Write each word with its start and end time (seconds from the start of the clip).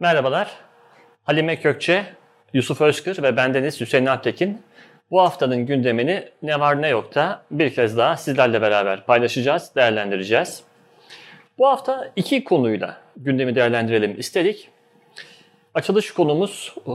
Merhabalar. 0.00 0.50
Halime 1.24 1.60
Kökçe, 1.60 2.06
Yusuf 2.52 2.80
Özkır 2.80 3.22
ve 3.22 3.36
bendeniz 3.36 3.80
Hüseyin 3.80 4.06
Alptekin. 4.06 4.62
Bu 5.10 5.20
haftanın 5.20 5.66
gündemini 5.66 6.28
ne 6.42 6.60
var 6.60 6.82
ne 6.82 6.88
yok 6.88 7.14
da 7.14 7.42
bir 7.50 7.74
kez 7.74 7.96
daha 7.96 8.16
sizlerle 8.16 8.62
beraber 8.62 9.04
paylaşacağız, 9.06 9.74
değerlendireceğiz. 9.76 10.62
Bu 11.58 11.66
hafta 11.66 12.10
iki 12.16 12.44
konuyla 12.44 12.96
gündemi 13.16 13.54
değerlendirelim 13.54 14.20
istedik. 14.20 14.68
Açılış 15.74 16.10
konumuz 16.10 16.74
e, 16.86 16.92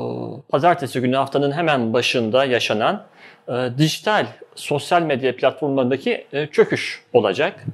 pazartesi 0.49 1.01
günü 1.01 1.15
haftanın 1.15 1.51
hemen 1.51 1.93
başında 1.93 2.45
yaşanan 2.45 3.03
e, 3.47 3.53
dijital 3.77 4.25
sosyal 4.55 5.01
medya 5.01 5.35
platformlarındaki 5.35 6.27
e, 6.33 6.47
çöküş 6.47 7.03
olacak. 7.13 7.65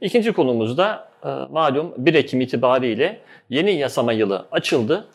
İkinci 0.00 0.32
konumuz 0.32 0.78
da 0.78 1.10
malum 1.50 1.94
1 1.96 2.14
Ekim 2.14 2.40
itibariyle 2.40 3.20
yeni 3.50 3.72
yasama 3.72 4.12
yılı 4.12 4.46
açıldı. 4.52 5.06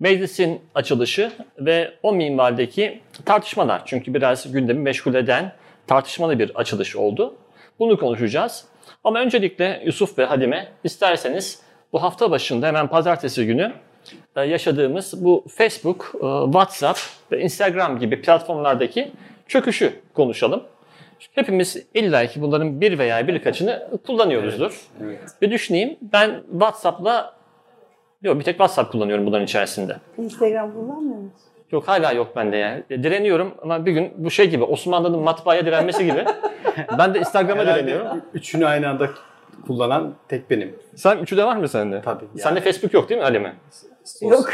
Meclisin 0.00 0.60
açılışı 0.74 1.32
ve 1.58 1.94
o 2.02 2.12
minvaldeki 2.12 3.00
tartışmalar. 3.24 3.82
Çünkü 3.86 4.14
biraz 4.14 4.52
gündemi 4.52 4.80
meşgul 4.80 5.14
eden 5.14 5.52
tartışmalı 5.86 6.38
bir 6.38 6.54
açılış 6.54 6.96
oldu. 6.96 7.34
Bunu 7.78 7.98
konuşacağız. 7.98 8.64
Ama 9.04 9.20
öncelikle 9.20 9.82
Yusuf 9.84 10.18
ve 10.18 10.24
Halime 10.24 10.68
isterseniz 10.84 11.62
bu 11.92 12.02
hafta 12.02 12.30
başında 12.30 12.66
hemen 12.66 12.88
pazartesi 12.88 13.46
günü 13.46 13.72
e, 14.36 14.40
yaşadığımız 14.40 15.24
bu 15.24 15.44
Facebook, 15.48 16.12
e, 16.14 16.44
WhatsApp 16.44 17.00
ve 17.32 17.40
Instagram 17.40 17.98
gibi 17.98 18.22
platformlardaki 18.22 19.12
çöküşü 19.48 19.92
konuşalım. 20.14 20.62
Hepimiz 21.34 21.86
illa 21.94 22.26
ki 22.26 22.42
bunların 22.42 22.80
bir 22.80 22.98
veya 22.98 23.28
birkaçını 23.28 23.88
kullanıyoruzdur. 24.06 24.80
Evet, 25.02 25.18
evet. 25.22 25.30
Bir 25.42 25.50
düşüneyim. 25.50 25.96
Ben 26.00 26.42
WhatsApp'la 26.50 27.39
yok 28.22 28.38
bir 28.38 28.44
tek 28.44 28.54
WhatsApp 28.54 28.92
kullanıyorum 28.92 29.26
bunların 29.26 29.44
içerisinde. 29.44 29.96
Instagram 30.18 30.72
kullanmıyor 30.72 31.18
musun? 31.20 31.32
Yok 31.72 31.88
hala 31.88 32.12
yok 32.12 32.36
bende 32.36 32.56
ya. 32.56 32.82
Direniyorum 32.90 33.54
ama 33.62 33.86
bir 33.86 33.92
gün 33.92 34.12
bu 34.16 34.30
şey 34.30 34.50
gibi 34.50 34.64
Osmanlı'nın 34.64 35.18
matbaaya 35.18 35.66
direnmesi 35.66 36.04
gibi. 36.04 36.24
ben 36.98 37.14
de 37.14 37.18
Instagram'a 37.18 37.66
direniyorum. 37.66 38.06
Üçünü 38.34 38.66
aynı 38.66 38.88
anda 38.88 39.08
kullanan 39.66 40.14
tek 40.28 40.50
benim. 40.50 40.76
Sen 40.94 41.18
üçü 41.18 41.36
de 41.36 41.44
var 41.44 41.56
mı 41.56 41.68
sende? 41.68 42.02
Tabii. 42.02 42.24
Yani. 42.24 42.40
Sende 42.40 42.60
Facebook 42.60 42.94
yok 42.94 43.08
değil 43.08 43.20
mi 43.20 43.24
Ali 43.26 43.38
mi? 43.40 43.54
Sos- 44.04 44.30
Yok. 44.30 44.50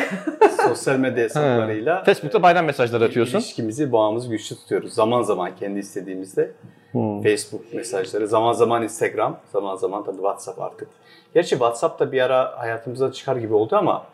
sosyal 0.69 0.97
medya 0.99 1.25
hesaplarıyla 1.25 2.05
Facebook'ta 2.05 2.43
bayram 2.43 2.65
mesajları 2.67 3.05
atıyorsun. 3.05 3.39
İlişkimizi, 3.39 3.93
bağımızı 3.93 4.29
güçlü 4.29 4.57
tutuyoruz. 4.57 4.93
Zaman 4.93 5.23
zaman 5.23 5.57
kendi 5.57 5.79
istediğimizde 5.79 6.51
hmm. 6.97 7.23
Facebook 7.23 7.75
mesajları, 7.75 8.29
zaman 8.29 8.53
zaman 8.53 8.83
Instagram, 8.83 9.39
zaman 9.53 9.77
zaman 9.77 10.05
tabii 10.05 10.17
WhatsApp 10.17 10.61
artık. 10.61 10.89
Gerçi 11.35 11.51
WhatsApp 11.51 12.01
da 12.01 12.13
bir 12.13 12.21
ara 12.21 12.59
hayatımıza 12.59 13.13
çıkar 13.13 13.37
gibi 13.37 13.55
oldu 13.55 13.77
ama 13.77 14.07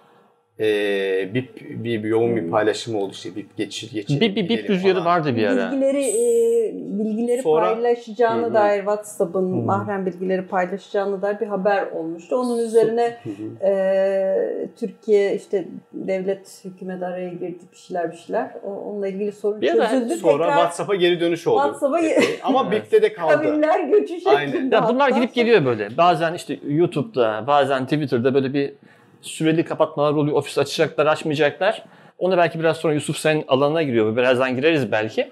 e, 0.61 1.35
bir, 1.35 1.49
bir, 1.85 2.03
bir 2.03 2.09
yoğun 2.09 2.37
bir 2.37 2.51
paylaşım 2.51 2.97
oldu 2.97 3.13
işte 3.13 3.37
bir 3.37 3.47
geçir 3.57 3.91
geçir. 3.93 4.21
Bir 4.21 4.37
bir 4.37 4.49
bip 4.49 4.71
rüzgarı 4.71 4.95
falan. 4.95 5.07
vardı 5.07 5.37
bir 5.37 5.47
ara. 5.47 5.73
Bilgileri 5.73 6.05
e, 6.05 6.73
bilgileri 6.75 7.43
Sonra, 7.43 7.75
paylaşacağını 7.75 8.47
hı. 8.47 8.55
dair 8.55 8.79
WhatsApp'ın 8.79 9.45
mahrem 9.45 10.07
bilgileri 10.07 10.47
paylaşacağını 10.47 11.23
dair 11.23 11.41
bir 11.41 11.47
haber 11.47 11.87
olmuştu. 11.87 12.37
Onun 12.37 12.59
üzerine 12.59 13.19
e, 13.63 14.69
Türkiye 14.77 15.37
işte 15.37 15.65
devlet 15.93 16.65
hükümet 16.65 17.03
araya 17.03 17.29
girdi 17.29 17.61
bir 17.73 17.77
şeyler 17.77 18.13
bir 18.13 18.17
şeyler. 18.17 18.51
Onunla 18.87 19.09
ilgili 19.09 19.33
sorun 19.33 19.61
bir 19.61 19.69
çözüldü. 19.69 20.15
Sonra 20.15 20.45
Tekrar, 20.45 20.49
WhatsApp'a 20.49 20.95
geri 20.95 21.21
dönüş 21.21 21.47
oldu. 21.47 21.63
WhatsApp'a 21.63 21.99
ama 22.43 22.71
BIP'te 22.71 23.03
de 23.03 23.13
kaldı. 23.13 23.33
Kavimler 23.33 23.81
göçü 23.81 24.21
şeklinde. 24.21 24.75
Ya 24.75 24.89
bunlar 24.89 25.09
gidip 25.11 25.35
geliyor 25.35 25.65
böyle. 25.65 25.97
Bazen 25.97 26.35
işte 26.35 26.59
YouTube'da, 26.69 27.45
bazen 27.47 27.85
Twitter'da 27.85 28.35
böyle 28.35 28.55
bir 28.55 28.73
süreli 29.23 29.65
kapatmalar 29.65 30.13
oluyor. 30.13 30.37
Ofis 30.37 30.59
açacaklar, 30.59 31.07
açmayacaklar. 31.07 31.85
Onu 32.19 32.37
belki 32.37 32.59
biraz 32.59 32.77
sonra 32.77 32.95
Yusuf 32.95 33.17
senin 33.17 33.45
alanına 33.49 33.83
giriyor. 33.83 34.17
Birazdan 34.17 34.57
gireriz 34.57 34.93
belki. 34.93 35.31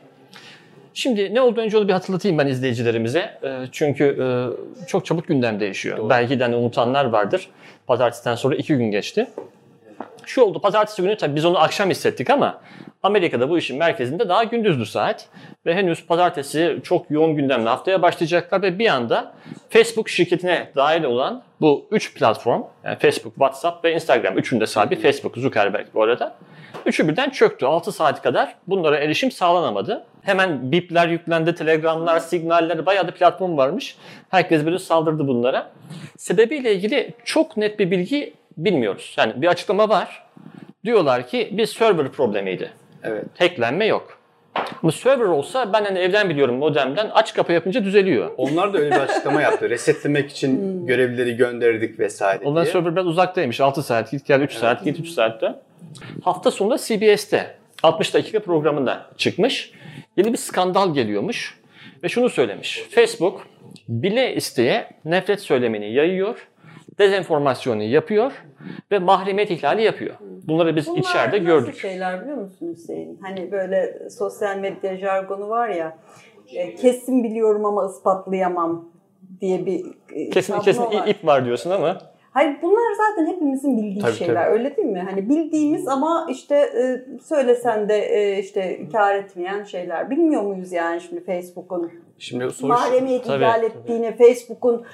Şimdi 0.94 1.34
ne 1.34 1.40
oldu 1.40 1.60
önce 1.60 1.78
onu 1.78 1.88
bir 1.88 1.92
hatırlatayım 1.92 2.38
ben 2.38 2.46
izleyicilerimize. 2.46 3.38
Ee, 3.44 3.58
çünkü 3.72 4.04
e, 4.04 4.86
çok 4.86 5.06
çabuk 5.06 5.28
gündem 5.28 5.60
değişiyor. 5.60 5.98
Doğru. 5.98 6.10
Belki 6.10 6.38
de 6.40 6.44
hani 6.44 6.56
unutanlar 6.56 7.04
vardır. 7.04 7.48
Pazartesiden 7.86 8.34
sonra 8.34 8.56
iki 8.56 8.76
gün 8.76 8.90
geçti. 8.90 9.26
Şu 10.30 10.42
oldu 10.42 10.60
pazartesi 10.60 11.02
günü 11.02 11.16
tabii 11.16 11.36
biz 11.36 11.44
onu 11.44 11.58
akşam 11.58 11.91
hissettik 11.91 12.30
ama 12.30 12.60
Amerika'da 13.02 13.50
bu 13.50 13.58
işin 13.58 13.78
merkezinde 13.78 14.28
daha 14.28 14.44
gündüzdü 14.44 14.86
saat. 14.86 15.28
Ve 15.66 15.74
henüz 15.74 16.06
pazartesi 16.06 16.78
çok 16.82 17.10
yoğun 17.10 17.36
gündemle 17.36 17.68
haftaya 17.68 18.02
başlayacaklar 18.02 18.62
ve 18.62 18.78
bir 18.78 18.88
anda 18.88 19.32
Facebook 19.70 20.08
şirketine 20.08 20.70
dahil 20.76 21.04
olan 21.04 21.42
bu 21.60 21.88
üç 21.91 22.14
platform, 22.14 22.62
yani 22.84 22.98
Facebook, 22.98 23.34
WhatsApp 23.34 23.84
ve 23.84 23.94
Instagram, 23.94 24.38
üçünde 24.38 24.66
sahibi 24.66 24.96
Facebook, 24.96 25.36
Zuckerberg 25.36 25.86
bu 25.94 26.02
arada. 26.02 26.36
Üçü 26.86 27.08
birden 27.08 27.30
çöktü. 27.30 27.66
6 27.66 27.92
saat 27.92 28.22
kadar 28.22 28.54
bunlara 28.66 28.98
erişim 28.98 29.30
sağlanamadı. 29.30 30.04
Hemen 30.22 30.72
bipler 30.72 31.08
yüklendi, 31.08 31.54
telegramlar, 31.54 32.18
signaller, 32.20 32.86
bayağı 32.86 33.08
da 33.08 33.14
platform 33.14 33.56
varmış. 33.56 33.97
Herkes 34.28 34.64
böyle 34.64 34.78
saldırdı 34.78 35.28
bunlara. 35.28 35.70
Sebebiyle 36.18 36.74
ilgili 36.74 37.14
çok 37.24 37.56
net 37.56 37.78
bir 37.78 37.91
bilgi 37.91 38.39
bilmiyoruz. 38.65 39.15
Yani 39.19 39.43
bir 39.43 39.47
açıklama 39.47 39.88
var. 39.88 40.22
Diyorlar 40.84 41.28
ki 41.28 41.48
bir 41.53 41.66
server 41.66 42.09
problemiydi. 42.09 42.71
Evet. 43.03 43.25
Hacklenme 43.38 43.87
yok. 43.87 44.21
Ama 44.82 44.93
server 44.93 45.25
olsa 45.25 45.72
ben 45.72 45.84
hani 45.84 45.98
evden 45.98 46.28
biliyorum 46.28 46.56
modemden 46.56 47.10
aç 47.15 47.34
kapı 47.34 47.53
yapınca 47.53 47.84
düzeliyor. 47.84 48.31
Onlar 48.37 48.75
da 48.75 48.78
öyle 48.78 48.91
bir 48.91 49.00
açıklama 49.00 49.43
yaptı. 49.43 49.71
Resetlemek 49.71 50.31
için 50.31 50.59
hmm. 50.59 50.87
görevlileri 50.87 51.37
gönderdik 51.37 51.98
vesaire 51.98 52.44
Onların 52.44 52.65
diye. 52.65 52.72
server 52.72 52.97
biraz 52.97 53.06
uzaktaymış. 53.06 53.60
6 53.60 53.82
saat 53.82 54.10
git 54.10 54.26
gel 54.26 54.41
3 54.41 54.50
evet. 54.50 54.60
saat 54.60 54.84
git 54.84 55.00
3 55.00 55.09
saatte. 55.09 55.54
Hafta 56.25 56.50
sonunda 56.50 56.78
CBS'te 56.78 57.54
60 57.82 58.15
dakika 58.15 58.41
programında 58.41 59.06
çıkmış. 59.16 59.72
Yeni 60.16 60.32
bir 60.32 60.38
skandal 60.38 60.94
geliyormuş. 60.94 61.60
Ve 62.03 62.09
şunu 62.09 62.31
söylemiş. 62.31 62.84
Facebook 62.91 63.47
bile 63.88 64.34
isteye 64.34 64.91
nefret 65.04 65.41
söylemini 65.41 65.92
yayıyor 65.92 66.48
dezenformasyonu 67.00 67.82
yapıyor 67.82 68.32
ve 68.90 68.98
mahremiyet 68.98 69.50
ihlali 69.50 69.82
yapıyor. 69.82 70.14
Bunları 70.48 70.76
biz 70.76 70.88
Bunlar 70.88 70.98
içeride 70.98 71.38
gördük. 71.38 71.66
Bunlar 71.66 71.92
şeyler 71.92 72.22
biliyor 72.22 72.36
musun 72.36 72.72
Hüseyin? 72.72 73.18
Hani 73.22 73.52
böyle 73.52 74.08
sosyal 74.10 74.56
medya 74.56 74.96
jargonu 74.96 75.48
var 75.48 75.68
ya 75.68 75.98
e, 76.54 76.74
kesin 76.74 77.24
biliyorum 77.24 77.64
ama 77.64 77.90
ispatlayamam 77.90 78.88
diye 79.40 79.66
bir 79.66 79.84
e, 80.12 80.30
kesin 80.30 80.60
kesin 80.60 80.82
var. 80.82 81.06
ip 81.06 81.26
var 81.26 81.44
diyorsun 81.44 81.70
ama 81.70 81.98
Hayır 82.32 82.56
bunlar 82.62 82.92
zaten 82.96 83.32
hepimizin 83.32 83.76
bildiği 83.76 84.02
tabii, 84.02 84.12
şeyler 84.12 84.44
tabii. 84.44 84.52
öyle 84.52 84.76
değil 84.76 84.88
mi? 84.88 85.06
Hani 85.10 85.28
bildiğimiz 85.28 85.88
ama 85.88 86.26
işte 86.30 86.54
e, 86.56 87.04
söylesen 87.22 87.88
de 87.88 87.98
e, 87.98 88.38
işte 88.38 88.88
kar 88.92 89.14
etmeyen 89.14 89.64
şeyler. 89.64 90.10
Bilmiyor 90.10 90.42
muyuz 90.42 90.72
yani 90.72 91.00
şimdi 91.00 91.24
Facebook'un 91.24 91.92
Şimdi 92.18 92.48
mahremiyet 92.62 93.26
ihlal 93.26 93.62
ettiğini, 93.62 94.16
Facebook'un 94.16 94.84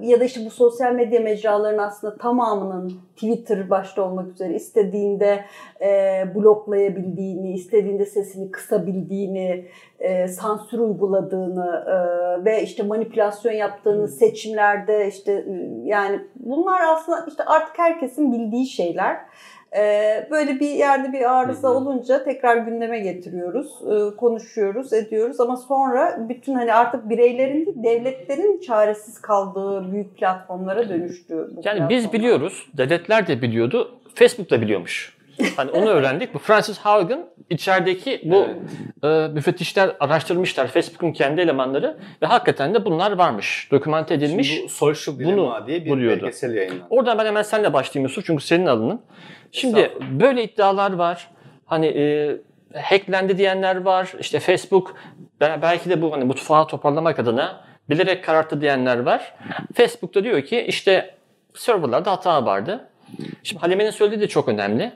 ya 0.00 0.20
da 0.20 0.24
işte 0.24 0.40
bu 0.46 0.50
sosyal 0.50 0.92
medya 0.92 1.20
mecralarının 1.20 1.82
aslında 1.82 2.16
tamamının 2.16 2.92
Twitter 3.14 3.70
başta 3.70 4.02
olmak 4.02 4.28
üzere 4.28 4.54
istediğinde 4.54 5.44
e, 5.80 6.24
bloklayabildiğini, 6.34 7.52
istediğinde 7.52 8.06
sesini 8.06 8.50
kısabildiğini, 8.50 9.66
e, 9.98 10.28
sansür 10.28 10.78
uyguladığını 10.78 11.84
e, 11.86 12.44
ve 12.44 12.62
işte 12.62 12.82
manipülasyon 12.82 13.52
yaptığını 13.52 14.08
seçimlerde 14.08 15.08
işte 15.08 15.32
e, 15.32 15.52
yani 15.84 16.20
bunlar 16.36 16.80
aslında 16.94 17.24
işte 17.28 17.44
artık 17.44 17.78
herkesin 17.78 18.32
bildiği 18.32 18.66
şeyler. 18.66 19.16
Ee, 19.78 20.28
böyle 20.30 20.60
bir 20.60 20.70
yerde 20.70 21.12
bir 21.12 21.38
arıza 21.38 21.70
olunca 21.70 22.24
tekrar 22.24 22.56
gündeme 22.56 22.98
getiriyoruz, 22.98 23.72
e, 23.82 24.16
konuşuyoruz, 24.16 24.92
ediyoruz 24.92 25.40
ama 25.40 25.56
sonra 25.56 26.28
bütün 26.28 26.54
hani 26.54 26.74
artık 26.74 27.08
bireylerin 27.08 27.66
değil 27.66 27.82
devletlerin 27.82 28.60
çaresiz 28.60 29.20
kaldığı 29.20 29.92
büyük 29.92 30.16
platformlara 30.16 30.88
dönüştü. 30.88 31.34
Yani 31.34 31.48
platformlar. 31.54 31.90
biz 31.90 32.12
biliyoruz, 32.12 32.68
devletler 32.76 33.26
de 33.26 33.42
biliyordu, 33.42 33.98
Facebook 34.14 34.50
da 34.50 34.60
biliyormuş. 34.60 35.17
Hani 35.56 35.70
onu 35.70 35.88
öğrendik. 35.88 36.34
Bu 36.34 36.38
Francis 36.38 36.78
Haugen 36.78 37.26
içerideki 37.50 38.20
bu 38.24 38.46
evet. 39.02 39.30
e, 39.30 39.32
müfettişler 39.34 39.96
araştırmışlar 40.00 40.66
Facebook'un 40.66 41.12
kendi 41.12 41.40
elemanları 41.40 41.98
ve 42.22 42.26
hakikaten 42.26 42.74
de 42.74 42.84
bunlar 42.84 43.12
varmış. 43.12 43.68
Dokümante 43.70 44.14
edilmiş. 44.14 44.48
Şimdi 44.48 44.64
bu 44.64 44.68
Social 44.68 45.18
Dilemma 45.18 45.66
diye 45.66 45.84
bir 45.84 45.90
buluyordu. 45.90 46.22
belgesel 46.22 46.54
yayınlandı. 46.54 46.84
Oradan 46.90 47.18
ben 47.18 47.26
hemen 47.26 47.42
seninle 47.42 47.72
başlayayım 47.72 48.08
Yusuf 48.08 48.26
çünkü 48.26 48.44
senin 48.44 48.66
alanın. 48.66 49.02
Şimdi 49.52 49.92
böyle 50.10 50.44
iddialar 50.44 50.92
var. 50.92 51.30
Hani 51.66 51.86
e, 51.86 52.36
hacklendi 52.74 53.38
diyenler 53.38 53.76
var. 53.76 54.12
İşte 54.20 54.40
Facebook 54.40 54.94
belki 55.40 55.90
de 55.90 56.02
bu 56.02 56.12
hani 56.12 56.24
mutfağı 56.24 56.66
toparlamak 56.66 57.18
adına 57.18 57.60
bilerek 57.90 58.24
kararttı 58.24 58.60
diyenler 58.60 58.98
var. 58.98 59.34
Facebook 59.74 60.14
da 60.14 60.24
diyor 60.24 60.42
ki 60.42 60.60
işte 60.60 61.14
serverlarda 61.54 62.12
hata 62.12 62.46
vardı. 62.46 62.88
Şimdi 63.42 63.60
Halime'nin 63.60 63.90
söylediği 63.90 64.20
de 64.20 64.28
çok 64.28 64.48
önemli. 64.48 64.92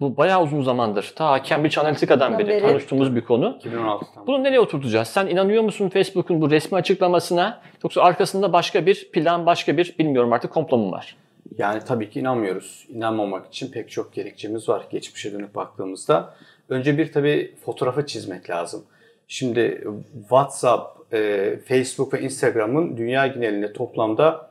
Bu 0.00 0.16
bayağı 0.16 0.42
uzun 0.42 0.62
zamandır. 0.62 1.12
Ta 1.16 1.42
Cambridge 1.42 1.80
Analytica'dan 1.80 2.38
beri, 2.38 2.48
beri 2.48 2.60
konuştuğumuz 2.60 3.16
bir 3.16 3.20
konu. 3.20 3.58
2016'dan. 3.64 4.26
Bunu 4.26 4.44
nereye 4.44 4.60
oturtacağız? 4.60 5.08
Sen 5.08 5.26
inanıyor 5.26 5.62
musun 5.62 5.88
Facebook'un 5.88 6.40
bu 6.40 6.50
resmi 6.50 6.78
açıklamasına? 6.78 7.60
Yoksa 7.84 8.02
arkasında 8.02 8.52
başka 8.52 8.86
bir 8.86 9.10
plan, 9.12 9.46
başka 9.46 9.76
bir 9.76 9.94
bilmiyorum 9.98 10.32
artık 10.32 10.52
komplo 10.52 10.76
mu 10.76 10.92
var? 10.92 11.16
Yani 11.58 11.80
tabii 11.86 12.10
ki 12.10 12.20
inanmıyoruz. 12.20 12.86
İnanmamak 12.88 13.46
için 13.46 13.72
pek 13.72 13.90
çok 13.90 14.12
gerekçemiz 14.12 14.68
var 14.68 14.86
geçmişe 14.90 15.32
dönüp 15.32 15.54
baktığımızda. 15.54 16.34
Önce 16.68 16.98
bir 16.98 17.12
tabii 17.12 17.54
fotoğrafı 17.64 18.06
çizmek 18.06 18.50
lazım. 18.50 18.84
Şimdi 19.28 19.88
WhatsApp, 20.20 21.14
e, 21.14 21.58
Facebook 21.68 22.14
ve 22.14 22.20
Instagram'ın 22.20 22.96
dünya 22.96 23.26
genelinde 23.26 23.72
toplamda 23.72 24.50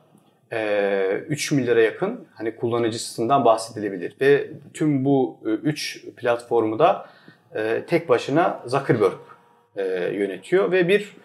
3 0.50 1.52
milyara 1.52 1.80
yakın 1.80 2.26
hani 2.34 2.56
kullanıcısından 2.56 3.44
bahsedilebilir. 3.44 4.16
Ve 4.20 4.50
tüm 4.74 5.04
bu 5.04 5.38
3 5.44 6.04
e, 6.06 6.10
platformu 6.10 6.78
da 6.78 7.06
e, 7.54 7.82
tek 7.86 8.08
başına 8.08 8.62
Zuckerberg 8.66 9.12
e, 9.76 9.84
yönetiyor 10.12 10.72
ve 10.72 10.88
bir 10.88 11.16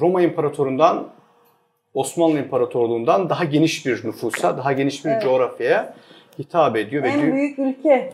Roma 0.00 0.22
İmparatorundan 0.22 1.08
Osmanlı 1.94 2.38
İmparatorluğundan 2.38 3.30
daha 3.30 3.44
geniş 3.44 3.86
bir 3.86 4.06
nüfusa, 4.06 4.58
daha 4.58 4.72
geniş 4.72 5.04
bir 5.04 5.10
evet. 5.10 5.22
coğrafyaya 5.22 5.94
hitap 6.38 6.76
ediyor. 6.76 7.04
En 7.04 7.28
ve 7.28 7.32
büyük 7.32 7.58
ülke. 7.58 8.12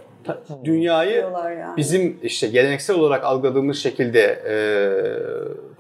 Dünyayı 0.65 1.15
yani. 1.35 1.77
bizim 1.77 2.19
işte 2.23 2.47
geleneksel 2.47 2.97
olarak 2.97 3.25
algıladığımız 3.25 3.79
şekilde 3.79 4.21
e, 4.23 4.57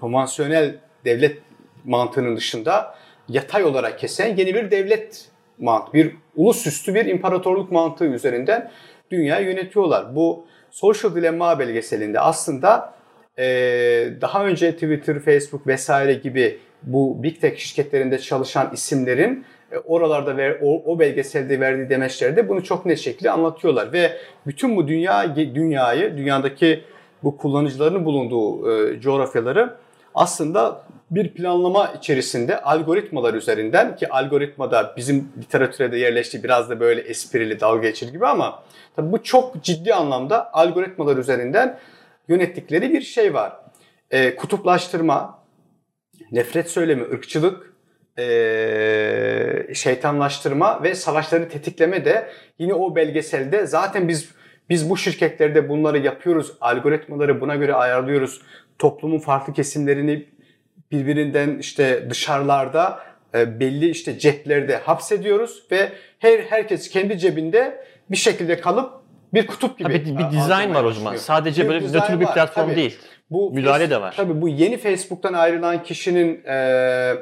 konvansiyonel 0.00 0.76
devlet 1.04 1.38
mantığının 1.84 2.36
dışında 2.36 2.94
yatay 3.28 3.64
olarak 3.64 3.98
kesen 3.98 4.36
yeni 4.36 4.54
bir 4.54 4.70
devlet 4.70 5.28
mantığı, 5.58 5.92
bir 5.92 6.14
ulusüstü 6.36 6.94
bir 6.94 7.06
imparatorluk 7.06 7.72
mantığı 7.72 8.04
üzerinden 8.04 8.70
dünyayı 9.10 9.46
yönetiyorlar. 9.46 10.16
Bu 10.16 10.44
Social 10.70 11.14
Dilemma 11.14 11.58
belgeselinde 11.58 12.20
aslında 12.20 12.94
e, 13.38 13.44
daha 14.20 14.44
önce 14.44 14.72
Twitter, 14.72 15.18
Facebook 15.18 15.66
vesaire 15.66 16.14
gibi 16.14 16.58
bu 16.82 17.22
Big 17.22 17.40
Tech 17.40 17.58
şirketlerinde 17.58 18.18
çalışan 18.18 18.70
isimlerin 18.72 19.44
e, 19.72 19.78
oralarda 19.78 20.36
ve 20.36 20.58
o, 20.62 20.92
o 20.92 20.98
belgeselde 20.98 21.60
verdiği 21.60 21.90
demeçlerde 21.90 22.48
bunu 22.48 22.64
çok 22.64 22.86
net 22.86 22.98
şekilde 22.98 23.30
anlatıyorlar 23.30 23.92
ve 23.92 24.12
bütün 24.46 24.76
bu 24.76 24.88
dünya 24.88 25.36
dünyayı 25.36 26.16
dünyadaki 26.16 26.84
bu 27.22 27.36
kullanıcıların 27.36 28.04
bulunduğu 28.04 28.72
e, 28.72 29.00
coğrafyaları 29.00 29.74
aslında 30.14 30.82
bir 31.10 31.34
planlama 31.34 31.92
içerisinde 31.98 32.62
algoritmalar 32.62 33.34
üzerinden 33.34 33.96
ki 33.96 34.08
algoritmada 34.08 34.94
bizim 34.96 35.32
literatüre 35.38 35.92
de 35.92 35.98
yerleşti 35.98 36.44
biraz 36.44 36.70
da 36.70 36.80
böyle 36.80 37.00
esprili 37.00 37.60
dalga 37.60 37.88
geçir 37.88 38.12
gibi 38.12 38.26
ama 38.26 38.62
tabii 38.96 39.12
bu 39.12 39.22
çok 39.22 39.62
ciddi 39.62 39.94
anlamda 39.94 40.54
algoritmalar 40.54 41.16
üzerinden 41.16 41.78
yönettikleri 42.28 42.92
bir 42.92 43.00
şey 43.00 43.34
var. 43.34 43.52
E, 44.10 44.36
kutuplaştırma, 44.36 45.42
nefret 46.32 46.70
söylemi, 46.70 47.02
ırkçılık, 47.02 47.72
e, 48.18 49.74
şeytanlaştırma 49.74 50.82
ve 50.82 50.94
savaşları 50.94 51.48
tetikleme 51.48 52.04
de 52.04 52.30
yine 52.58 52.74
o 52.74 52.96
belgeselde 52.96 53.66
zaten 53.66 54.08
biz 54.08 54.36
biz 54.70 54.90
bu 54.90 54.96
şirketlerde 54.96 55.68
bunları 55.68 55.98
yapıyoruz, 55.98 56.52
algoritmaları 56.60 57.40
buna 57.40 57.56
göre 57.56 57.74
ayarlıyoruz. 57.74 58.42
Toplumun 58.78 59.18
farklı 59.18 59.52
kesimlerini 59.52 60.26
birbirinden 60.92 61.58
işte 61.58 62.10
dışarılarda 62.10 62.98
e, 63.34 63.60
belli 63.60 63.90
işte 63.90 64.18
ceplerde 64.18 64.76
hapsediyoruz 64.76 65.62
ve 65.70 65.92
her 66.18 66.38
herkes 66.38 66.88
kendi 66.88 67.18
cebinde 67.18 67.84
bir 68.10 68.16
şekilde 68.16 68.60
kalıp 68.60 68.92
bir 69.34 69.46
kutup 69.46 69.78
gibi. 69.78 69.88
Tabii 69.88 70.18
bir 70.18 70.30
dizayn 70.30 70.74
var 70.74 70.84
o 70.84 70.92
zaman. 70.92 71.16
Sadece 71.16 71.64
bir 71.64 71.68
böyle 71.68 71.86
nötr 71.86 72.20
bir 72.20 72.26
platform 72.26 72.68
var. 72.68 72.76
değil. 72.76 72.98
Bu 73.30 73.50
müdahale 73.50 73.90
de 73.90 74.00
var. 74.00 74.14
Tabii 74.16 74.40
bu 74.40 74.48
yeni 74.48 74.76
Facebook'tan 74.76 75.32
ayrılan 75.32 75.82
kişinin 75.82 76.44
e, 76.44 77.14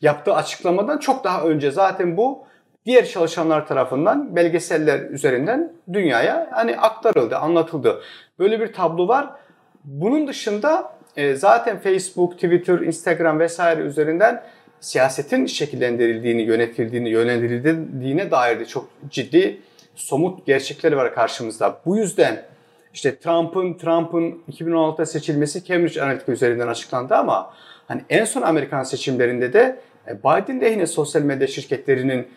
yaptığı 0.00 0.34
açıklamadan 0.34 0.98
çok 0.98 1.24
daha 1.24 1.42
önce 1.42 1.70
zaten 1.70 2.16
bu 2.16 2.46
diğer 2.86 3.06
çalışanlar 3.06 3.66
tarafından 3.66 4.36
belgeseller 4.36 5.00
üzerinden 5.00 5.72
dünyaya 5.92 6.48
hani 6.52 6.76
aktarıldı, 6.76 7.36
anlatıldı. 7.36 8.02
Böyle 8.38 8.60
bir 8.60 8.72
tablo 8.72 9.08
var. 9.08 9.30
Bunun 9.84 10.28
dışında 10.28 10.95
e, 11.16 11.34
zaten 11.34 11.78
Facebook, 11.78 12.32
Twitter, 12.32 12.78
Instagram 12.78 13.38
vesaire 13.38 13.80
üzerinden 13.80 14.42
siyasetin 14.80 15.46
şekillendirildiğini, 15.46 16.42
yönetildiğini, 16.42 17.10
yönlendirildiğine 17.10 18.30
dair 18.30 18.60
de 18.60 18.64
çok 18.66 18.88
ciddi 19.10 19.60
somut 19.94 20.46
gerçekleri 20.46 20.96
var 20.96 21.14
karşımızda. 21.14 21.80
Bu 21.86 21.96
yüzden 21.96 22.42
işte 22.94 23.18
Trump'ın 23.18 23.74
Trump'ın 23.74 24.42
2016'da 24.52 25.06
seçilmesi 25.06 25.64
Cambridge 25.64 26.02
Analytica 26.02 26.32
üzerinden 26.32 26.68
açıklandı 26.68 27.14
ama 27.14 27.52
hani 27.88 28.02
en 28.10 28.24
son 28.24 28.42
Amerikan 28.42 28.82
seçimlerinde 28.82 29.52
de 29.52 29.80
e, 30.08 30.18
Biden 30.18 30.60
lehine 30.60 30.86
sosyal 30.86 31.22
medya 31.22 31.46
şirketlerinin 31.46 32.28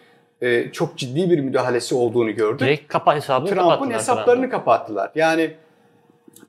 e, 0.41 0.71
çok 0.71 0.97
ciddi 0.97 1.29
bir 1.29 1.39
müdahalesi 1.39 1.95
olduğunu 1.95 2.35
gördük. 2.35 2.59
Direkt 2.59 2.87
kapa 2.87 3.15
hesabını 3.15 3.49
Trump'ın 3.49 3.91
hesaplarını 3.91 4.41
falan. 4.41 4.49
kapattılar. 4.49 5.11
Yani 5.15 5.51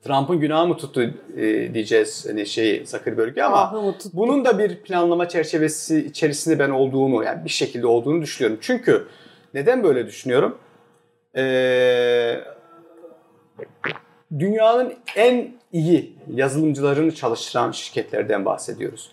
Trump'ın 0.03 0.39
günahı 0.39 0.67
mı 0.67 0.77
tuttu 0.77 1.13
e, 1.37 1.73
diyeceğiz 1.73 2.25
hani 2.29 2.45
şey 2.45 2.85
Zuckerberg'e 2.85 3.43
ama 3.43 3.93
bunun 4.13 4.45
da 4.45 4.59
bir 4.59 4.75
planlama 4.75 5.27
çerçevesi 5.27 6.05
içerisinde 6.05 6.59
ben 6.59 6.69
olduğunu 6.69 7.23
yani 7.23 7.45
bir 7.45 7.49
şekilde 7.49 7.87
olduğunu 7.87 8.21
düşünüyorum. 8.21 8.59
Çünkü 8.61 9.07
neden 9.53 9.83
böyle 9.83 10.07
düşünüyorum? 10.07 10.57
Ee, 11.35 12.39
dünyanın 14.39 14.93
en 15.15 15.53
iyi 15.71 16.15
yazılımcılarını 16.33 17.15
çalıştıran 17.15 17.71
şirketlerden 17.71 18.45
bahsediyoruz. 18.45 19.11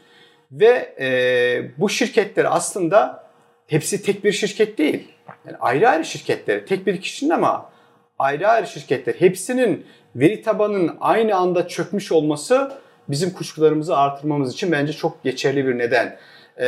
Ve 0.52 0.94
e, 1.00 1.70
bu 1.78 1.88
şirketler 1.88 2.46
aslında 2.56 3.28
hepsi 3.66 4.02
tek 4.02 4.24
bir 4.24 4.32
şirket 4.32 4.78
değil. 4.78 5.08
Yani 5.46 5.56
ayrı 5.60 5.88
ayrı 5.88 6.04
şirketler, 6.04 6.66
tek 6.66 6.86
bir 6.86 7.00
kişinin 7.00 7.30
ama 7.30 7.70
ayrı 8.18 8.48
ayrı 8.48 8.66
şirketler. 8.66 9.14
Hepsinin 9.14 9.86
veri 10.20 10.42
tabanının 10.42 10.96
aynı 11.00 11.36
anda 11.36 11.68
çökmüş 11.68 12.12
olması 12.12 12.72
bizim 13.08 13.32
kuşkularımızı 13.32 13.96
artırmamız 13.96 14.52
için 14.52 14.72
bence 14.72 14.92
çok 14.92 15.24
geçerli 15.24 15.66
bir 15.66 15.78
neden. 15.78 16.18
E, 16.60 16.66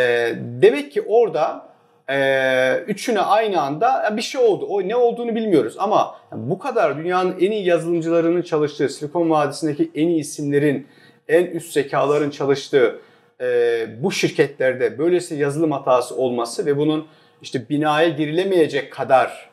demek 0.62 0.92
ki 0.92 1.02
orada 1.02 1.70
e, 2.08 2.84
üçüne 2.86 3.20
aynı 3.20 3.60
anda 3.60 4.16
bir 4.16 4.22
şey 4.22 4.40
oldu. 4.40 4.66
O 4.66 4.88
ne 4.88 4.96
olduğunu 4.96 5.34
bilmiyoruz 5.34 5.74
ama 5.78 6.16
bu 6.32 6.58
kadar 6.58 6.98
dünyanın 6.98 7.36
en 7.40 7.50
iyi 7.50 7.66
yazılımcılarının 7.66 8.42
çalıştığı, 8.42 8.88
Silikon 8.88 9.30
Vadisi'ndeki 9.30 9.90
en 9.94 10.08
iyi 10.08 10.20
isimlerin, 10.20 10.86
en 11.28 11.44
üst 11.44 11.72
zekaların 11.72 12.30
çalıştığı 12.30 12.98
e, 13.40 13.86
bu 14.02 14.12
şirketlerde 14.12 14.98
böylesi 14.98 15.34
yazılım 15.34 15.72
hatası 15.72 16.16
olması 16.16 16.66
ve 16.66 16.76
bunun 16.76 17.06
işte 17.42 17.68
binaya 17.68 18.08
girilemeyecek 18.08 18.92
kadar 18.92 19.50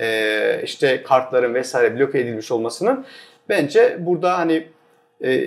e, 0.00 0.60
işte 0.64 1.02
kartların 1.02 1.54
vesaire 1.54 1.98
bloke 1.98 2.18
edilmiş 2.18 2.50
olmasının 2.52 3.04
bence 3.48 3.98
burada 4.00 4.38
hani 4.38 4.66
e, 5.24 5.42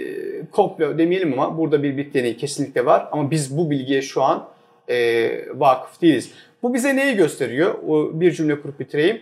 komplo 0.52 0.98
demeyelim 0.98 1.40
ama 1.40 1.58
burada 1.58 1.84
bir 1.84 1.98
bit 1.98 2.14
deneyi 2.14 2.38
kesinlikle 2.38 2.86
var 2.86 3.08
ama 3.12 3.32
biz 3.32 3.58
bu 3.58 3.70
bilgiye 3.70 4.02
şu 4.02 4.24
an 4.24 4.48
e, 4.88 5.30
vakıf 5.60 6.02
değiliz. 6.02 6.32
Bu 6.64 6.74
bize 6.74 6.96
neyi 6.96 7.16
gösteriyor? 7.16 7.76
O 7.88 8.20
bir 8.20 8.32
cümle 8.32 8.62
kurup 8.62 8.80
bitireyim. 8.80 9.22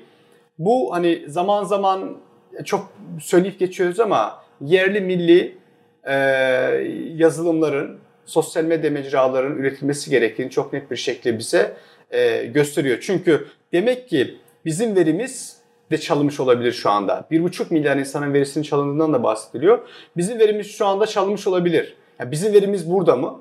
Bu 0.60 0.94
hani 0.94 1.24
zaman 1.28 1.64
zaman 1.64 2.18
çok 2.66 2.94
söyleyip 3.22 3.60
geçiyoruz 3.60 4.00
ama 4.00 4.44
yerli 4.62 5.02
milli 5.02 5.58
e, 6.04 6.14
yazılımların, 7.16 8.00
sosyal 8.26 8.64
medya 8.64 8.92
mecralarının 8.92 9.58
üretilmesi 9.58 10.10
gerektiğini 10.10 10.50
çok 10.50 10.74
net 10.74 10.92
bir 10.92 10.96
şekilde 10.96 11.40
bize 11.40 11.74
e, 12.12 12.46
gösteriyor. 12.46 12.98
Çünkü 13.02 13.48
demek 13.74 14.10
ki 14.10 14.36
bizim 14.66 14.96
verimiz 14.96 15.58
de 15.92 15.98
çalınmış 15.98 16.40
olabilir 16.40 16.72
şu 16.72 16.90
anda. 16.90 17.26
1,5 17.32 17.74
milyar 17.74 17.98
insanın 17.98 18.34
verisinin 18.34 18.64
çalındığından 18.64 19.14
da 19.14 19.24
bahsediliyor. 19.24 19.80
Bizim 20.18 20.40
verimiz 20.40 20.72
şu 20.72 20.86
anda 20.86 21.06
çalınmış 21.06 21.48
olabilir. 21.48 21.98
Yani 22.20 22.32
bizim 22.32 22.54
verimiz 22.54 22.92
burada 22.92 23.16
mı? 23.16 23.40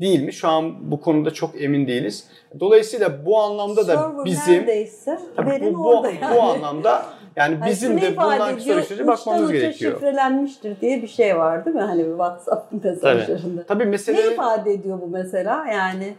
değil 0.00 0.22
mi? 0.22 0.32
Şu 0.32 0.48
an 0.48 0.90
bu 0.90 1.00
konuda 1.00 1.30
çok 1.30 1.62
emin 1.62 1.86
değiliz. 1.86 2.28
Dolayısıyla 2.60 3.26
bu 3.26 3.38
anlamda 3.38 3.88
da 3.88 3.96
Server 3.96 4.24
bizim 4.24 4.54
neredeyse 4.54 5.18
verin 5.38 5.74
bu, 5.74 5.88
orada 5.88 6.10
yani. 6.10 6.36
bu 6.36 6.42
anlamda 6.42 7.06
yani 7.36 7.58
bizim 7.66 7.98
hani 7.98 8.02
de 8.02 8.16
bundan 8.16 8.58
süreçlere 8.58 9.06
bakmamız 9.06 9.52
gerekiyor. 9.52 9.92
şifrelenmiştir 9.92 10.80
diye 10.80 11.02
bir 11.02 11.08
şey 11.08 11.38
var 11.38 11.64
değil 11.64 11.76
mi? 11.76 11.82
Hani 11.82 12.04
bir 12.04 12.10
WhatsApp 12.10 12.84
mesajlarında. 12.84 13.64
Tabii. 13.64 13.66
Tabii 13.66 13.84
mesele... 13.84 14.28
Ne 14.28 14.32
ifade 14.32 14.72
ediyor 14.72 15.00
bu 15.00 15.06
mesela? 15.06 15.66
Yani 15.66 16.14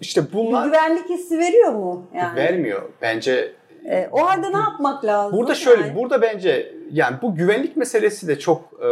işte 0.00 0.22
bunlar... 0.32 0.64
Bir 0.64 0.70
güvenlik 0.70 1.10
hissi 1.10 1.38
veriyor 1.38 1.72
mu? 1.72 2.06
Yani? 2.14 2.36
Vermiyor. 2.36 2.82
Bence 3.02 3.52
e, 3.84 4.08
o 4.12 4.28
halde 4.28 4.52
ne 4.52 4.56
yapmak 4.56 5.04
lazım? 5.04 5.38
Burada 5.38 5.54
şöyle, 5.54 5.82
yani? 5.82 5.96
burada 5.96 6.22
bence 6.22 6.74
yani 6.92 7.16
bu 7.22 7.34
güvenlik 7.34 7.76
meselesi 7.76 8.28
de 8.28 8.38
çok 8.38 8.62
e, 8.82 8.88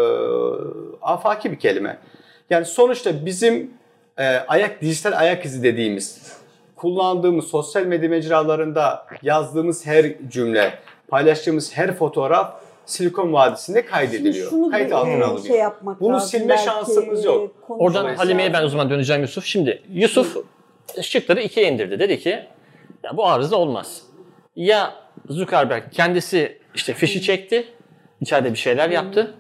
afaki 1.03 1.53
bir 1.53 1.59
kelime. 1.59 1.99
Yani 2.51 2.65
sonuçta 2.65 3.27
bizim 3.27 3.71
e, 4.19 4.25
ayak 4.25 4.81
dijital 4.83 5.13
ayak 5.13 5.45
izi 5.45 5.63
dediğimiz 5.63 6.37
kullandığımız 6.77 7.45
sosyal 7.45 7.83
medya 7.83 8.09
mecralarında 8.09 9.07
yazdığımız 9.23 9.87
her 9.87 10.07
cümle, 10.29 10.79
paylaştığımız 11.09 11.77
her 11.77 11.95
fotoğraf 11.95 12.55
Silikon 12.87 13.33
Vadisi'nde 13.33 13.85
kaydediliyor. 13.87 14.51
Şunu 14.51 14.71
Kayıt 14.71 14.93
altına 14.93 15.25
alınıyor. 15.25 15.47
Şey 15.47 15.57
yapmak 15.57 16.01
Bunu 16.01 16.15
lazım. 16.15 16.29
silme 16.29 16.49
Belki 16.49 16.65
şansımız 16.65 17.25
yok. 17.25 17.51
Oradan 17.69 18.15
Halime'ye 18.15 18.53
ben 18.53 18.63
o 18.63 18.69
zaman 18.69 18.91
döneceğim 18.91 19.23
Yusuf. 19.23 19.45
Şimdi 19.45 19.83
Yusuf 19.93 20.37
şıkları 21.03 21.41
ikiye 21.43 21.69
indirdi. 21.73 21.99
Dedi 21.99 22.19
ki 22.19 22.45
Yani 23.03 23.17
bu 23.17 23.27
arıza 23.27 23.57
olmaz. 23.57 24.03
Ya 24.57 24.95
Zuckerberg 25.29 25.83
kendisi 25.93 26.59
işte 26.75 26.95
fişi 26.95 27.23
çekti, 27.23 27.69
içeride 28.21 28.53
bir 28.53 28.59
şeyler 28.59 28.91
yaptı. 28.91 29.35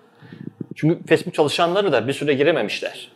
Çünkü 0.75 1.07
Facebook 1.07 1.35
çalışanları 1.35 1.93
da 1.93 2.09
bir 2.09 2.13
süre 2.13 2.35
girememişler. 2.35 3.13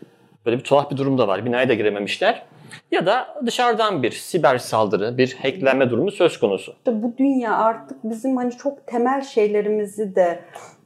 Böyle 0.47 0.59
bir 0.59 0.65
tuhaf 0.65 0.91
bir 0.91 0.97
durum 0.97 1.19
da 1.19 1.29
var. 1.29 1.45
Binaya 1.45 1.69
da 1.69 1.75
girememişler. 1.75 2.43
Ya 2.91 3.07
da 3.07 3.43
dışarıdan 3.47 4.03
bir 4.03 4.11
siber 4.11 4.59
saldırı, 4.59 5.19
bir 5.19 5.37
hacklenme 5.43 5.91
durumu 5.91 6.11
söz 6.11 6.39
konusu. 6.39 6.75
Bu 6.87 7.15
dünya 7.19 7.57
artık 7.57 7.99
bizim 8.05 8.37
hani 8.37 8.57
çok 8.57 8.87
temel 8.87 9.23
şeylerimizi 9.23 10.15
de 10.15 10.41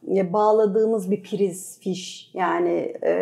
bağladığımız 0.06 1.10
bir 1.10 1.22
priz, 1.22 1.80
fiş. 1.80 2.30
Yani 2.34 2.94
e, 3.02 3.12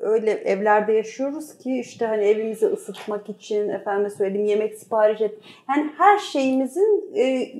öyle 0.00 0.30
evlerde 0.30 0.92
yaşıyoruz 0.92 1.58
ki 1.58 1.80
işte 1.80 2.06
hani 2.06 2.24
evimizi 2.24 2.66
ısıtmak 2.66 3.28
için 3.28 3.68
efendim 3.68 4.10
söyleyeyim 4.10 4.46
yemek 4.46 4.74
sipariş 4.74 5.20
et. 5.20 5.34
Yani 5.68 5.90
her 5.98 6.18
şeyimizin 6.18 7.14
e, 7.16 7.52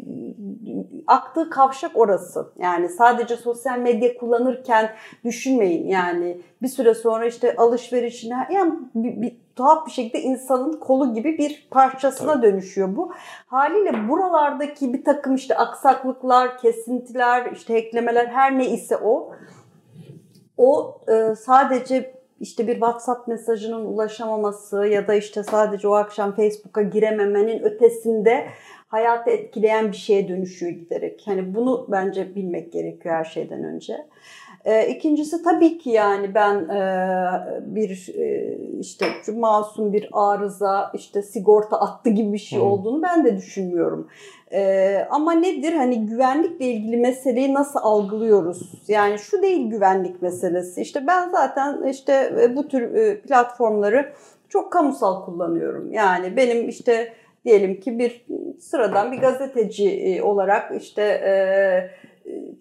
aktığı 1.06 1.50
kavşak 1.50 1.96
orası. 1.96 2.52
Yani 2.58 2.88
sadece 2.88 3.36
sosyal 3.36 3.78
medya 3.78 4.16
kullanırken 4.18 4.90
düşünmeyin 5.24 5.88
yani 5.88 6.40
bir 6.62 6.68
süre 6.68 6.94
sonra 6.94 7.26
işte 7.26 7.56
alışverişine 7.56 8.48
yani 8.52 8.72
bir, 8.94 9.22
bir 9.22 9.36
tuhaf 9.60 9.86
bir 9.86 9.90
şekilde 9.90 10.20
insanın 10.20 10.72
kolu 10.72 11.14
gibi 11.14 11.38
bir 11.38 11.68
parçasına 11.70 12.32
Tabii. 12.32 12.42
dönüşüyor 12.42 12.96
bu. 12.96 13.12
Haliyle 13.46 14.08
buralardaki 14.08 14.92
bir 14.92 15.04
takım 15.04 15.34
işte 15.34 15.56
aksaklıklar, 15.56 16.58
kesintiler, 16.58 17.52
işte 17.52 17.74
eklemeler 17.74 18.26
her 18.26 18.58
ne 18.58 18.70
ise 18.70 18.96
o 18.96 19.32
o 20.56 21.00
e, 21.08 21.34
sadece 21.34 22.14
işte 22.40 22.66
bir 22.66 22.72
WhatsApp 22.72 23.28
mesajının 23.28 23.84
ulaşamaması 23.84 24.86
ya 24.86 25.08
da 25.08 25.14
işte 25.14 25.42
sadece 25.42 25.88
o 25.88 25.92
akşam 25.94 26.36
Facebook'a 26.36 26.82
girememenin 26.82 27.62
ötesinde 27.62 28.46
hayatı 28.88 29.30
etkileyen 29.30 29.92
bir 29.92 29.96
şeye 29.96 30.28
dönüşüyor 30.28 30.72
giderek. 30.72 31.22
Hani 31.24 31.54
bunu 31.54 31.86
bence 31.88 32.34
bilmek 32.34 32.72
gerekiyor 32.72 33.14
her 33.14 33.24
şeyden 33.24 33.64
önce. 33.64 34.06
E, 34.64 34.88
ikincisi 34.88 35.42
tabii 35.42 35.78
ki 35.78 35.90
yani 35.90 36.34
ben 36.34 36.54
e, 36.54 36.82
bir 37.60 38.14
e, 38.18 38.56
işte 38.80 39.06
masum 39.36 39.92
bir 39.92 40.08
arıza 40.12 40.92
işte 40.94 41.22
sigorta 41.22 41.80
attı 41.80 42.10
gibi 42.10 42.32
bir 42.32 42.38
şey 42.38 42.60
olduğunu 42.60 43.02
ben 43.02 43.24
de 43.24 43.36
düşünmüyorum. 43.36 44.08
E, 44.52 44.96
ama 45.10 45.32
nedir 45.32 45.72
hani 45.72 46.06
güvenlikle 46.06 46.64
ilgili 46.66 46.96
meseleyi 46.96 47.54
nasıl 47.54 47.78
algılıyoruz? 47.82 48.72
Yani 48.88 49.18
şu 49.18 49.42
değil 49.42 49.70
güvenlik 49.70 50.22
meselesi. 50.22 50.80
İşte 50.80 51.06
ben 51.06 51.28
zaten 51.28 51.82
işte 51.88 52.32
e, 52.42 52.56
bu 52.56 52.68
tür 52.68 52.94
e, 52.94 53.20
platformları 53.20 54.12
çok 54.48 54.72
kamusal 54.72 55.24
kullanıyorum. 55.24 55.92
Yani 55.92 56.36
benim 56.36 56.68
işte 56.68 57.12
diyelim 57.44 57.80
ki 57.80 57.98
bir 57.98 58.26
sıradan 58.58 59.12
bir 59.12 59.18
gazeteci 59.18 59.90
e, 59.90 60.22
olarak 60.22 60.82
işte 60.82 61.02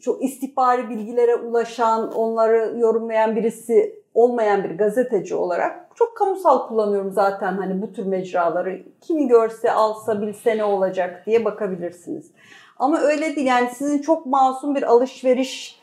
çok 0.02 0.24
istihbari 0.24 0.90
bilgilere 0.90 1.36
ulaşan, 1.36 2.12
onları 2.12 2.80
yorumlayan 2.80 3.36
birisi 3.36 4.00
olmayan 4.14 4.64
bir 4.64 4.78
gazeteci 4.78 5.36
olarak 5.36 5.90
çok 5.96 6.18
kamusal 6.18 6.68
kullanıyorum 6.68 7.12
zaten 7.12 7.54
hani 7.58 7.82
bu 7.82 7.94
tür 7.94 8.06
mecraları. 8.06 8.82
Kim 9.02 9.28
görse 9.28 9.72
alsa 9.72 10.22
bilse 10.22 10.58
ne 10.58 10.64
olacak 10.64 11.24
diye 11.26 11.46
bakabilirsiniz. 11.46 12.32
Ama 12.80 13.00
öyle 13.00 13.36
değil 13.36 13.48
yani 13.48 13.70
sizin 13.74 14.02
çok 14.02 14.26
masum 14.26 14.76
bir 14.76 14.84
alışveriş 14.84 15.79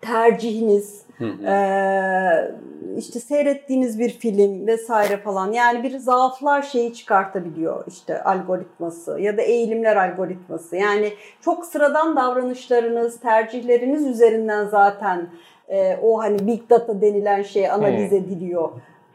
tercihiniz, 0.00 1.02
ee, 1.46 2.50
işte 2.98 3.20
seyrettiğiniz 3.20 3.98
bir 3.98 4.10
film 4.10 4.66
vesaire 4.66 5.16
falan 5.16 5.52
yani 5.52 5.82
bir 5.82 5.98
zaaflar 5.98 6.62
şeyi 6.62 6.94
çıkartabiliyor 6.94 7.84
işte 7.86 8.22
algoritması 8.22 9.20
ya 9.20 9.36
da 9.36 9.42
eğilimler 9.42 9.96
algoritması. 9.96 10.76
Yani 10.76 11.12
çok 11.40 11.64
sıradan 11.64 12.16
davranışlarınız, 12.16 13.20
tercihleriniz 13.20 14.06
üzerinden 14.06 14.66
zaten 14.66 15.28
e, 15.68 15.96
o 16.02 16.18
hani 16.18 16.46
big 16.46 16.70
data 16.70 17.00
denilen 17.00 17.42
şey 17.42 17.70
analiz 17.70 18.12
ediliyor. 18.12 18.70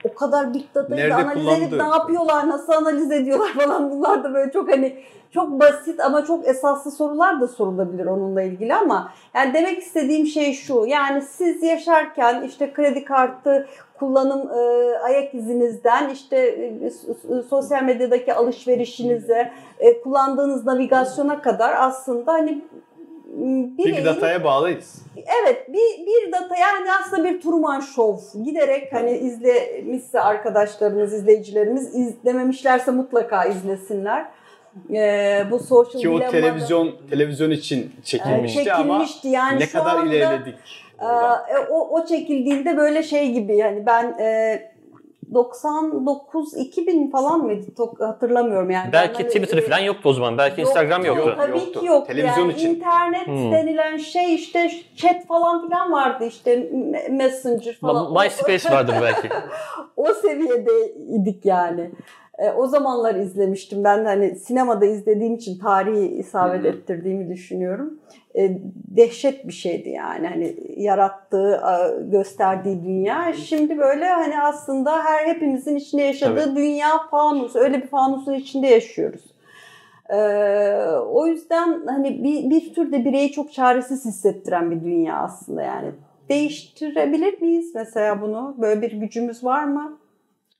O 0.10 0.14
kadar 0.14 0.54
big 0.54 0.64
data'yı 0.76 1.16
analiz 1.16 1.48
edip 1.48 1.72
ne 1.72 1.88
yapıyorlar, 1.88 2.50
nasıl 2.50 2.74
analiz 2.74 3.12
ediyorlar 3.12 3.54
falan 3.66 3.92
bunlar 3.92 4.24
da 4.24 4.34
böyle 4.34 4.52
çok 4.52 4.72
hani 4.72 4.98
çok 5.32 5.60
basit 5.60 6.00
ama 6.00 6.26
çok 6.26 6.48
esaslı 6.48 6.92
sorular 6.92 7.42
da 7.42 7.48
sorulabilir 7.48 8.06
onunla 8.06 8.42
ilgili 8.42 8.76
ama 8.76 9.12
yani 9.34 9.54
demek 9.54 9.80
istediğim 9.80 10.26
şey 10.26 10.54
şu. 10.54 10.86
Yani 10.88 11.22
siz 11.22 11.64
yaşarken 11.64 12.42
işte 12.42 12.74
kredi 12.74 13.06
kartı 13.06 13.68
kullanım 14.00 14.50
e, 14.52 14.98
ayak 14.98 15.34
izinizden 15.34 16.10
işte 16.10 16.38
e, 16.38 16.92
sosyal 17.50 17.84
medyadaki 17.84 18.34
alışverişinize, 18.34 19.52
e, 19.80 20.02
kullandığınız 20.02 20.66
navigasyona 20.66 21.42
kadar 21.42 21.74
aslında 21.80 22.34
hani 22.34 22.62
bir 23.78 23.86
Big 23.86 24.06
data'ya 24.06 24.44
bağlıyız. 24.44 24.96
Evet, 25.16 25.68
bir, 25.68 26.06
bir 26.06 26.32
data 26.32 26.56
yani 26.56 26.88
aslında 27.02 27.24
bir 27.24 27.42
Truman 27.42 27.80
Show. 27.80 28.44
Giderek 28.44 28.94
hani 28.94 29.18
izlemişse 29.18 30.20
arkadaşlarımız, 30.20 31.14
izleyicilerimiz 31.14 31.96
izlememişlerse 31.96 32.92
mutlaka 32.92 33.46
izlesinler 33.46 34.26
e, 34.94 35.44
bu 35.52 35.60
social 35.60 36.02
Ki 36.02 36.10
o 36.10 36.32
televizyon 36.32 36.92
televizyon 37.10 37.52
için 37.52 37.92
çekilmişti, 38.04 38.64
çekilmişti 38.64 39.28
ama 39.28 39.38
yani 39.38 39.60
ne 39.60 39.70
kadar 39.70 39.96
anda, 39.96 40.16
ilerledik. 40.16 40.56
E, 41.02 41.58
o, 41.70 41.90
o 41.90 42.06
çekildiğinde 42.06 42.78
böyle 42.78 43.04
şey 43.04 43.32
gibi 43.32 43.58
yani 43.58 43.86
ben 43.86 44.18
e, 44.20 44.75
99 45.36 46.58
2000 46.58 47.12
falan 47.12 47.40
mıydı? 47.40 47.66
Çok 47.78 48.00
hatırlamıyorum 48.00 48.70
yani. 48.70 48.92
Belki 48.94 49.24
hani, 49.24 49.28
Twitter 49.28 49.62
falan 49.62 49.80
yoktu 49.80 50.10
o 50.10 50.14
zaman. 50.14 50.38
Belki 50.38 50.62
yoktu, 50.62 50.70
Instagram 50.70 51.06
yoktu. 51.06 51.30
Yok, 51.30 51.38
tabii 51.38 51.52
yoktu. 51.52 51.80
ki 51.80 51.86
yoktu. 51.86 52.08
Televizyon 52.08 52.46
yani 52.50 52.54
için. 52.54 52.76
internet 52.76 53.28
hmm. 53.28 53.52
denilen 53.52 53.98
şey 53.98 54.36
işte 54.36 54.72
chat 54.96 55.28
falan 55.28 55.66
filan 55.66 55.92
vardı 55.92 56.26
işte 56.26 56.70
Messenger 57.10 57.74
falan. 57.74 58.14
MySpace 58.14 58.70
vardı 58.70 58.94
belki. 59.02 59.30
o 59.96 60.14
seviyedeydik 60.14 61.46
yani. 61.46 61.92
E, 62.38 62.52
o 62.52 62.68
zamanlar 62.68 63.16
izlemiştim. 63.16 63.84
Ben 63.84 64.06
de 64.06 64.08
hani 64.08 64.36
sinemada 64.36 64.86
izlediğim 64.86 65.36
için 65.36 65.60
tarihi 65.60 66.08
isabet 66.08 66.64
Hı-hı. 66.64 66.68
ettirdiğimi 66.68 67.30
düşünüyorum. 67.30 68.00
E, 68.36 68.58
dehşet 68.98 69.48
bir 69.48 69.54
şeydi 69.54 69.90
yani 69.90 70.28
hani 70.28 70.56
yarattığı, 70.78 71.62
gösterdiği 72.12 72.84
dünya. 72.84 73.34
Şimdi 73.34 73.78
böyle 73.78 74.06
hani 74.06 74.42
aslında 74.42 75.04
her 75.04 75.28
hepimizin 75.28 75.76
içinde 75.76 76.02
yaşadığı 76.02 76.46
Tabii. 76.46 76.56
dünya 76.56 76.90
fanus. 77.12 77.56
Öyle 77.56 77.84
bir 77.84 77.88
fanusun 77.88 78.34
içinde 78.34 78.68
yaşıyoruz. 78.68 79.36
Ee, 80.10 80.16
o 81.10 81.28
yüzden 81.28 81.82
hani 81.88 82.24
bir, 82.24 82.50
bir 82.50 82.74
tür 82.74 82.92
de 82.92 83.06
bireyi 83.06 83.32
çok 83.32 83.54
çaresiz 83.54 84.06
hissettiren 84.06 84.72
bir 84.72 84.82
dünya 84.84 85.18
aslında 85.18 85.62
yani. 85.62 85.92
Değiştirebilir 86.30 87.42
miyiz 87.42 87.76
mesela 87.76 88.22
bunu? 88.22 88.56
Böyle 88.58 88.82
bir 88.82 88.92
gücümüz 88.92 89.44
var 89.44 89.64
mı? 89.64 89.98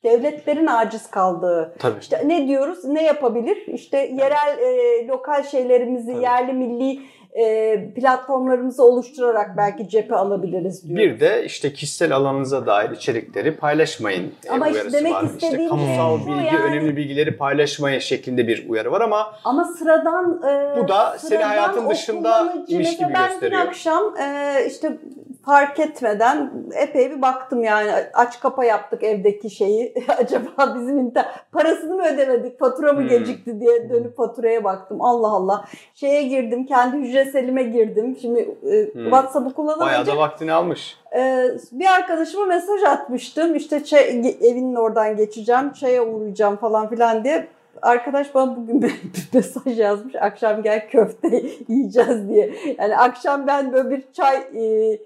Devletlerin 0.06 0.68
aciz 0.68 1.12
kaldığı. 1.12 1.76
Tabii. 1.80 2.00
İşte 2.02 2.24
ne 2.26 2.48
diyoruz? 2.48 2.86
Ne 2.86 3.04
yapabilir? 3.04 3.58
İşte 3.68 3.98
yerel 3.98 4.58
e, 4.60 5.08
lokal 5.08 5.44
şeylerimizi, 5.44 6.14
Tabii. 6.14 6.24
yerli 6.24 6.54
milli 6.54 7.00
e, 7.36 7.94
platformlarımızı 7.96 8.84
oluşturarak 8.84 9.58
belki 9.58 9.90
cephe 9.90 10.16
alabiliriz 10.16 10.90
diyor. 10.90 11.00
Bir 11.00 11.20
de 11.20 11.46
işte 11.46 11.74
kişisel 11.74 12.16
alanınıza 12.16 12.66
dair 12.66 12.90
içerikleri 12.90 13.58
paylaşmayın 13.58 14.34
ama 14.50 14.68
işte 14.68 14.92
demek 14.92 15.14
var. 15.14 15.26
İşte 15.42 15.68
kamusal 15.68 16.20
bilgi, 16.20 16.46
yani. 16.46 16.64
önemli 16.64 16.98
bilgileri 16.98 17.38
paylaşmayın 17.38 18.00
şeklinde 18.00 18.48
bir 18.48 18.70
uyarı 18.70 18.92
var 18.92 19.02
ama 19.02 19.34
ama 19.44 19.64
sıradan 19.64 20.42
e, 20.44 20.78
bu 20.78 20.88
da 20.88 21.18
seni 21.20 21.44
hayatın 21.44 21.90
dışında 21.90 22.54
imiş 22.68 22.98
gibi 22.98 23.10
ben 23.14 23.28
gösteriyor. 23.28 23.62
Ben 23.62 23.68
akşam 23.68 24.18
e, 24.18 24.56
işte 24.68 24.98
fark 25.46 25.80
etmeden 25.80 26.52
epey 26.76 27.12
bir 27.12 27.22
baktım 27.22 27.64
yani 27.64 27.92
aç 28.14 28.40
kapa 28.40 28.66
yaptık 28.66 29.04
evdeki 29.04 29.50
şeyi. 29.50 29.94
Acaba 30.18 30.76
bizim 30.76 31.00
internet 31.00 31.52
parasını 31.52 31.96
mı 31.96 32.04
ödemedik, 32.06 32.60
fatura 32.60 32.94
mı 32.94 33.02
hmm. 33.02 33.08
gecikti 33.08 33.60
diye 33.60 33.90
dönüp 33.90 34.18
faturaya 34.18 34.64
baktım. 34.64 35.02
Allah 35.02 35.28
Allah. 35.28 35.66
Şeye 35.96 36.24
girdim, 36.24 36.66
kendi 36.66 36.98
hücreselime 36.98 37.64
girdim. 37.64 38.18
Şimdi 38.22 38.40
e, 38.40 38.94
hmm. 38.94 39.04
WhatsApp'ı 39.04 39.54
kullanamayınca. 39.54 39.94
Bayağı 39.94 40.06
da 40.06 40.18
vaktini 40.18 40.54
almış. 40.54 40.98
E, 41.16 41.50
bir 41.72 41.86
arkadaşıma 41.86 42.46
mesaj 42.46 42.84
atmıştım. 42.84 43.56
İşte 43.56 43.84
çay, 43.84 44.10
evinin 44.42 44.76
oradan 44.76 45.18
geçeceğim, 45.18 45.74
çaya 45.74 46.06
uğrayacağım 46.06 46.56
falan 46.56 46.90
filan 46.90 47.24
diye 47.24 47.48
arkadaş 47.82 48.36
bana 48.36 48.56
bugün 48.56 48.82
bir 48.82 48.94
mesaj 49.34 49.80
yazmış. 49.80 50.16
Akşam 50.16 50.64
gel 50.64 50.90
köfte 50.90 51.44
yiyeceğiz 51.68 52.30
diye. 52.30 52.54
Yani 52.80 52.98
akşam 52.98 53.48
ben 53.48 53.74
böyle 53.74 53.90
bir 53.90 54.04
çay 54.14 54.38
e, 54.38 54.98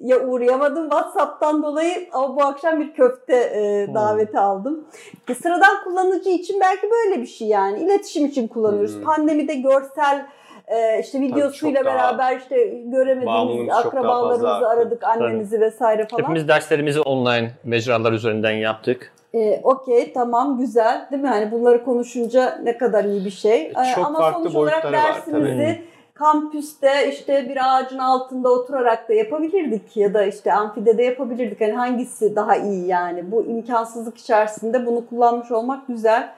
ya 0.00 0.26
uğrayamadım 0.26 0.90
WhatsApp'tan 0.90 1.62
dolayı 1.62 2.08
ama 2.12 2.36
bu 2.36 2.42
akşam 2.42 2.80
bir 2.80 2.94
köfte 2.94 3.36
e, 3.36 3.86
hmm. 3.86 3.94
daveti 3.94 4.32
hmm. 4.32 4.38
aldım. 4.38 4.84
E, 5.28 5.34
sıradan 5.34 5.84
kullanıcı 5.84 6.30
için 6.30 6.60
belki 6.60 6.90
böyle 6.90 7.22
bir 7.22 7.26
şey 7.26 7.48
yani. 7.48 7.78
İletişim 7.78 8.26
için 8.26 8.48
kullanıyoruz. 8.48 8.96
Hmm. 8.96 9.04
Pandemide 9.04 9.54
görsel 9.54 10.26
e, 10.68 11.00
işte 11.00 11.20
videosuyla 11.20 11.84
beraber 11.84 12.36
işte 12.36 12.66
göremediğimiz 12.84 13.74
akrabalarımızı 13.74 14.68
aradık, 14.68 15.04
annemizi 15.04 15.50
Tabii. 15.50 15.64
vesaire 15.64 16.06
falan. 16.06 16.22
Hepimiz 16.22 16.48
derslerimizi 16.48 17.00
online 17.00 17.50
mecralar 17.64 18.12
üzerinden 18.12 18.52
yaptık. 18.52 19.12
E, 19.34 19.60
Okey 19.62 20.12
tamam 20.12 20.58
güzel 20.58 21.06
değil 21.10 21.22
mi? 21.22 21.28
Hani 21.28 21.52
bunları 21.52 21.84
konuşunca 21.84 22.58
ne 22.62 22.78
kadar 22.78 23.04
iyi 23.04 23.24
bir 23.24 23.30
şey. 23.30 23.62
E, 23.66 23.94
çok 23.94 24.06
Ama 24.06 24.18
farklı 24.18 24.42
sonuç 24.42 24.54
olarak 24.54 24.84
boyutları 24.84 25.02
var, 25.02 25.14
dersimizi 25.14 25.82
kampüste 26.14 27.10
işte 27.12 27.48
bir 27.48 27.58
ağacın 27.76 27.98
altında 27.98 28.50
oturarak 28.50 29.08
da 29.08 29.14
yapabilirdik 29.14 29.96
ya 29.96 30.14
da 30.14 30.24
işte 30.24 30.52
amfide 30.52 30.98
de 30.98 31.02
yapabilirdik. 31.02 31.60
Hani 31.60 31.72
hangisi 31.72 32.36
daha 32.36 32.56
iyi 32.56 32.86
yani? 32.86 33.32
Bu 33.32 33.44
imkansızlık 33.44 34.18
içerisinde 34.18 34.86
bunu 34.86 35.06
kullanmış 35.06 35.50
olmak 35.50 35.88
güzel. 35.88 36.32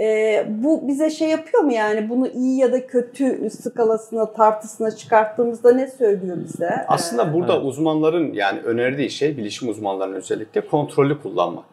Ee, 0.00 0.46
bu 0.48 0.88
bize 0.88 1.10
şey 1.10 1.28
yapıyor 1.28 1.62
mu 1.62 1.72
yani 1.72 2.08
bunu 2.08 2.28
iyi 2.28 2.58
ya 2.58 2.72
da 2.72 2.86
kötü 2.86 3.50
skalasına 3.50 4.32
tartısına 4.32 4.90
çıkarttığımızda 4.90 5.72
ne 5.72 5.86
söylüyor 5.86 6.36
bize? 6.44 6.70
Aslında 6.88 7.22
Ee, 7.30 7.34
burada 7.34 7.54
evet. 7.54 7.64
uzmanların 7.64 8.32
yani 8.32 8.60
önerdiği 8.60 9.10
şey 9.10 9.36
bilişim 9.36 9.68
uzmanlarının 9.68 10.16
özellikle 10.16 10.60
kontrollü 10.60 11.22
kullanmak. 11.22 11.64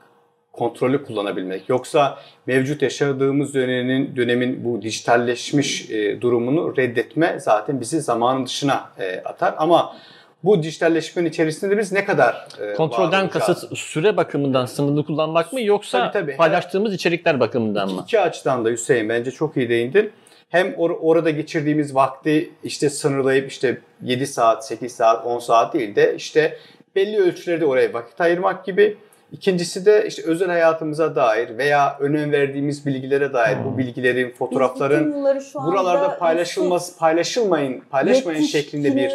Kontrollü 0.53 1.03
kullanabilmek. 1.03 1.69
Yoksa 1.69 2.17
mevcut 2.45 2.81
yaşadığımız 2.81 3.53
dönemin 3.53 4.15
dönemin 4.15 4.65
bu 4.65 4.81
dijitalleşmiş 4.81 5.91
e, 5.91 6.21
durumunu 6.21 6.77
reddetme 6.77 7.39
zaten 7.39 7.81
bizi 7.81 8.01
zamanın 8.01 8.45
dışına 8.45 8.89
e, 8.99 9.21
atar 9.25 9.55
ama 9.57 9.95
bu 10.43 10.63
dijitalleşmenin 10.63 11.29
içerisinde 11.29 11.77
biz 11.77 11.91
ne 11.91 12.05
kadar 12.05 12.47
e, 12.59 12.73
Kontrolden 12.73 13.29
kasıt 13.29 13.77
süre 13.77 14.17
bakımından 14.17 14.65
sınırlı 14.65 15.05
kullanmak 15.05 15.53
mı 15.53 15.61
yoksa 15.61 16.11
tabii, 16.11 16.25
tabii. 16.25 16.37
paylaştığımız 16.37 16.93
içerikler 16.93 17.39
bakımından 17.39 17.91
mı? 17.91 18.01
İki 18.03 18.19
açıdan 18.19 18.65
da 18.65 18.69
Hüseyin 18.69 19.09
bence 19.09 19.31
çok 19.31 19.57
iyi 19.57 19.69
değindin. 19.69 20.11
Hem 20.49 20.67
or- 20.67 20.97
orada 20.99 21.29
geçirdiğimiz 21.29 21.95
vakti 21.95 22.51
işte 22.63 22.89
sınırlayıp 22.89 23.51
işte 23.51 23.81
7 24.01 24.27
saat, 24.27 24.67
8 24.67 24.91
saat, 24.95 25.25
10 25.25 25.39
saat 25.39 25.73
değil 25.73 25.95
de 25.95 26.15
işte 26.15 26.57
belli 26.95 27.19
ölçülerde 27.19 27.65
oraya 27.65 27.93
vakit 27.93 28.21
ayırmak 28.21 28.65
gibi 28.65 28.97
İkincisi 29.31 29.85
de 29.85 30.05
işte 30.07 30.23
özel 30.25 30.47
hayatımıza 30.47 31.15
dair 31.15 31.57
veya 31.57 31.97
önem 31.99 32.31
verdiğimiz 32.31 32.85
bilgilere 32.85 33.33
dair 33.33 33.57
hmm. 33.57 33.65
bu 33.65 33.77
bilgilerin, 33.77 34.31
fotoğrafların 34.31 35.13
buralarda 35.53 36.17
paylaşılması, 36.17 36.97
paylaşılmayın, 36.97 37.81
paylaşmayın 37.89 38.41
şeklinde 38.41 38.95
bir 38.95 39.11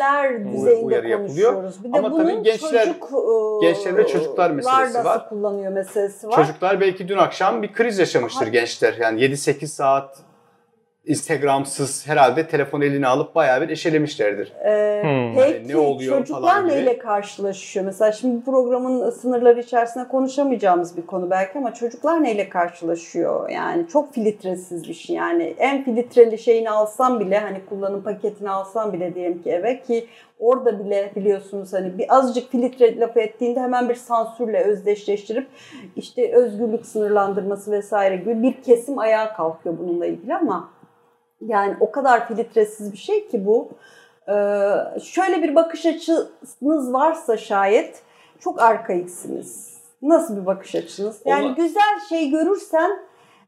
uyarı 0.84 1.08
yapılıyor. 1.08 1.72
Bir 1.84 1.92
de 1.92 1.98
Ama 1.98 2.16
tabii 2.16 2.42
gençler 2.42 2.84
çocuk, 2.84 3.10
gençler 3.62 3.96
ve 3.96 4.06
çocuklar 4.06 4.50
meselesi 4.50 5.04
var. 5.04 5.28
kullanıyor 5.28 5.72
meselesi 5.72 6.28
var. 6.28 6.36
Çocuklar 6.36 6.80
belki 6.80 7.08
dün 7.08 7.18
akşam 7.18 7.62
bir 7.62 7.72
kriz 7.72 7.98
yaşamıştır 7.98 8.42
Aha. 8.42 8.50
gençler. 8.50 8.94
Yani 9.00 9.20
7-8 9.20 9.66
saat 9.66 10.25
Instagram'sız 11.06 12.08
herhalde 12.08 12.46
telefon 12.46 12.80
eline 12.80 13.06
alıp 13.06 13.34
bayağı 13.34 13.60
bir 13.60 13.68
eşelemişlerdir. 13.68 14.52
Ee, 14.64 15.02
hmm. 15.02 15.34
Peki 15.34 15.54
yani 15.54 15.68
ne 15.68 15.76
oluyor 15.76 16.18
çocuklar 16.18 16.40
falan 16.40 16.68
neyle 16.68 16.92
gibi. 16.92 17.02
karşılaşıyor? 17.02 17.86
Mesela 17.86 18.12
şimdi 18.12 18.44
programın 18.44 19.10
sınırları 19.10 19.60
içerisinde 19.60 20.08
konuşamayacağımız 20.08 20.96
bir 20.96 21.06
konu 21.06 21.30
belki 21.30 21.58
ama 21.58 21.74
çocuklar 21.74 22.22
neyle 22.22 22.48
karşılaşıyor? 22.48 23.50
Yani 23.50 23.88
çok 23.88 24.14
filtresiz 24.14 24.88
bir 24.88 24.94
şey. 24.94 25.16
Yani 25.16 25.54
en 25.58 25.84
filtreli 25.84 26.38
şeyini 26.38 26.70
alsam 26.70 27.20
bile 27.20 27.38
hani 27.38 27.64
kullanım 27.68 28.02
paketini 28.02 28.50
alsam 28.50 28.92
bile 28.92 29.14
diyelim 29.14 29.42
ki 29.42 29.50
eve 29.50 29.82
ki 29.82 30.06
orada 30.38 30.84
bile 30.84 31.12
biliyorsunuz 31.16 31.72
hani 31.72 31.98
bir 31.98 32.16
azıcık 32.16 32.50
filtre 32.50 33.00
laf 33.00 33.16
ettiğinde 33.16 33.60
hemen 33.60 33.88
bir 33.88 33.94
sansürle 33.94 34.64
özdeşleştirip 34.64 35.46
işte 35.96 36.32
özgürlük 36.34 36.86
sınırlandırması 36.86 37.72
vesaire 37.72 38.16
gibi 38.16 38.42
bir 38.42 38.62
kesim 38.62 38.98
ayağa 38.98 39.32
kalkıyor 39.32 39.78
bununla 39.78 40.06
ilgili 40.06 40.34
ama 40.34 40.76
yani 41.40 41.76
o 41.80 41.90
kadar 41.90 42.28
filtresiz 42.28 42.92
bir 42.92 42.98
şey 42.98 43.28
ki 43.28 43.46
bu. 43.46 43.68
Ee, 44.28 45.00
şöyle 45.02 45.42
bir 45.42 45.54
bakış 45.54 45.86
açınız 45.86 46.92
varsa 46.92 47.36
şayet 47.36 48.02
çok 48.40 48.62
arkaiksiniz. 48.62 49.76
Nasıl 50.02 50.40
bir 50.40 50.46
bakış 50.46 50.74
açınız? 50.74 51.20
Yani 51.24 51.46
Ona... 51.46 51.52
güzel 51.52 52.00
şey 52.08 52.30
görürsen 52.30 52.98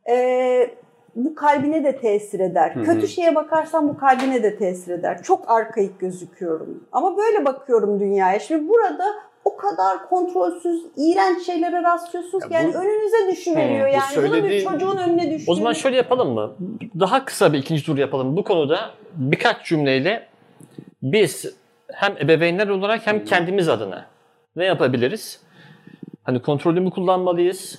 e, 0.08 0.70
bu 1.16 1.34
kalbine 1.34 1.84
de 1.84 1.96
tesir 1.96 2.40
eder. 2.40 2.74
Hı-hı. 2.74 2.84
Kötü 2.84 3.08
şeye 3.08 3.34
bakarsan 3.34 3.88
bu 3.88 3.98
kalbine 3.98 4.42
de 4.42 4.56
tesir 4.56 4.92
eder. 4.92 5.22
Çok 5.22 5.50
arkaik 5.50 6.00
gözüküyorum. 6.00 6.84
Ama 6.92 7.16
böyle 7.16 7.44
bakıyorum 7.44 8.00
dünyaya. 8.00 8.38
Şimdi 8.38 8.68
burada 8.68 9.04
o 9.44 9.56
kadar 9.56 10.08
kontrolsüz, 10.08 10.82
iğrenç 10.96 11.46
şeylere 11.46 11.82
rastlıyorsunuz 11.82 12.44
ki 12.44 12.54
yani 12.54 12.74
bu, 12.74 12.78
önünüze 12.78 13.32
düşüveriyor 13.32 13.86
hmm, 13.86 13.94
yani. 13.94 14.28
Bunu 14.28 14.48
bir 14.48 14.64
çocuğun 14.64 14.96
önüne 14.96 15.22
düşüyor. 15.22 15.44
O 15.46 15.54
zaman 15.54 15.72
şöyle 15.72 15.96
yapalım 15.96 16.32
mı? 16.32 16.54
Daha 17.00 17.24
kısa 17.24 17.52
bir 17.52 17.58
ikinci 17.58 17.84
tur 17.84 17.98
yapalım. 17.98 18.36
Bu 18.36 18.44
konuda 18.44 18.90
birkaç 19.14 19.66
cümleyle 19.66 20.28
biz 21.02 21.54
hem 21.92 22.16
ebeveynler 22.16 22.68
olarak 22.68 23.06
hem 23.06 23.24
kendimiz 23.24 23.68
adına 23.68 24.06
ne 24.56 24.64
yapabiliriz? 24.64 25.40
Hani 26.22 26.42
kontrolü 26.42 26.80
mü 26.80 26.90
kullanmalıyız? 26.90 27.78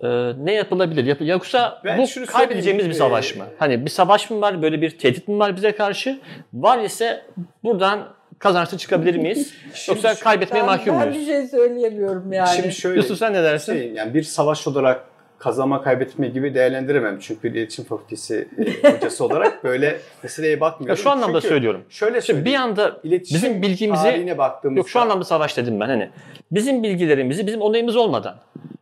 Ee, 0.00 0.32
ne 0.38 0.52
yapılabilir? 0.52 1.04
Yap 1.04 1.18
Yoksa 1.20 1.80
ben 1.84 1.98
bu 1.98 2.26
kaybedeceğimiz 2.26 2.88
bir 2.88 2.92
savaş 2.92 3.36
mı? 3.36 3.44
Hani 3.58 3.84
bir 3.84 3.90
savaş 3.90 4.30
mı 4.30 4.40
var? 4.40 4.62
Böyle 4.62 4.80
bir 4.82 4.98
tehdit 4.98 5.28
mi 5.28 5.38
var 5.38 5.56
bize 5.56 5.72
karşı? 5.72 6.20
Var 6.54 6.78
ise 6.78 7.26
buradan 7.64 8.08
kazançlı 8.38 8.78
çıkabilir 8.78 9.16
miyiz? 9.16 9.54
Yoksa 9.88 10.14
şu, 10.14 10.24
kaybetmeye 10.24 10.62
mahkum 10.64 10.94
muyuz? 10.94 11.14
Ben 11.14 11.20
bir 11.20 11.26
şey 11.26 11.46
söyleyemiyorum 11.46 12.32
yani. 12.32 12.56
Şimdi 12.56 12.72
şöyle, 12.72 12.96
Yusuf 12.96 13.18
sen 13.18 13.32
ne 13.32 13.42
dersin? 13.42 13.72
Şey, 13.72 13.92
yani 13.92 14.14
bir 14.14 14.22
savaş 14.22 14.66
olarak 14.66 15.04
kazanma 15.38 15.82
kaybetme 15.82 16.28
gibi 16.28 16.54
değerlendiremem. 16.54 17.18
Çünkü 17.18 17.42
bir 17.42 17.58
iletişim 17.58 17.84
fakültesi 17.84 18.48
e, 18.84 18.92
hocası 18.96 19.24
olarak 19.24 19.64
böyle 19.64 20.00
meseleye 20.22 20.60
bakmıyorum. 20.60 20.98
Ya 20.98 21.02
şu 21.02 21.10
anlamda 21.10 21.40
Çünkü 21.40 21.48
söylüyorum. 21.48 21.84
Şöyle 21.88 22.20
Şimdi 22.20 22.44
bir 22.44 22.54
anda 22.54 23.00
bizim 23.04 23.62
bilgimizi 23.62 24.38
baktığımızda 24.38 24.78
Yok 24.78 24.88
şu 24.88 25.00
anlamda 25.00 25.24
savaş 25.24 25.56
dedim 25.56 25.80
ben 25.80 25.86
hani. 25.86 26.10
Bizim 26.50 26.82
bilgilerimizi 26.82 27.46
bizim 27.46 27.60
onayımız 27.60 27.96
olmadan, 27.96 28.36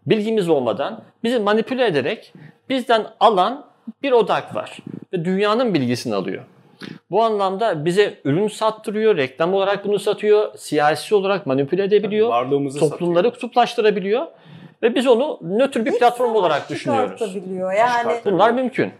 bilgimiz 0.06 0.48
olmadan 0.48 1.04
bizi 1.24 1.38
manipüle 1.38 1.86
ederek 1.86 2.32
bizden 2.68 3.06
alan 3.20 3.66
bir 4.02 4.12
odak 4.12 4.54
var 4.54 4.78
ve 5.12 5.24
dünyanın 5.24 5.74
bilgisini 5.74 6.14
alıyor. 6.14 6.42
Bu 7.10 7.22
anlamda 7.22 7.84
bize 7.84 8.20
ürün 8.24 8.48
sattırıyor, 8.48 9.16
reklam 9.16 9.54
olarak 9.54 9.84
bunu 9.84 9.98
satıyor, 9.98 10.54
siyasi 10.56 11.14
olarak 11.14 11.46
manipüle 11.46 11.84
edebiliyor, 11.84 12.28
Varlığımızı 12.28 12.78
toplumları 12.78 13.16
satıyor. 13.16 13.34
kutuplaştırabiliyor 13.34 14.26
ve 14.82 14.94
biz 14.94 15.06
onu 15.06 15.38
nötr 15.42 15.84
bir 15.84 15.98
platform 15.98 16.34
olarak 16.34 16.70
düşünüyoruz. 16.70 17.36
Yani. 17.78 18.20
Bunlar 18.24 18.50
mümkün. 18.50 18.92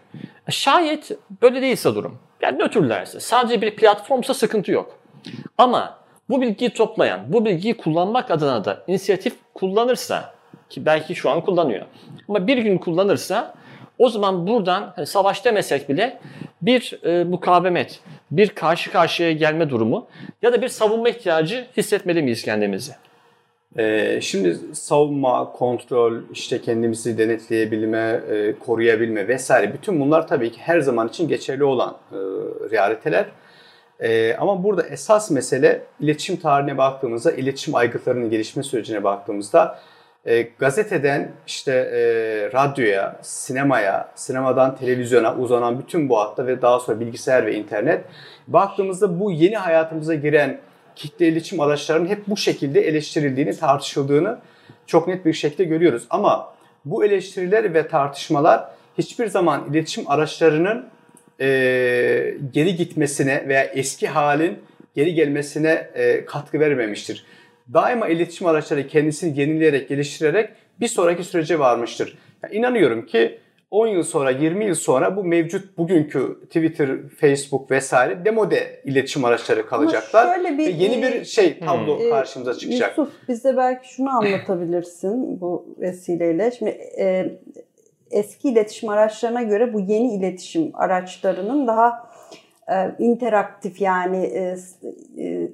Şayet 0.49 1.11
böyle 1.43 1.63
değilse 1.63 1.95
durum, 1.95 2.19
yani 2.41 2.59
nötrlerse, 2.59 3.21
sadece 3.21 3.61
bir 3.61 3.77
platformsa 3.77 4.35
sıkıntı 4.35 4.73
yok. 4.73 4.99
Ama 5.59 5.99
bu 6.29 6.41
bilgiyi 6.41 6.71
toplayan, 6.71 7.21
bu 7.29 7.45
bilgiyi 7.45 7.77
kullanmak 7.77 8.31
adına 8.31 8.65
da 8.65 8.83
inisiyatif 8.87 9.35
kullanırsa, 9.55 10.35
ki 10.71 10.87
belki 10.87 11.15
şu 11.15 11.31
an 11.31 11.41
kullanıyor, 11.41 11.87
ama 12.29 12.47
bir 12.47 12.59
gün 12.59 12.79
kullanırsa 12.79 13.55
o 13.99 14.09
zaman 14.09 14.47
buradan 14.47 14.93
hani 14.97 15.07
savaş 15.07 15.45
demesek 15.45 15.89
bile 15.89 16.19
bir 16.63 17.01
e, 17.05 17.25
mukavemet, 17.25 18.01
bir 18.31 18.49
karşı 18.49 18.93
karşıya 18.93 19.33
gelme 19.33 19.71
durumu 19.71 20.07
ya 20.43 20.53
da 20.53 20.63
bir 20.63 20.69
savunma 20.69 21.09
ihtiyacı 21.09 21.67
hissetmeli 21.77 22.23
miyiz 22.23 22.43
kendimizi? 22.43 22.93
Ee, 23.79 24.19
şimdi 24.23 24.59
savunma, 24.73 25.53
kontrol, 25.53 26.15
işte 26.33 26.61
kendimizi 26.61 27.19
denetleyebilme, 27.19 28.21
e, 28.31 28.55
koruyabilme 28.59 29.29
vesaire 29.29 29.73
bütün 29.73 30.01
bunlar 30.01 30.29
tabii 30.29 30.53
ki 30.53 30.61
her 30.61 30.81
zaman 30.81 31.09
için 31.09 31.29
geçerli 31.29 31.65
olan 31.65 31.97
e, 32.13 32.17
realiteler. 32.71 33.27
E, 34.01 34.37
ama 34.37 34.65
burada 34.65 34.83
esas 34.83 35.31
mesele 35.31 35.83
iletişim 36.01 36.37
tarihine 36.37 36.79
baktığımızda, 36.79 37.33
iletişim 37.33 37.75
aygıtlarının 37.75 38.31
gelişme 38.31 38.63
sürecine 38.63 39.05
baktığımızda 39.05 39.79
e, 40.27 40.49
gazeteden 40.59 41.33
işte 41.47 41.73
e, 41.73 42.01
radyoya, 42.53 43.17
sinemaya, 43.23 44.09
sinemadan 44.15 44.77
televizyona 44.77 45.37
uzanan 45.37 45.79
bütün 45.79 46.09
bu 46.09 46.19
hatta 46.19 46.47
ve 46.47 46.63
daha 46.63 46.81
sonra 46.81 47.01
bilgisayar 47.01 47.47
ve 47.47 47.55
internet 47.55 48.05
baktığımızda 48.49 49.21
bu 49.21 49.31
yeni 49.31 49.57
hayatımıza 49.57 50.15
giren 50.15 50.59
kitle 50.97 51.29
iletişim 51.29 51.61
araçlarının 51.61 52.09
hep 52.09 52.29
bu 52.29 52.37
şekilde 52.37 52.81
eleştirildiğini, 52.81 53.57
tartışıldığını 53.57 54.39
çok 54.87 55.09
net 55.09 55.27
bir 55.27 55.33
şekilde 55.33 55.65
görüyoruz. 55.65 56.07
Ama 56.11 56.55
bu 56.85 57.05
eleştiriler 57.05 57.75
ve 57.75 57.89
tartışmalar 57.89 58.65
hiçbir 58.99 59.27
zaman 59.27 59.65
iletişim 59.71 60.11
araçlarının 60.11 60.87
e, 61.41 61.47
geri 62.53 62.77
gitmesine 62.77 63.49
veya 63.49 63.65
eski 63.65 64.09
halin 64.09 64.59
geri 64.97 65.15
gelmesine 65.15 65.89
e, 65.95 66.25
katkı 66.25 66.61
vermemiştir 66.61 67.25
daima 67.73 68.09
iletişim 68.09 68.47
araçları 68.47 68.87
kendisini 68.87 69.41
yenileyerek, 69.41 69.89
geliştirerek 69.89 70.51
bir 70.81 70.89
sonraki 70.89 71.25
sürece 71.25 71.59
varmıştır. 71.59 72.19
Yani 72.43 72.55
inanıyorum 72.55 73.07
ki 73.07 73.39
10 73.73 73.87
yıl 73.87 74.03
sonra, 74.03 74.31
20 74.31 74.65
yıl 74.65 74.75
sonra 74.75 75.17
bu 75.17 75.25
mevcut 75.25 75.79
bugünkü 75.79 76.41
Twitter, 76.45 77.09
Facebook 77.09 77.71
vesaire 77.71 78.25
demode 78.25 78.81
iletişim 78.85 79.25
araçları 79.25 79.67
kalacaklar. 79.67 80.35
şöyle 80.35 80.59
bir, 80.59 80.67
Ve 80.67 80.71
yeni 80.71 81.03
bir 81.03 81.25
şey 81.25 81.59
tablo 81.59 81.99
hmm. 81.99 82.11
karşımıza 82.11 82.55
çıkacak. 82.55 82.99
Yusuf 82.99 83.15
bize 83.29 83.57
belki 83.57 83.95
şunu 83.95 84.11
anlatabilirsin 84.11 85.41
bu 85.41 85.67
vesileyle. 85.79 86.51
Şimdi 86.51 86.71
e, 86.99 87.39
eski 88.11 88.49
iletişim 88.49 88.89
araçlarına 88.89 89.43
göre 89.43 89.75
bu 89.75 89.81
yeni 89.81 90.15
iletişim 90.15 90.71
araçlarının 90.75 91.67
daha 91.67 92.11
e, 92.69 92.75
interaktif 92.99 93.81
yani 93.81 94.25
e, 94.25 94.57
e, 95.19 95.49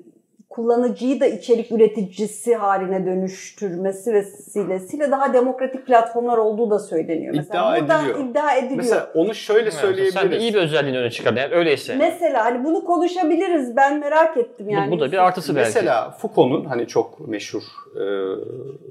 kullanıcıyı 0.59 1.21
da 1.21 1.27
içerik 1.27 1.73
üreticisi 1.73 2.55
haline 2.55 3.07
dönüştürmesi 3.07 4.15
vesilesiyle 4.15 5.11
daha 5.11 5.33
demokratik 5.33 5.87
platformlar 5.87 6.39
olduğu 6.39 6.71
da 6.71 6.79
söyleniyor. 6.79 7.35
Mesela 7.37 7.79
iddia 7.79 8.03
ediliyor. 8.03 8.31
iddia 8.31 8.55
ediliyor. 8.55 8.77
Mesela 8.77 9.11
onu 9.15 9.35
şöyle 9.35 9.71
söyleyebiliriz. 9.71 10.15
Sen 10.15 10.31
de 10.31 10.39
iyi 10.39 10.55
bir 10.55 10.59
özelliğini 10.59 10.99
öne 10.99 11.11
çıkardın. 11.11 11.41
Yani 11.41 11.55
öyleyse. 11.55 11.97
Mesela 11.97 12.45
hani 12.45 12.65
bunu 12.65 12.85
konuşabiliriz. 12.85 13.77
Ben 13.77 14.01
merak 14.01 14.37
ettim 14.37 14.69
yani. 14.69 14.91
Bu, 14.91 14.97
bu 14.97 15.01
da 15.01 15.13
bir 15.13 15.19
artısı 15.27 15.57
belki. 15.57 15.67
Mesela 15.67 16.11
Foucault'un 16.11 16.65
hani 16.65 16.87
çok 16.87 17.29
meşhur 17.29 17.63
e, 17.97 18.05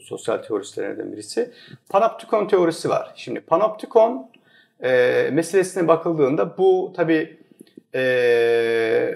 sosyal 0.01 0.37
teoristlerinden 0.37 1.11
birisi 1.11 1.51
panoptikon 1.89 2.47
teorisi 2.47 2.89
var. 2.89 3.11
Şimdi 3.15 3.39
panoptikon 3.39 4.29
e, 4.83 5.29
meselesine 5.33 5.87
bakıldığında 5.87 6.57
bu 6.57 6.93
tabi 6.95 7.36
e, 7.97 9.13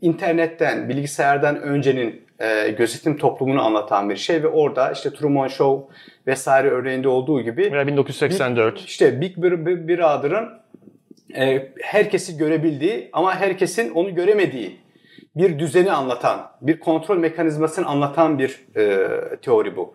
internetten, 0.00 0.88
bilgisayardan 0.88 1.62
öncenin 1.62 2.22
e, 2.38 2.70
gözetim 2.70 3.16
toplumunu 3.16 3.62
anlatan 3.62 4.10
bir 4.10 4.16
şey 4.16 4.42
ve 4.42 4.48
orada 4.48 4.92
işte 4.92 5.10
Truman 5.10 5.48
Show 5.48 5.94
vesaire 6.26 6.68
örneğinde 6.68 7.08
olduğu 7.08 7.42
gibi 7.42 7.72
Veya 7.72 7.86
1984. 7.86 8.76
Big, 8.76 8.84
işte 8.84 9.20
Big 9.20 9.36
Brother'ın 9.36 10.48
e, 11.36 11.68
herkesi 11.82 12.36
görebildiği 12.36 13.08
ama 13.12 13.40
herkesin 13.40 13.90
onu 13.90 14.14
göremediği 14.14 14.76
bir 15.36 15.58
düzeni 15.58 15.92
anlatan, 15.92 16.50
bir 16.60 16.80
kontrol 16.80 17.16
mekanizmasını 17.16 17.86
anlatan 17.86 18.38
bir 18.38 18.66
e, 18.76 19.08
teori 19.36 19.76
bu. 19.76 19.94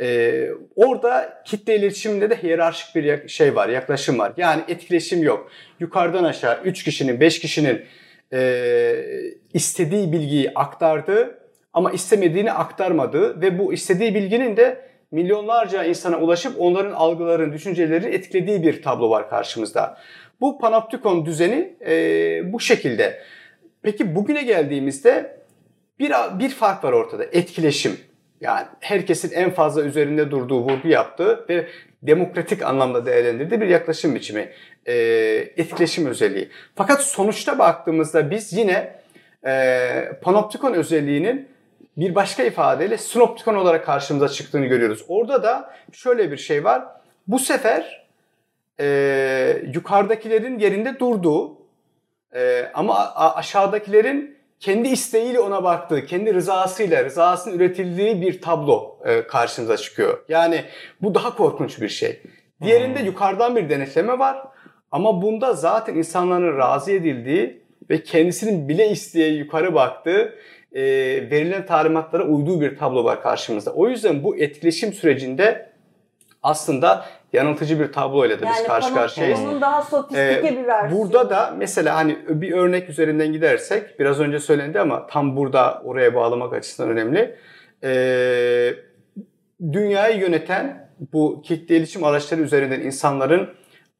E, 0.00 0.48
orada 0.76 1.42
kitle 1.44 1.76
iletişiminde 1.76 2.30
de 2.30 2.42
hiyerarşik 2.42 2.94
bir 2.94 3.28
şey 3.28 3.54
var, 3.56 3.68
yaklaşım 3.68 4.18
var. 4.18 4.32
Yani 4.36 4.62
etkileşim 4.68 5.22
yok. 5.22 5.50
Yukarıdan 5.80 6.24
aşağı 6.24 6.62
3 6.64 6.84
kişinin, 6.84 7.20
5 7.20 7.40
kişinin 7.40 7.84
e, 8.32 8.94
istediği 9.54 10.12
bilgiyi 10.12 10.52
aktardığı 10.54 11.38
ama 11.72 11.92
istemediğini 11.92 12.52
aktarmadığı 12.52 13.40
ve 13.40 13.58
bu 13.58 13.72
istediği 13.72 14.14
bilginin 14.14 14.56
de 14.56 14.88
milyonlarca 15.10 15.84
insana 15.84 16.18
ulaşıp 16.18 16.52
onların 16.58 16.92
algılarını, 16.92 17.52
düşüncelerini 17.52 18.14
etkilediği 18.14 18.62
bir 18.62 18.82
tablo 18.82 19.10
var 19.10 19.30
karşımızda. 19.30 19.98
Bu 20.40 20.58
panoptikon 20.58 21.26
düzeni 21.26 21.76
e, 21.86 22.52
bu 22.52 22.60
şekilde. 22.60 23.22
Peki 23.82 24.14
bugüne 24.14 24.42
geldiğimizde 24.42 25.38
bir, 25.98 26.12
bir 26.38 26.50
fark 26.50 26.84
var 26.84 26.92
ortada. 26.92 27.24
Etkileşim. 27.24 27.96
Yani 28.40 28.66
herkesin 28.80 29.30
en 29.30 29.50
fazla 29.50 29.82
üzerinde 29.82 30.30
durduğu, 30.30 30.60
vurgu 30.60 30.88
yaptığı 30.88 31.46
ve 31.48 31.68
demokratik 32.02 32.62
anlamda 32.62 33.06
değerlendirdiği 33.06 33.60
bir 33.60 33.68
yaklaşım 33.68 34.14
biçimi. 34.14 34.52
E, 34.86 34.94
etkileşim 35.56 36.06
özelliği. 36.06 36.48
Fakat 36.74 37.02
sonuçta 37.02 37.58
baktığımızda 37.58 38.30
biz 38.30 38.52
yine 38.52 38.94
e, 39.46 40.12
panoptikon 40.22 40.72
özelliğinin 40.72 41.48
bir 41.96 42.14
başka 42.14 42.42
ifadeyle 42.42 42.98
sinoptikon 42.98 43.54
olarak 43.54 43.86
karşımıza 43.86 44.28
çıktığını 44.28 44.66
görüyoruz. 44.66 45.04
Orada 45.08 45.42
da 45.42 45.74
şöyle 45.92 46.32
bir 46.32 46.36
şey 46.36 46.64
var. 46.64 46.84
Bu 47.26 47.38
sefer 47.38 48.06
e, 48.80 49.62
yukarıdakilerin 49.74 50.58
yerinde 50.58 50.98
durduğu 50.98 51.57
e, 52.34 52.70
ama 52.74 53.14
aşağıdakilerin 53.14 54.38
kendi 54.60 54.88
isteğiyle 54.88 55.40
ona 55.40 55.64
baktığı, 55.64 56.06
kendi 56.06 56.34
rızasıyla, 56.34 57.04
rızasının 57.04 57.58
üretildiği 57.58 58.20
bir 58.20 58.40
tablo 58.40 58.98
e, 59.04 59.26
karşımıza 59.26 59.76
çıkıyor. 59.76 60.24
Yani 60.28 60.64
bu 61.02 61.14
daha 61.14 61.36
korkunç 61.36 61.80
bir 61.80 61.88
şey. 61.88 62.22
Diğerinde 62.62 62.98
hmm. 62.98 63.06
yukarıdan 63.06 63.56
bir 63.56 63.68
denetleme 63.68 64.18
var 64.18 64.38
ama 64.90 65.22
bunda 65.22 65.52
zaten 65.52 65.94
insanların 65.94 66.58
razı 66.58 66.92
edildiği 66.92 67.62
ve 67.90 68.02
kendisinin 68.02 68.68
bile 68.68 68.90
isteye 68.90 69.28
yukarı 69.28 69.74
baktığı, 69.74 70.34
e, 70.72 70.82
verilen 71.30 71.66
talimatlara 71.66 72.24
uyduğu 72.24 72.60
bir 72.60 72.76
tablo 72.76 73.04
var 73.04 73.22
karşımızda. 73.22 73.72
O 73.72 73.88
yüzden 73.88 74.24
bu 74.24 74.36
etkileşim 74.36 74.92
sürecinde 74.92 75.67
aslında 76.48 77.04
yanıltıcı 77.32 77.80
bir 77.80 77.92
tabloyla 77.92 78.40
da 78.40 78.46
yani 78.46 78.56
biz 78.58 78.66
karşı 78.66 78.94
karşıyayız. 78.94 79.40
Bunun 79.40 79.60
daha 79.60 79.82
sofistike 79.82 80.42
ee, 80.44 80.56
bir 80.56 80.66
versiyonu. 80.66 81.04
Burada 81.04 81.30
da 81.30 81.54
mesela 81.58 81.96
hani 81.96 82.18
bir 82.28 82.52
örnek 82.52 82.88
üzerinden 82.88 83.32
gidersek 83.32 84.00
biraz 84.00 84.20
önce 84.20 84.38
söylendi 84.38 84.80
ama 84.80 85.06
tam 85.06 85.36
burada 85.36 85.82
oraya 85.84 86.14
bağlamak 86.14 86.52
açısından 86.52 86.90
önemli. 86.90 87.36
Ee, 87.84 88.74
dünyayı 89.72 90.20
yöneten 90.20 90.88
bu 91.12 91.42
kitle 91.42 91.76
iletişim 91.76 92.04
araçları 92.04 92.40
üzerinden 92.40 92.80
insanların 92.80 93.48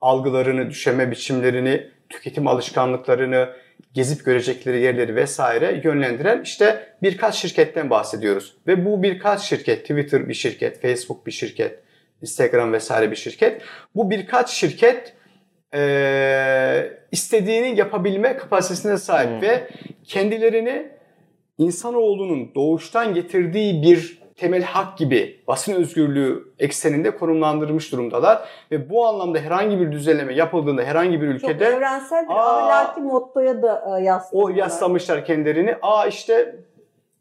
algılarını, 0.01 0.71
düşeme 0.71 1.11
biçimlerini, 1.11 1.91
tüketim 2.09 2.47
alışkanlıklarını, 2.47 3.49
gezip 3.95 4.25
görecekleri 4.25 4.81
yerleri 4.81 5.17
vesaire 5.17 5.81
yönlendiren 5.85 6.43
işte 6.43 6.95
birkaç 7.03 7.35
şirketten 7.35 7.91
bahsediyoruz. 7.91 8.57
Ve 8.67 8.85
bu 8.85 9.03
birkaç 9.03 9.41
şirket, 9.41 9.83
Twitter 9.83 10.29
bir 10.29 10.35
şirket, 10.35 10.83
Facebook 10.83 11.27
bir 11.27 11.33
şirket, 11.33 11.88
Instagram 12.23 12.73
vesaire 12.73 13.11
bir 13.11 13.17
şirket. 13.17 13.63
Bu 13.95 14.11
birkaç 14.11 14.51
şirket 14.51 15.15
e, 15.75 16.93
istediğini 17.13 17.79
yapabilme 17.79 18.37
kapasitesine 18.37 18.99
sahip 18.99 19.31
hmm. 19.31 19.43
ve 19.43 19.69
kendilerini 20.05 20.89
insanoğlunun 21.59 22.55
doğuştan 22.55 23.15
getirdiği 23.15 23.83
bir 23.83 24.19
temel 24.37 24.63
hak 24.63 24.99
gibi 24.99 25.41
basın 25.47 25.75
özgürlüğü 25.75 26.53
ekseninde 26.59 27.11
konumlandırmış 27.11 27.93
durumdalar 27.93 28.49
ve 28.71 28.91
bu 28.91 29.07
anlamda 29.07 29.39
herhangi 29.39 29.81
bir 29.81 29.93
düzenleme 29.93 30.35
yapıldığında 30.35 30.83
herhangi 30.83 31.21
bir 31.21 31.27
ülkede 31.27 31.65
Çok 31.65 31.75
evrensel 31.75 32.25
bir 32.29 32.35
ahlaki 32.35 33.01
mottoya 33.01 33.63
da 33.63 33.99
yaslamışlar. 34.03 34.43
O 34.43 34.49
yaslamışlar 34.49 35.25
kendilerini. 35.25 35.77
Aa 35.83 36.07
işte 36.07 36.57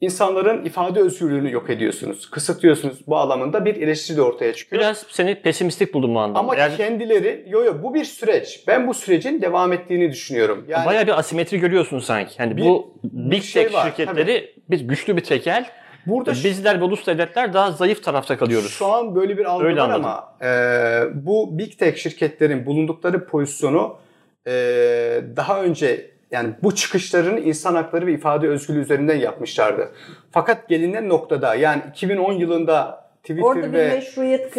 insanların 0.02 0.66
ifade 0.66 1.00
özgürlüğünü 1.00 1.52
yok 1.52 1.70
ediyorsunuz, 1.70 2.30
kısıtlıyorsunuz 2.30 3.08
bu 3.08 3.18
anlamında 3.18 3.66
bir 3.66 3.76
eleştiri 3.76 4.18
de 4.18 4.22
ortaya 4.22 4.54
çıkıyor. 4.54 4.82
Biraz 4.82 5.06
seni 5.10 5.36
pesimistik 5.36 5.94
buldum 5.94 6.16
bu 6.16 6.20
anlamda. 6.20 6.40
Ama 6.40 6.56
Eğer... 6.56 6.78
kendileri, 6.78 7.46
yo 7.48 7.64
yo 7.64 7.84
bu 7.84 7.94
bir 7.94 8.06
süreç. 8.06 8.64
Ben 8.68 8.88
bu 8.88 8.94
sürecin 8.94 9.42
devam 9.42 9.74
ettiğini 9.74 10.12
düşünüyorum. 10.12 10.66
Yani 10.68 10.86
Bayağı 10.86 11.08
bir 11.08 11.20
asimetri 11.20 11.60
görüyorsun 11.60 12.00
sanki. 12.00 12.42
Yani 12.42 12.58
bir, 12.58 12.62
bu 12.62 12.94
big 13.04 13.44
şey 13.44 13.64
tech 13.64 13.74
var, 13.74 13.86
şirketleri 13.88 14.54
tabii. 14.68 14.80
bir 14.80 14.88
güçlü 14.88 15.18
bir 15.18 15.24
tekel. 15.24 15.70
Burada 16.06 16.32
bizler 16.32 16.80
ve 16.80 16.84
ulus 16.84 17.08
devletler 17.08 17.54
daha 17.54 17.72
zayıf 17.72 18.04
tarafta 18.04 18.38
kalıyoruz. 18.38 18.72
Şu 18.72 18.86
an 18.86 19.16
böyle 19.16 19.38
bir 19.38 19.46
algı 19.46 19.66
Öyle 19.66 19.82
var 19.82 19.90
anladım. 19.90 20.06
ama 20.06 20.38
e, 20.42 21.26
bu 21.26 21.58
big 21.58 21.78
tech 21.78 21.98
şirketlerin 21.98 22.66
bulundukları 22.66 23.26
pozisyonu 23.26 23.98
e, 24.48 24.52
daha 25.36 25.64
önce 25.64 26.17
yani 26.32 26.50
bu 26.64 26.76
çıkışların 26.76 27.38
insan 27.38 27.76
hakları 27.76 28.08
ve 28.08 28.14
ifade 28.14 28.48
özgürlüğü 28.48 28.82
üzerinden 28.82 29.16
yapmışlardı. 29.16 29.92
Fakat 30.32 30.70
gelinen 30.70 31.10
noktada 31.10 31.56
yani 31.56 31.82
2010 31.90 32.34
yılında 32.34 33.08
Twitter 33.22 33.44
Orada 33.44 33.74
ve 33.74 34.00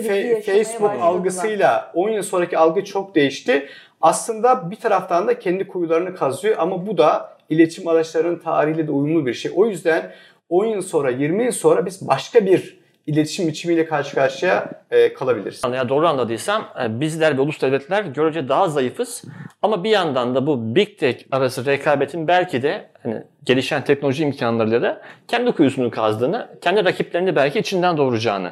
fe- 0.09 0.43
Facebook 0.43 0.91
algısıyla 1.01 1.93
10 1.95 2.09
yıl 2.09 2.23
sonraki 2.23 2.59
algı 2.59 2.85
çok 2.85 3.15
değişti. 3.15 3.69
Aslında 4.01 4.71
bir 4.71 4.77
taraftan 4.77 5.29
da 5.29 5.39
kendi 5.39 5.69
kuyularını 5.69 6.15
kazıyor 6.15 6.57
ama 6.59 6.87
bu 6.87 6.99
da 6.99 7.37
iletişim 7.49 7.89
araçlarının 7.89 8.39
tarihiyle 8.39 8.87
de 8.87 8.91
uyumlu 8.91 9.27
bir 9.27 9.35
şey. 9.35 9.53
O 9.55 9.67
yüzden 9.67 10.13
10 10.49 10.65
yıl 10.65 10.83
sonra 10.83 11.11
20 11.11 11.45
yıl 11.45 11.53
sonra 11.53 11.87
biz 11.87 12.09
başka 12.09 12.47
bir 12.47 12.78
iletişim 13.09 13.49
biçimiyle 13.49 13.87
karşı 13.87 14.15
karşıya 14.15 14.71
e, 14.91 15.13
kalabiliriz. 15.13 15.63
Ya 15.75 15.89
doğru 15.89 16.09
anladıysam 16.09 16.65
e, 16.85 17.01
bizler 17.01 17.37
ve 17.37 17.41
ulus 17.41 17.63
devletler 17.63 18.03
görece 18.03 18.49
daha 18.49 18.69
zayıfız 18.69 19.25
ama 19.63 19.85
bir 19.85 19.91
yandan 19.91 20.35
da 20.35 20.47
bu 20.47 20.75
big 20.75 20.99
tech 20.99 21.25
arası 21.31 21.67
rekabetin 21.67 22.29
belki 22.29 22.63
de 22.63 22.91
hani 23.03 23.23
gelişen 23.45 23.85
teknoloji 23.85 24.25
imkanlarıyla 24.25 24.83
da 24.83 25.03
kendi 25.29 25.53
kuyusunu 25.53 25.91
kazdığını, 25.91 26.49
kendi 26.61 26.85
rakiplerini 26.85 27.37
belki 27.37 27.59
içinden 27.59 27.97
doğuracağını 27.97 28.51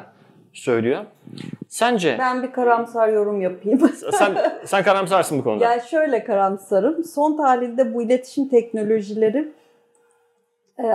söylüyor. 0.53 1.05
Sence? 1.67 2.15
Ben 2.19 2.43
bir 2.43 2.51
karamsar 2.51 3.09
yorum 3.09 3.41
yapayım. 3.41 3.79
sen 4.11 4.37
sen 4.65 4.83
karamsarsın 4.83 5.39
bu 5.39 5.43
konuda. 5.43 5.63
Yani 5.63 5.81
şöyle 5.89 6.23
karamsarım. 6.23 7.03
Son 7.03 7.37
tahlilde 7.37 7.93
bu 7.93 8.01
iletişim 8.01 8.49
teknolojileri 8.49 9.51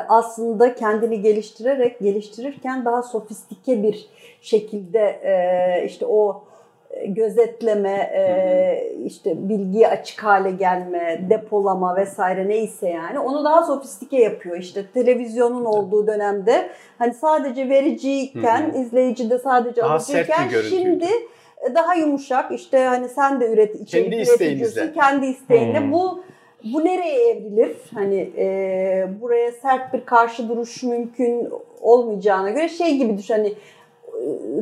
aslında 0.09 0.75
kendini 0.75 1.23
geliştirerek 1.23 2.01
geliştirirken 2.01 2.85
daha 2.85 3.03
sofistike 3.03 3.83
bir 3.83 4.07
şekilde 4.41 5.01
e, 5.01 5.85
işte 5.87 6.07
o 6.07 6.45
e, 6.91 7.07
gözetleme, 7.07 8.13
işte 9.05 9.49
bilgiye 9.49 9.89
açık 9.89 10.25
hale 10.25 10.51
gelme, 10.51 11.21
depolama 11.31 11.97
vesaire 11.97 12.49
neyse 12.49 12.89
yani 12.89 13.19
onu 13.19 13.45
daha 13.45 13.63
sofistike 13.63 14.21
yapıyor. 14.21 14.57
İşte 14.57 14.87
televizyonun 14.95 15.65
olduğu 15.65 16.07
dönemde 16.07 16.69
hani 16.99 17.15
sadece 17.15 17.69
vericiyken, 17.69 18.75
izleyici 18.75 19.31
de 19.31 19.39
sadece 19.39 19.83
alıcıyken 19.83 20.49
şimdi 20.69 21.09
daha 21.75 21.95
yumuşak. 21.95 22.53
İşte 22.53 22.85
hani 22.85 23.09
sen 23.09 23.41
de 23.41 23.53
üret 23.53 23.75
içerik 23.75 24.11
kendi 24.11 24.17
üreticisin 24.17 24.93
kendi 24.93 25.27
isteğinle. 25.27 25.81
Hmm. 25.81 25.93
bu 25.93 26.25
bu 26.65 26.85
nereye 26.85 27.31
evrilir? 27.31 27.77
Hani 27.95 28.31
e, 28.37 29.09
buraya 29.21 29.53
sert 29.53 29.95
bir 29.95 30.05
karşı 30.05 30.49
duruş 30.49 30.83
mümkün 30.83 31.49
olmayacağına 31.81 32.51
göre 32.51 32.69
şey 32.69 32.97
gibi 32.97 33.19
düşün 33.19 33.35
hani 33.35 33.55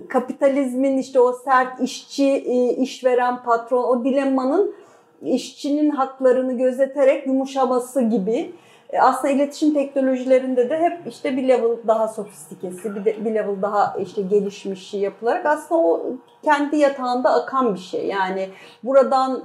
kapitalizmin 0.08 0.98
işte 0.98 1.20
o 1.20 1.32
sert 1.32 1.80
işçi, 1.80 2.36
işveren, 2.78 3.42
patron 3.42 3.84
o 3.84 4.04
dilemmanın 4.04 4.74
işçinin 5.22 5.90
haklarını 5.90 6.58
gözeterek 6.58 7.26
yumuşaması 7.26 8.02
gibi 8.02 8.52
e, 8.90 9.00
aslında 9.00 9.32
iletişim 9.34 9.74
teknolojilerinde 9.74 10.70
de 10.70 10.78
hep 10.78 11.06
işte 11.06 11.36
bir 11.36 11.48
level 11.48 11.76
daha 11.86 12.08
sofistikesi, 12.08 12.94
bir, 12.96 13.04
de, 13.04 13.24
bir 13.24 13.34
level 13.34 13.62
daha 13.62 13.96
işte 14.00 14.22
gelişmiş 14.22 14.94
yapılarak 14.94 15.46
aslında 15.46 15.80
o 15.80 16.02
kendi 16.44 16.76
yatağında 16.76 17.34
akan 17.34 17.74
bir 17.74 17.80
şey. 17.80 18.06
Yani 18.06 18.48
buradan 18.82 19.42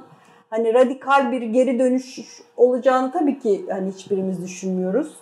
hani 0.49 0.73
radikal 0.73 1.31
bir 1.31 1.41
geri 1.41 1.79
dönüş 1.79 2.19
olacağını 2.57 3.11
tabii 3.11 3.39
ki 3.39 3.65
hani 3.69 3.91
hiçbirimiz 3.91 4.43
düşünmüyoruz. 4.43 5.15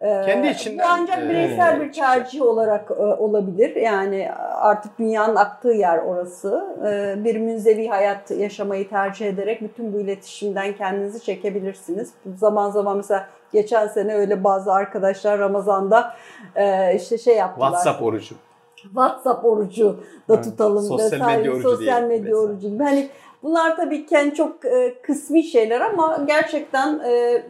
Ee, 0.00 0.22
Kendi 0.26 0.48
içinden. 0.48 0.78
Bu 0.78 0.90
ancak 0.90 1.28
bireysel 1.28 1.76
e, 1.76 1.80
bir 1.80 1.92
tercih 1.92 2.42
olarak 2.42 2.90
e, 2.90 3.02
olabilir. 3.02 3.76
Yani 3.76 4.30
artık 4.54 4.98
dünyanın 4.98 5.36
aktığı 5.36 5.72
yer 5.72 5.98
orası. 5.98 6.76
E, 6.86 7.24
bir 7.24 7.36
münzevi 7.36 7.88
hayat 7.88 8.30
yaşamayı 8.30 8.88
tercih 8.88 9.26
ederek 9.26 9.62
bütün 9.62 9.92
bu 9.92 10.00
iletişimden 10.00 10.76
kendinizi 10.76 11.24
çekebilirsiniz. 11.24 12.10
Zaman 12.36 12.70
zaman 12.70 12.96
mesela 12.96 13.26
geçen 13.52 13.86
sene 13.86 14.14
öyle 14.14 14.44
bazı 14.44 14.72
arkadaşlar 14.72 15.38
Ramazan'da 15.38 16.14
e, 16.56 16.94
işte 16.96 17.18
şey 17.18 17.36
yaptılar. 17.36 17.68
WhatsApp 17.68 18.02
orucu. 18.02 18.34
WhatsApp 18.76 19.44
orucu 19.44 20.00
da 20.28 20.34
evet. 20.34 20.44
tutalım. 20.44 20.82
Sosyal 20.82 21.36
medya 21.36 21.52
orucu 21.52 21.68
Sosyal 21.68 22.02
medya 22.02 22.36
orucu 22.36 22.68
gibi. 22.68 23.08
Bunlar 23.42 23.76
tabii 23.76 24.06
ki 24.06 24.14
yani 24.14 24.34
çok 24.34 24.64
e, 24.64 24.94
kısmi 25.02 25.44
şeyler 25.44 25.80
ama 25.80 26.24
gerçekten 26.26 26.98
e, 26.98 27.42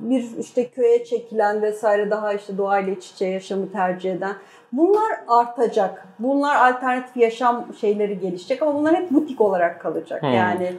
bir 0.00 0.38
işte 0.38 0.68
köye 0.68 1.04
çekilen 1.04 1.62
vesaire 1.62 2.10
daha 2.10 2.32
işte 2.32 2.58
doğayla 2.58 2.92
iç 2.92 3.10
içe 3.10 3.26
yaşamı 3.26 3.72
tercih 3.72 4.12
eden 4.12 4.34
bunlar 4.72 5.12
artacak. 5.28 6.06
Bunlar 6.18 6.56
alternatif 6.56 7.16
yaşam 7.16 7.66
şeyleri 7.80 8.20
gelişecek 8.20 8.62
ama 8.62 8.74
bunlar 8.74 8.94
hep 8.94 9.10
butik 9.10 9.40
olarak 9.40 9.80
kalacak. 9.80 10.22
Hmm. 10.22 10.32
Yani 10.32 10.72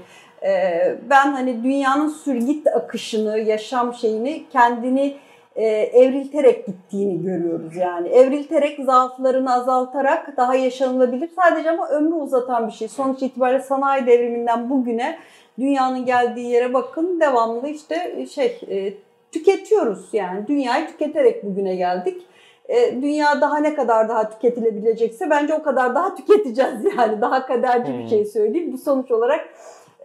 e, 0.43 0.81
ben 1.09 1.31
hani 1.31 1.63
dünyanın 1.63 2.07
sürgit 2.07 2.67
akışını, 2.67 3.39
yaşam 3.39 3.93
şeyini 3.93 4.45
kendini 4.51 5.17
e, 5.55 5.65
evrilterek 5.67 6.65
gittiğini 6.65 7.23
görüyoruz 7.23 7.75
yani. 7.75 8.07
Evrilterek 8.07 8.79
zaaflarını 8.85 9.53
azaltarak 9.53 10.37
daha 10.37 10.55
yaşanılabilir. 10.55 11.29
Sadece 11.35 11.71
ama 11.71 11.89
ömrü 11.89 12.13
uzatan 12.13 12.67
bir 12.67 12.73
şey. 12.73 12.87
Sonuç 12.87 13.21
itibariyle 13.21 13.63
sanayi 13.63 14.05
devriminden 14.05 14.69
bugüne 14.69 15.17
dünyanın 15.59 16.05
geldiği 16.05 16.47
yere 16.47 16.73
bakın 16.73 17.19
devamlı 17.19 17.67
işte 17.67 18.25
şey 18.25 18.59
e, 18.69 18.93
tüketiyoruz 19.31 20.09
yani. 20.13 20.47
Dünyayı 20.47 20.87
tüketerek 20.87 21.43
bugüne 21.43 21.75
geldik. 21.75 22.21
E, 22.69 23.01
dünya 23.01 23.41
daha 23.41 23.57
ne 23.57 23.75
kadar 23.75 24.09
daha 24.09 24.29
tüketilebilecekse 24.29 25.29
bence 25.29 25.53
o 25.53 25.63
kadar 25.63 25.95
daha 25.95 26.15
tüketeceğiz 26.15 26.85
yani. 26.97 27.21
Daha 27.21 27.45
kaderci 27.45 27.91
hmm. 27.91 27.99
bir 27.99 28.07
şey 28.07 28.25
söyleyeyim. 28.25 28.73
Bu 28.73 28.77
sonuç 28.77 29.11
olarak 29.11 29.49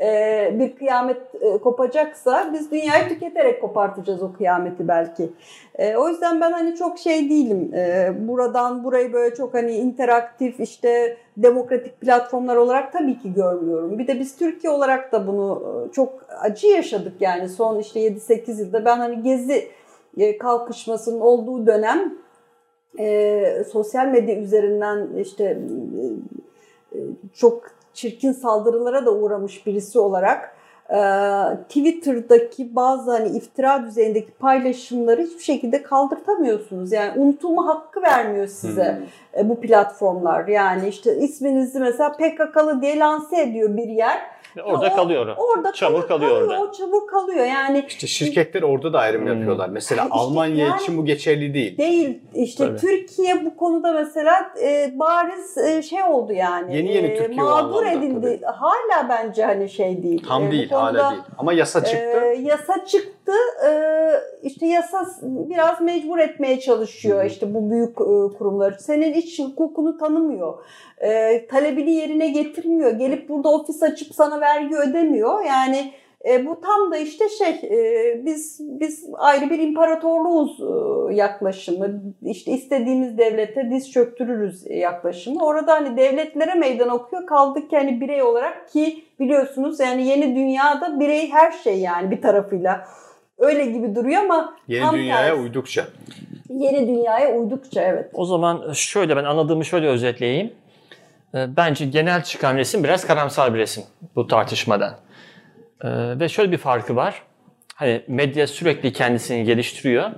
e, 0.00 0.50
bir 0.58 0.76
kıyamet 0.76 1.34
e, 1.40 1.58
kopacaksa 1.58 2.50
biz 2.52 2.70
dünyayı 2.70 3.08
tüketerek 3.08 3.60
kopartacağız 3.60 4.22
o 4.22 4.32
kıyameti 4.32 4.88
belki. 4.88 5.30
E, 5.74 5.96
o 5.96 6.08
yüzden 6.08 6.40
ben 6.40 6.52
hani 6.52 6.76
çok 6.76 6.98
şey 6.98 7.30
değilim. 7.30 7.72
Buradan 8.28 8.84
burayı 8.84 9.12
böyle 9.12 9.34
çok 9.34 9.54
hani 9.54 9.72
interaktif 9.72 10.60
işte 10.60 11.16
demokratik 11.36 12.00
platformlar 12.00 12.56
olarak 12.56 12.92
tabii 12.92 13.18
ki 13.18 13.34
görmüyorum. 13.34 13.98
Bir 13.98 14.06
de 14.06 14.20
biz 14.20 14.36
Türkiye 14.36 14.72
olarak 14.72 15.12
da 15.12 15.26
bunu 15.26 15.88
çok 15.92 16.24
acı 16.40 16.66
yaşadık 16.66 17.14
yani 17.20 17.48
son 17.48 17.78
işte 17.78 18.00
7-8 18.00 18.60
yılda. 18.60 18.84
Ben 18.84 18.98
hani 18.98 19.22
gezi 19.22 19.68
kalkışmasının 20.38 21.20
olduğu 21.20 21.66
dönem 21.66 22.14
sosyal 23.64 24.06
medya 24.06 24.36
üzerinden 24.36 25.08
işte 25.16 25.58
çok 27.34 27.79
çirkin 27.94 28.32
saldırılara 28.32 29.06
da 29.06 29.12
uğramış 29.12 29.66
birisi 29.66 29.98
olarak 29.98 30.56
e, 30.90 30.98
Twitter'daki 31.68 32.76
bazı 32.76 33.10
hani 33.10 33.36
iftira 33.36 33.82
düzeyindeki 33.86 34.30
paylaşımları 34.30 35.22
hiçbir 35.22 35.42
şekilde 35.42 35.82
kaldırtamıyorsunuz. 35.82 36.92
Yani 36.92 37.20
unutulma 37.20 37.66
hakkı 37.66 38.02
vermiyor 38.02 38.46
size 38.46 38.98
hmm. 39.34 39.48
bu 39.48 39.60
platformlar. 39.60 40.48
Yani 40.48 40.88
işte 40.88 41.16
isminizi 41.16 41.80
mesela 41.80 42.12
PKK'lı 42.12 42.82
diye 42.82 42.98
lanse 42.98 43.42
ediyor 43.42 43.76
bir 43.76 43.88
yer 43.88 44.20
Orada 44.64 44.90
o, 44.92 44.96
kalıyor. 44.96 45.36
Orada 45.36 45.72
çamur 45.72 46.08
kalıyor, 46.08 46.30
kalıyor 46.30 46.48
orada. 46.48 46.62
O 46.62 46.72
çamur 46.72 47.06
kalıyor 47.06 47.44
yani. 47.46 47.84
İşte 47.88 48.06
şirketler 48.06 48.62
orada 48.62 48.92
da 48.92 48.98
ayrım 48.98 49.20
hmm. 49.20 49.28
yapıyorlar. 49.28 49.68
Mesela 49.68 50.02
işte 50.02 50.14
Almanya 50.14 50.66
yani, 50.66 50.82
için 50.82 50.98
bu 50.98 51.04
geçerli 51.04 51.54
değil. 51.54 51.78
Değil. 51.78 52.18
İşte 52.34 52.66
Tabii. 52.66 52.78
Türkiye 52.78 53.44
bu 53.44 53.56
konuda 53.56 53.92
mesela 53.92 54.52
e, 54.62 54.92
bariz 54.98 55.58
e, 55.58 55.82
şey 55.82 56.02
oldu 56.02 56.32
yani. 56.32 56.76
Yeni 56.76 56.94
yeni 56.94 57.06
e, 57.06 57.16
Türkiye 57.16 57.42
mağdur 57.42 57.86
edildi. 57.86 58.40
Tabii. 58.42 58.56
Hala 58.56 59.08
bence 59.08 59.44
hani 59.44 59.68
şey 59.68 60.02
değil. 60.02 60.24
Tam 60.28 60.46
e, 60.46 60.50
değil, 60.50 60.68
konuda, 60.68 60.84
hala 60.84 61.10
değil. 61.10 61.22
Ama 61.38 61.52
yasa 61.52 61.84
çıktı. 61.84 62.20
E, 62.20 62.38
yasa 62.40 62.84
çıktı. 62.84 63.19
E, 63.66 63.70
işte 64.42 64.66
yasa 64.66 65.06
biraz 65.22 65.80
mecbur 65.80 66.18
etmeye 66.18 66.60
çalışıyor. 66.60 67.24
İşte 67.24 67.54
bu 67.54 67.70
büyük 67.70 67.90
e, 67.90 68.38
kurumlar. 68.38 68.72
Senin 68.72 69.12
iç 69.12 69.38
hukukunu 69.38 69.98
tanımıyor 69.98 70.54
e, 71.00 71.46
talebini 71.46 71.90
yerine 71.90 72.28
getirmiyor. 72.28 72.90
Gelip 72.90 73.28
burada 73.28 73.48
ofis 73.48 73.82
açıp 73.82 74.14
sana 74.14 74.40
vergi 74.40 74.76
ödemiyor. 74.76 75.44
Yani 75.44 75.92
e, 76.28 76.46
bu 76.46 76.60
tam 76.60 76.92
da 76.92 76.96
işte 76.96 77.28
şey 77.28 77.48
e, 77.48 78.24
biz 78.24 78.60
biz 78.60 79.06
ayrı 79.14 79.50
bir 79.50 79.58
imparatorluğuz 79.58 80.60
e, 80.60 81.14
yaklaşımı. 81.14 82.02
İşte 82.22 82.52
istediğimiz 82.52 83.18
devlete 83.18 83.70
diz 83.70 83.92
çöktürürüz 83.92 84.66
yaklaşımı. 84.70 85.44
Orada 85.44 85.72
hani 85.72 85.96
devletlere 85.96 86.54
meydan 86.54 86.88
okuyor. 86.88 87.26
Kaldık 87.26 87.70
ki 87.70 87.76
hani 87.76 88.00
birey 88.00 88.22
olarak 88.22 88.68
ki 88.68 89.04
biliyorsunuz 89.20 89.80
yani 89.80 90.06
yeni 90.06 90.36
dünyada 90.36 91.00
birey 91.00 91.30
her 91.30 91.52
şey 91.52 91.80
yani 91.80 92.10
bir 92.10 92.22
tarafıyla. 92.22 92.84
Öyle 93.40 93.66
gibi 93.66 93.94
duruyor 93.94 94.22
ama 94.22 94.56
yeni 94.68 94.92
dünyaya 94.92 95.28
tersi. 95.28 95.40
uydukça. 95.40 95.86
Yeni 96.48 96.88
dünyaya 96.88 97.34
uydukça 97.34 97.82
evet. 97.82 98.10
O 98.12 98.24
zaman 98.24 98.72
şöyle 98.72 99.16
ben 99.16 99.24
anladığımı 99.24 99.64
şöyle 99.64 99.86
özetleyeyim. 99.86 100.52
Ee, 101.34 101.56
bence 101.56 101.86
genel 101.86 102.22
çıkan 102.22 102.56
resim 102.56 102.84
biraz 102.84 103.06
karamsar 103.06 103.54
bir 103.54 103.58
resim 103.58 103.84
bu 104.16 104.26
tartışmadan. 104.26 104.94
Ee, 105.84 105.88
ve 106.20 106.28
şöyle 106.28 106.52
bir 106.52 106.58
farkı 106.58 106.96
var. 106.96 107.22
Hani 107.74 108.02
medya 108.08 108.46
sürekli 108.46 108.92
kendisini 108.92 109.44
geliştiriyor. 109.44 110.10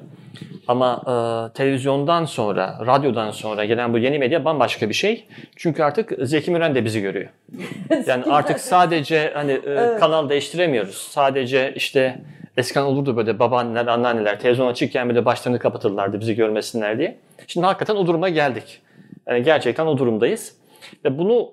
Ama 0.69 1.03
e, 1.03 1.55
televizyondan 1.55 2.25
sonra, 2.25 2.79
radyodan 2.87 3.31
sonra 3.31 3.65
gelen 3.65 3.93
bu 3.93 3.99
yeni 3.99 4.19
medya 4.19 4.45
bambaşka 4.45 4.89
bir 4.89 4.95
şey. 4.95 5.27
Çünkü 5.57 5.83
artık 5.83 6.13
Zeki 6.21 6.51
Müren 6.51 6.75
de 6.75 6.85
bizi 6.85 7.01
görüyor. 7.01 7.29
Yani 8.07 8.25
artık 8.25 8.61
sadece 8.61 9.31
hani 9.35 9.53
e, 9.53 9.61
evet. 9.67 10.01
kanal 10.01 10.29
değiştiremiyoruz. 10.29 10.97
Sadece 10.97 11.73
işte 11.77 12.19
eskiden 12.57 12.83
olurdu 12.83 13.17
böyle 13.17 13.39
babaanneler, 13.39 13.87
anneanneler 13.87 14.41
televizyon 14.41 14.67
açıkken 14.67 15.11
bile 15.11 15.25
başlarını 15.25 15.59
kapatırlardı 15.59 16.21
bizi 16.21 16.35
görmesinler 16.35 16.99
diye. 16.99 17.19
Şimdi 17.47 17.67
hakikaten 17.67 17.97
o 17.97 18.07
duruma 18.07 18.29
geldik. 18.29 18.83
Yani 19.27 19.43
gerçekten 19.43 19.87
o 19.87 19.99
durumdayız. 19.99 20.57
Ve 21.05 21.19
bunu 21.19 21.53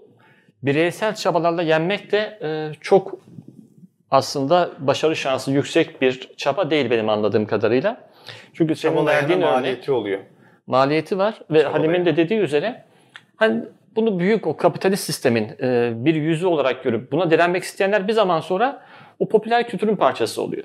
bireysel 0.64 1.16
çabalarla 1.16 1.62
yenmek 1.62 2.12
de 2.12 2.40
e, 2.42 2.72
çok 2.82 3.20
aslında 4.12 4.70
başarı 4.80 5.16
şansı 5.16 5.52
yüksek 5.52 6.02
bir 6.02 6.30
çaba 6.38 6.70
değil 6.70 6.90
benim 6.90 7.10
anladığım 7.10 7.46
kadarıyla. 7.46 8.10
Çünkü 8.54 8.76
senin 8.76 9.06
verdiğin 9.06 9.40
maliyeti 9.40 9.92
örnek, 9.92 10.02
oluyor. 10.02 10.20
Maliyeti 10.68 11.18
var 11.18 11.42
ve 11.52 11.62
Çabalaya. 11.62 11.74
Halim'in 11.74 12.06
de 12.06 12.18
dediği 12.18 12.40
üzere 12.40 12.84
hani 13.36 13.64
bunu 13.96 14.20
büyük 14.20 14.48
o 14.48 14.58
kapitalist 14.58 15.04
sistemin 15.04 15.50
e, 15.62 15.92
bir 15.96 16.16
yüzü 16.16 16.48
olarak 16.48 16.84
görüp 16.84 17.12
buna 17.12 17.32
direnmek 17.32 17.64
isteyenler 17.64 18.08
bir 18.08 18.14
zaman 18.14 18.40
sonra 18.40 18.82
o 19.20 19.30
popüler 19.30 19.68
kültürün 19.68 19.96
parçası 19.96 20.42
oluyor. 20.42 20.64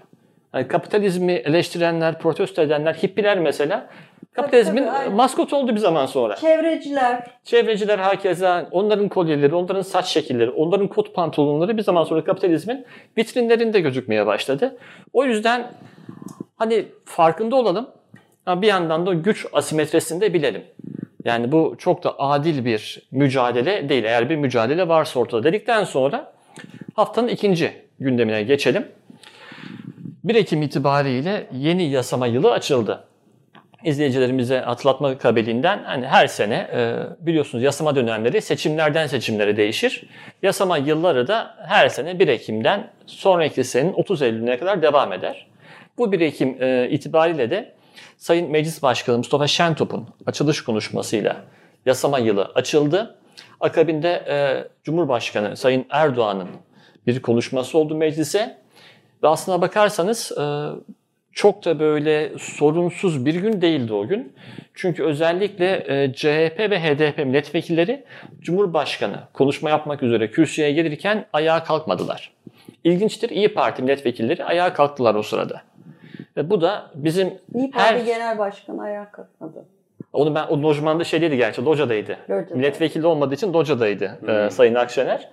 Yani 0.55 0.69
kapitalizmi 0.69 1.33
eleştirenler, 1.33 2.19
protesto 2.19 2.62
edenler, 2.62 2.95
hippiler 2.95 3.38
mesela 3.38 3.88
Kapitalizmin 4.35 4.87
tabii, 4.87 5.05
tabii, 5.05 5.14
maskotu 5.14 5.57
oldu 5.57 5.75
bir 5.75 5.81
zaman 5.81 6.07
sonra. 6.07 6.37
Çevreciler. 6.37 7.27
Çevreciler 7.45 7.99
hakeza 7.99 8.69
onların 8.71 9.09
kolyeleri, 9.09 9.55
onların 9.55 9.83
saç 9.83 10.07
şekilleri, 10.07 10.51
onların 10.51 10.88
kot 10.88 11.14
pantolonları 11.14 11.77
bir 11.77 11.83
zaman 11.83 12.05
sonra 12.05 12.25
kapitalizmin 12.25 12.87
vitrinlerinde 13.19 13.81
gözükmeye 13.81 14.27
başladı. 14.27 14.77
O 15.12 15.25
yüzden 15.25 15.71
hani 16.57 16.85
farkında 17.05 17.57
olalım 17.57 17.90
ama 18.47 18.62
bir 18.62 18.67
yandan 18.67 19.07
da 19.07 19.14
güç 19.14 19.47
asimetresini 19.53 20.21
de 20.21 20.35
bilelim. 20.35 20.62
Yani 21.25 21.53
bu 21.53 21.75
çok 21.79 22.05
da 22.05 22.19
adil 22.19 22.64
bir 22.64 23.09
mücadele 23.11 23.88
değil. 23.88 24.05
Eğer 24.05 24.31
bir 24.31 24.37
mücadele 24.37 24.88
varsa 24.88 25.21
ortada 25.21 25.45
dedikten 25.45 25.85
sonra 25.85 26.33
haftanın 26.95 27.29
ikinci 27.29 27.73
gündemine 28.01 28.43
geçelim. 28.43 28.88
1 30.25 30.35
Ekim 30.35 30.63
itibariyle 30.63 31.47
yeni 31.53 31.91
yasama 31.91 32.27
yılı 32.27 32.53
açıldı 32.53 33.05
izleyicilerimize 33.85 34.59
hatırlatma 34.59 35.19
kabiliğinden 35.19 35.83
hani 35.85 36.07
her 36.07 36.27
sene 36.27 36.55
e, 36.55 36.97
biliyorsunuz 37.27 37.65
yasama 37.65 37.97
dönemleri 37.97 38.43
seçimlerden 38.43 39.07
seçimlere 39.07 39.57
değişir. 39.57 40.07
Yasama 40.43 40.79
yılları 40.79 41.29
da 41.29 41.55
her 41.67 41.89
sene 41.89 42.19
1 42.19 42.29
Ekim'den 42.29 42.91
sonraki 43.07 43.65
senenin 43.65 43.93
30 43.93 44.23
Eylül'üne 44.23 44.59
kadar 44.59 44.83
devam 44.83 45.13
eder. 45.13 45.47
Bu 45.99 46.13
1 46.13 46.21
Ekim 46.21 46.63
e, 46.63 46.89
itibariyle 46.91 47.51
de 47.51 47.73
Sayın 48.17 48.51
Meclis 48.51 48.83
Başkanı 48.83 49.19
Mustafa 49.19 49.47
Şentop'un 49.47 50.09
açılış 50.27 50.65
konuşmasıyla 50.65 51.37
yasama 51.87 52.19
yılı 52.19 52.53
açıldı. 52.55 53.17
Akabinde 53.61 54.25
e, 54.29 54.37
Cumhurbaşkanı 54.85 55.57
Sayın 55.57 55.87
Erdoğan'ın 55.91 56.49
bir 57.07 57.23
konuşması 57.23 57.79
oldu 57.79 57.95
meclise. 57.95 58.63
Ve 59.25 59.29
aslına 59.29 59.61
bakarsanız 59.61 60.33
çok 61.33 61.65
da 61.65 61.81
böyle 61.81 62.33
sorunsuz 62.39 63.27
bir 63.27 63.35
gün 63.35 63.61
değildi 63.61 63.93
o 63.93 64.07
gün. 64.07 64.33
Çünkü 64.75 65.05
özellikle 65.05 65.85
e, 65.87 66.13
CHP 66.13 66.59
ve 66.59 66.81
HDP 66.81 67.19
milletvekilleri 67.19 68.05
Cumhurbaşkanı 68.41 69.21
konuşma 69.33 69.71
yapmak 69.71 70.03
üzere 70.03 70.31
kürsüye 70.31 70.73
gelirken 70.73 71.27
ayağa 71.33 71.65
kalkmadılar. 71.65 72.33
İlginçtir 72.85 73.31
İyi 73.31 73.55
Parti 73.55 73.83
milletvekilleri 73.83 74.45
ayağa 74.45 74.73
kalktılar 74.73 75.15
o 75.15 75.23
sırada. 75.23 75.63
Ve 76.37 76.51
bu 76.51 76.61
da 76.61 76.91
bizim 76.95 77.35
İyi 77.55 77.71
Parti 77.71 77.95
her... 77.95 78.05
Genel 78.05 78.39
Başkanı 78.39 78.83
ayağa 78.83 79.11
kalkmadı. 79.11 79.65
Onu 80.13 80.35
ben 80.35 80.47
o 80.47 80.63
lojmanda 80.63 81.05
şey 81.05 81.21
değildi 81.21 81.37
gerçi 81.37 81.65
Loca'daydı. 81.65 82.17
Loca'da. 82.31 82.55
Milletvekili 82.55 83.07
olmadığı 83.07 83.35
için 83.35 83.53
Loca'daydı 83.53 84.19
hmm. 84.21 84.31
e, 84.31 84.51
Sayın 84.51 84.75
Akşener. 84.75 85.29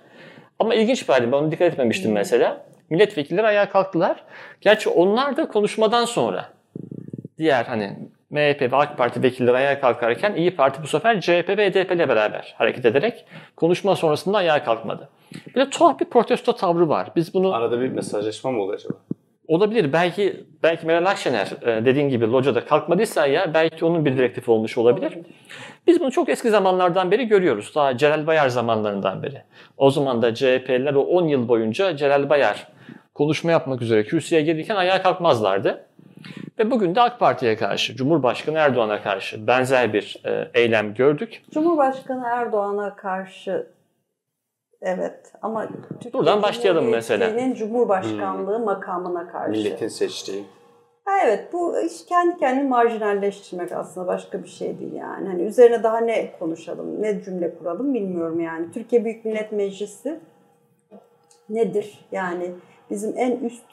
Ama 0.58 0.74
ilginç 0.74 1.08
bir 1.08 1.12
halde 1.12 1.32
ben 1.32 1.36
onu 1.36 1.52
dikkat 1.52 1.72
etmemiştim 1.72 2.10
hmm. 2.10 2.14
mesela. 2.14 2.64
Milletvekilleri 2.92 3.46
ayağa 3.46 3.68
kalktılar. 3.68 4.16
Gerçi 4.60 4.88
onlar 4.88 5.36
da 5.36 5.48
konuşmadan 5.48 6.04
sonra 6.04 6.48
diğer 7.38 7.64
hani 7.64 7.98
MHP 8.30 8.62
ve 8.62 8.76
AK 8.76 8.98
Parti 8.98 9.22
vekilleri 9.22 9.56
ayağa 9.56 9.80
kalkarken 9.80 10.34
İyi 10.34 10.56
Parti 10.56 10.82
bu 10.82 10.86
sefer 10.86 11.20
CHP 11.20 11.48
ve 11.48 11.70
HDP 11.70 11.92
ile 11.92 12.08
beraber 12.08 12.54
hareket 12.58 12.84
ederek 12.84 13.24
konuşma 13.56 13.96
sonrasında 13.96 14.38
ayağa 14.38 14.64
kalkmadı. 14.64 15.08
Bir 15.46 15.54
de 15.54 15.70
tuhaf 15.70 16.00
bir 16.00 16.04
protesto 16.04 16.56
tavrı 16.56 16.88
var. 16.88 17.08
Biz 17.16 17.34
bunu 17.34 17.54
arada 17.54 17.80
bir 17.80 17.88
mesajlaşma 17.88 18.50
mı 18.50 18.62
oldu 18.62 18.72
acaba? 18.72 18.94
Olabilir. 19.48 19.92
Belki 19.92 20.44
belki 20.62 20.86
Meral 20.86 21.06
Akşener 21.06 21.48
e, 21.62 21.84
dediğin 21.84 22.08
gibi 22.08 22.32
locada 22.32 22.64
kalkmadıysa 22.64 23.26
ya 23.26 23.54
belki 23.54 23.84
onun 23.84 24.04
bir 24.04 24.16
direktifi 24.16 24.50
olmuş 24.50 24.78
olabilir. 24.78 25.18
Biz 25.86 26.00
bunu 26.00 26.10
çok 26.10 26.28
eski 26.28 26.50
zamanlardan 26.50 27.10
beri 27.10 27.28
görüyoruz. 27.28 27.72
Daha 27.74 27.96
Celal 27.96 28.26
Bayar 28.26 28.48
zamanlarından 28.48 29.22
beri. 29.22 29.42
O 29.76 29.90
zaman 29.90 30.22
da 30.22 30.34
CHP'liler 30.34 30.94
o 30.94 31.00
10 31.00 31.28
yıl 31.28 31.48
boyunca 31.48 31.96
Celal 31.96 32.28
Bayar 32.30 32.71
konuşma 33.14 33.50
yapmak 33.50 33.82
üzere 33.82 34.04
kürsüye 34.04 34.42
gelirken 34.42 34.76
ayağa 34.76 35.02
kalkmazlardı. 35.02 35.86
Ve 36.58 36.70
bugün 36.70 36.94
de 36.94 37.00
AK 37.00 37.18
Parti'ye 37.18 37.56
karşı, 37.56 37.96
Cumhurbaşkanı 37.96 38.58
Erdoğan'a 38.58 39.02
karşı 39.02 39.46
benzer 39.46 39.92
bir 39.92 40.22
e, 40.24 40.50
eylem 40.54 40.94
gördük. 40.94 41.42
Cumhurbaşkanı 41.50 42.26
Erdoğan'a 42.26 42.96
karşı 42.96 43.66
Evet 44.82 45.32
ama 45.42 45.68
Türkiye 45.90 46.12
Buradan 46.12 46.42
başlayalım 46.42 46.88
mesela. 46.88 47.54
Cumhurbaşkanlığı 47.54 48.58
hmm. 48.58 48.64
makamına 48.64 49.28
karşı. 49.28 49.50
Milletin 49.50 49.88
seçtiği. 49.88 50.44
Ha 51.04 51.12
evet 51.24 51.52
bu 51.52 51.80
iş 51.80 52.06
kendi 52.06 52.36
kendini 52.36 52.68
marjinalleştirmek 52.68 53.72
aslında 53.72 54.06
başka 54.06 54.42
bir 54.42 54.48
şey 54.48 54.78
değil 54.78 54.92
yani. 54.92 55.28
Hani 55.28 55.42
üzerine 55.42 55.82
daha 55.82 55.98
ne 55.98 56.32
konuşalım, 56.38 57.02
ne 57.02 57.22
cümle 57.22 57.58
kuralım 57.58 57.94
bilmiyorum 57.94 58.40
yani. 58.40 58.72
Türkiye 58.72 59.04
Büyük 59.04 59.24
Millet 59.24 59.52
Meclisi 59.52 60.20
nedir? 61.48 62.04
Yani 62.12 62.50
bizim 62.92 63.14
en 63.16 63.36
üst 63.36 63.64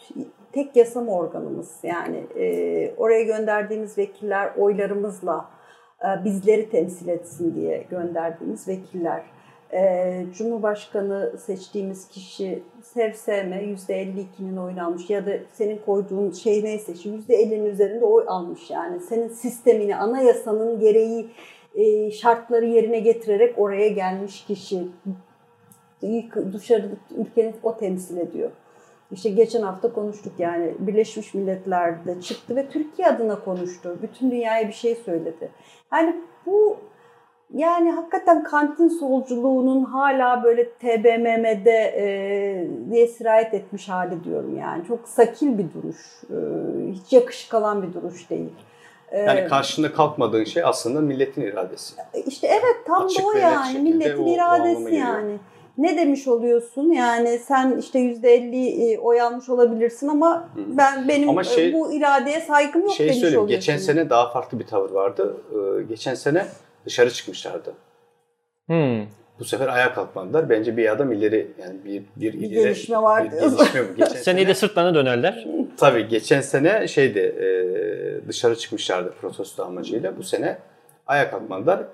tek 0.52 0.76
yasam 0.76 1.10
organımız. 1.10 1.72
Yani 1.84 2.24
e, 2.36 2.94
oraya 2.98 3.24
gönderdiğimiz 3.24 3.98
vekiller 3.98 4.52
oylarımızla 4.58 5.50
e, 6.02 6.26
bizleri 6.26 6.70
temsil 6.70 7.08
etsin 7.08 7.56
diye 7.56 7.86
gönderdiğimiz 7.90 8.68
vekiller 8.68 9.24
e, 9.74 10.26
Cumhurbaşkanı 10.34 11.34
seçtiğimiz 11.38 12.08
kişi 12.08 12.64
sev 12.82 13.14
sevme 13.14 13.64
%52'nin 13.64 14.58
oyunu 14.58 14.86
almış 14.86 15.10
ya 15.10 15.26
da 15.26 15.32
senin 15.54 15.80
koyduğun 15.86 16.32
şey 16.32 16.64
neyse 16.64 16.92
%50'nin 16.92 17.66
üzerinde 17.66 18.06
oy 18.06 18.24
almış 18.28 18.70
yani. 18.70 19.00
Senin 19.00 19.28
sistemini, 19.28 19.96
anayasanın 19.96 20.80
gereği 20.80 21.30
e, 21.76 22.12
şartları 22.12 22.66
yerine 22.66 23.00
getirerek 23.00 23.60
oraya 23.60 23.88
gelmiş 23.88 24.46
kişi 24.46 24.88
dışarı 26.54 26.90
ülkenin 27.18 27.56
o 27.64 27.78
temsil 27.78 28.18
ediyor. 28.18 28.52
İşte 29.12 29.30
geçen 29.30 29.62
hafta 29.62 29.93
konuştuk 29.93 30.34
yani 30.38 30.74
Birleşmiş 30.80 31.34
Milletler'de 31.34 32.22
çıktı 32.22 32.56
ve 32.56 32.69
Türkiye 32.69 33.08
adına 33.08 33.39
konuştu. 33.39 33.98
Bütün 34.02 34.32
dünyaya 34.32 34.67
bir 34.67 34.74
şey 34.74 34.95
söyledi. 34.95 35.52
Yani 35.93 36.15
bu 36.45 36.78
yani 37.54 37.91
hakikaten 37.91 38.43
kantin 38.43 38.88
solculuğunun 38.88 39.84
hala 39.84 40.43
böyle 40.43 40.69
TBMM'de 40.69 41.93
e, 41.98 42.67
diye 42.91 43.08
sirayet 43.08 43.54
etmiş 43.54 43.89
hali 43.89 44.24
diyorum 44.24 44.58
yani. 44.58 44.88
Çok 44.88 45.08
sakil 45.08 45.58
bir 45.58 45.74
duruş. 45.74 46.24
E, 46.30 46.36
hiç 46.91 47.13
yakışık 47.13 47.54
alan 47.54 47.84
bir 47.84 47.93
duruş 47.93 48.30
değil. 48.30 48.50
E, 49.12 49.19
yani 49.19 49.48
karşında 49.48 49.93
kalkmadığın 49.93 50.43
şey 50.43 50.63
aslında 50.63 51.02
milletin 51.02 51.41
iradesi. 51.41 51.95
İşte 52.26 52.48
evet 52.48 52.86
tam 52.88 53.06
Açık 53.06 53.24
da 53.24 53.28
o 53.28 53.38
yani. 53.38 53.80
Milletin 53.80 54.24
o, 54.24 54.34
iradesi 54.34 54.86
o 54.86 54.88
yani. 54.88 55.39
Ne 55.80 55.98
demiş 55.98 56.28
oluyorsun? 56.28 56.92
Yani 56.92 57.39
sen 57.39 57.78
işte 57.78 58.00
yüzde 58.00 58.34
elli 58.34 58.92
e, 58.92 58.98
oy 58.98 59.22
almış 59.22 59.50
olabilirsin 59.50 60.08
ama 60.08 60.50
ben 60.56 61.08
benim 61.08 61.30
ama 61.30 61.44
şey, 61.44 61.74
bu 61.74 61.94
iradeye 61.94 62.42
saygım 62.42 62.82
yok 62.82 62.92
şey 62.92 63.06
demiş 63.06 63.20
söyleyeyim, 63.20 63.44
oluyorsun. 63.44 63.60
Geçen 63.60 63.78
sene 63.78 64.10
daha 64.10 64.32
farklı 64.32 64.60
bir 64.60 64.68
tavır 64.68 64.92
vardı. 64.92 65.38
Ee, 65.52 65.84
geçen 65.84 66.13
sene 66.13 66.46
dışarı 66.86 67.12
çıkmışlardı. 67.12 67.74
Hmm. 68.68 69.06
Bu 69.39 69.46
sefer 69.46 69.68
ayağa 69.68 69.94
kalkmadılar. 69.94 70.50
Bence 70.50 70.78
bir 70.78 70.92
adam 70.92 71.12
ileri 71.12 71.52
yani 71.62 71.76
bir 71.86 72.04
bir, 72.15 72.34
bir 72.34 72.34
ileri 72.34 72.50
gelişme 72.50 72.98
var. 72.98 73.24
Bir 73.26 73.30
gelişme 73.30 73.89
bu. 73.89 73.96
Geçen 73.96 74.15
Seneye 74.22 74.48
de 74.48 74.54
sırtlarına 74.54 74.96
dönerler. 74.96 75.48
Tabii 75.78 76.08
geçen 76.08 76.42
sene 76.42 76.88
şeydi 76.88 77.20
e, 77.20 78.28
dışarı 78.28 78.56
çıkmışlardı 78.56 79.13
protesto 79.22 79.63
amacıyla. 79.63 80.18
Bu 80.18 80.24
sene 80.24 80.58
ayağa 81.10 81.32
kalkmadılar. 81.32 81.80
E, 81.80 81.86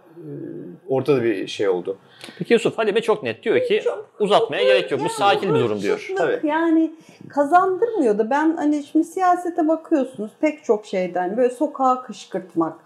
orada 0.89 1.17
da 1.17 1.23
bir 1.23 1.47
şey 1.47 1.69
oldu. 1.69 1.97
Peki 2.37 2.53
Yusuf 2.53 2.77
Halime 2.77 3.01
çok 3.01 3.23
net 3.23 3.43
diyor 3.43 3.59
ki 3.59 3.81
çok, 3.83 4.09
uzatmaya 4.19 4.61
çok 4.61 4.69
gerek 4.69 4.91
yok. 4.91 4.99
Yani 4.99 5.09
bu 5.09 5.13
sakin 5.13 5.53
bir 5.53 5.59
durum 5.59 5.81
diyor. 5.81 6.13
Tabii. 6.17 6.47
Yani 6.47 6.91
kazandırmıyor 7.29 8.17
da 8.17 8.29
ben 8.29 8.55
hani 8.57 8.83
şimdi 8.83 9.05
siyasete 9.05 9.67
bakıyorsunuz 9.67 10.31
pek 10.41 10.63
çok 10.63 10.85
şeyden 10.85 11.37
böyle 11.37 11.49
sokağa 11.49 12.01
kışkırtmak 12.01 12.85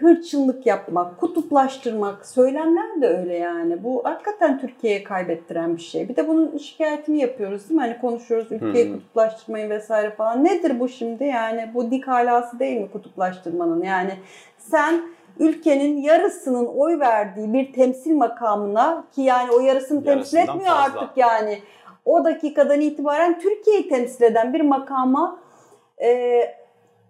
hırçınlık 0.00 0.66
yapmak, 0.66 1.20
kutuplaştırmak, 1.20 2.26
söylemler 2.26 3.00
de 3.00 3.08
öyle 3.08 3.34
yani. 3.34 3.84
Bu 3.84 4.04
hakikaten 4.04 4.60
Türkiye'ye 4.60 5.04
kaybettiren 5.04 5.76
bir 5.76 5.82
şey. 5.82 6.08
Bir 6.08 6.16
de 6.16 6.28
bunun 6.28 6.58
şikayetini 6.58 7.20
yapıyoruz 7.20 7.68
değil 7.68 7.80
mi? 7.80 7.86
Hani 7.86 7.98
konuşuyoruz 7.98 8.52
ülkeyi 8.52 8.86
hmm. 8.86 8.94
kutuplaştırmayı 8.94 9.70
vesaire 9.70 10.10
falan. 10.10 10.44
Nedir 10.44 10.80
bu 10.80 10.88
şimdi? 10.88 11.24
Yani 11.24 11.70
bu 11.74 11.90
dik 11.90 12.08
halası 12.08 12.58
değil 12.58 12.80
mi 12.80 12.90
kutuplaştırmanın? 12.92 13.82
Yani 13.82 14.12
sen 14.70 15.02
ülkenin 15.38 15.96
yarısının 15.96 16.66
oy 16.66 17.00
verdiği 17.00 17.52
bir 17.52 17.72
temsil 17.72 18.14
makamına 18.14 19.04
ki 19.14 19.22
yani 19.22 19.50
o 19.50 19.60
yarısını 19.60 20.04
temsil 20.04 20.38
etmiyor 20.38 20.70
fazla. 20.70 21.00
artık 21.00 21.16
yani. 21.16 21.58
O 22.04 22.24
dakikadan 22.24 22.80
itibaren 22.80 23.40
Türkiye'yi 23.40 23.88
temsil 23.88 24.22
eden 24.22 24.52
bir 24.52 24.60
makama 24.60 25.38
e, 26.02 26.40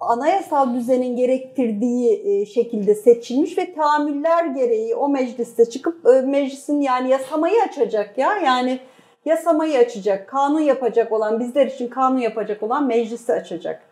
anayasal 0.00 0.74
düzenin 0.74 1.16
gerektirdiği 1.16 2.22
e, 2.24 2.46
şekilde 2.46 2.94
seçilmiş 2.94 3.58
ve 3.58 3.74
tahammüller 3.74 4.44
gereği 4.44 4.94
o 4.94 5.08
mecliste 5.08 5.64
çıkıp 5.64 6.06
e, 6.06 6.20
meclisin 6.20 6.80
yani 6.80 7.10
yasamayı 7.10 7.62
açacak 7.62 8.18
ya 8.18 8.38
yani 8.38 8.78
yasamayı 9.24 9.78
açacak, 9.78 10.28
kanun 10.28 10.60
yapacak 10.60 11.12
olan 11.12 11.40
bizler 11.40 11.66
için 11.66 11.88
kanun 11.88 12.18
yapacak 12.18 12.62
olan 12.62 12.86
meclisi 12.86 13.32
açacak. 13.32 13.91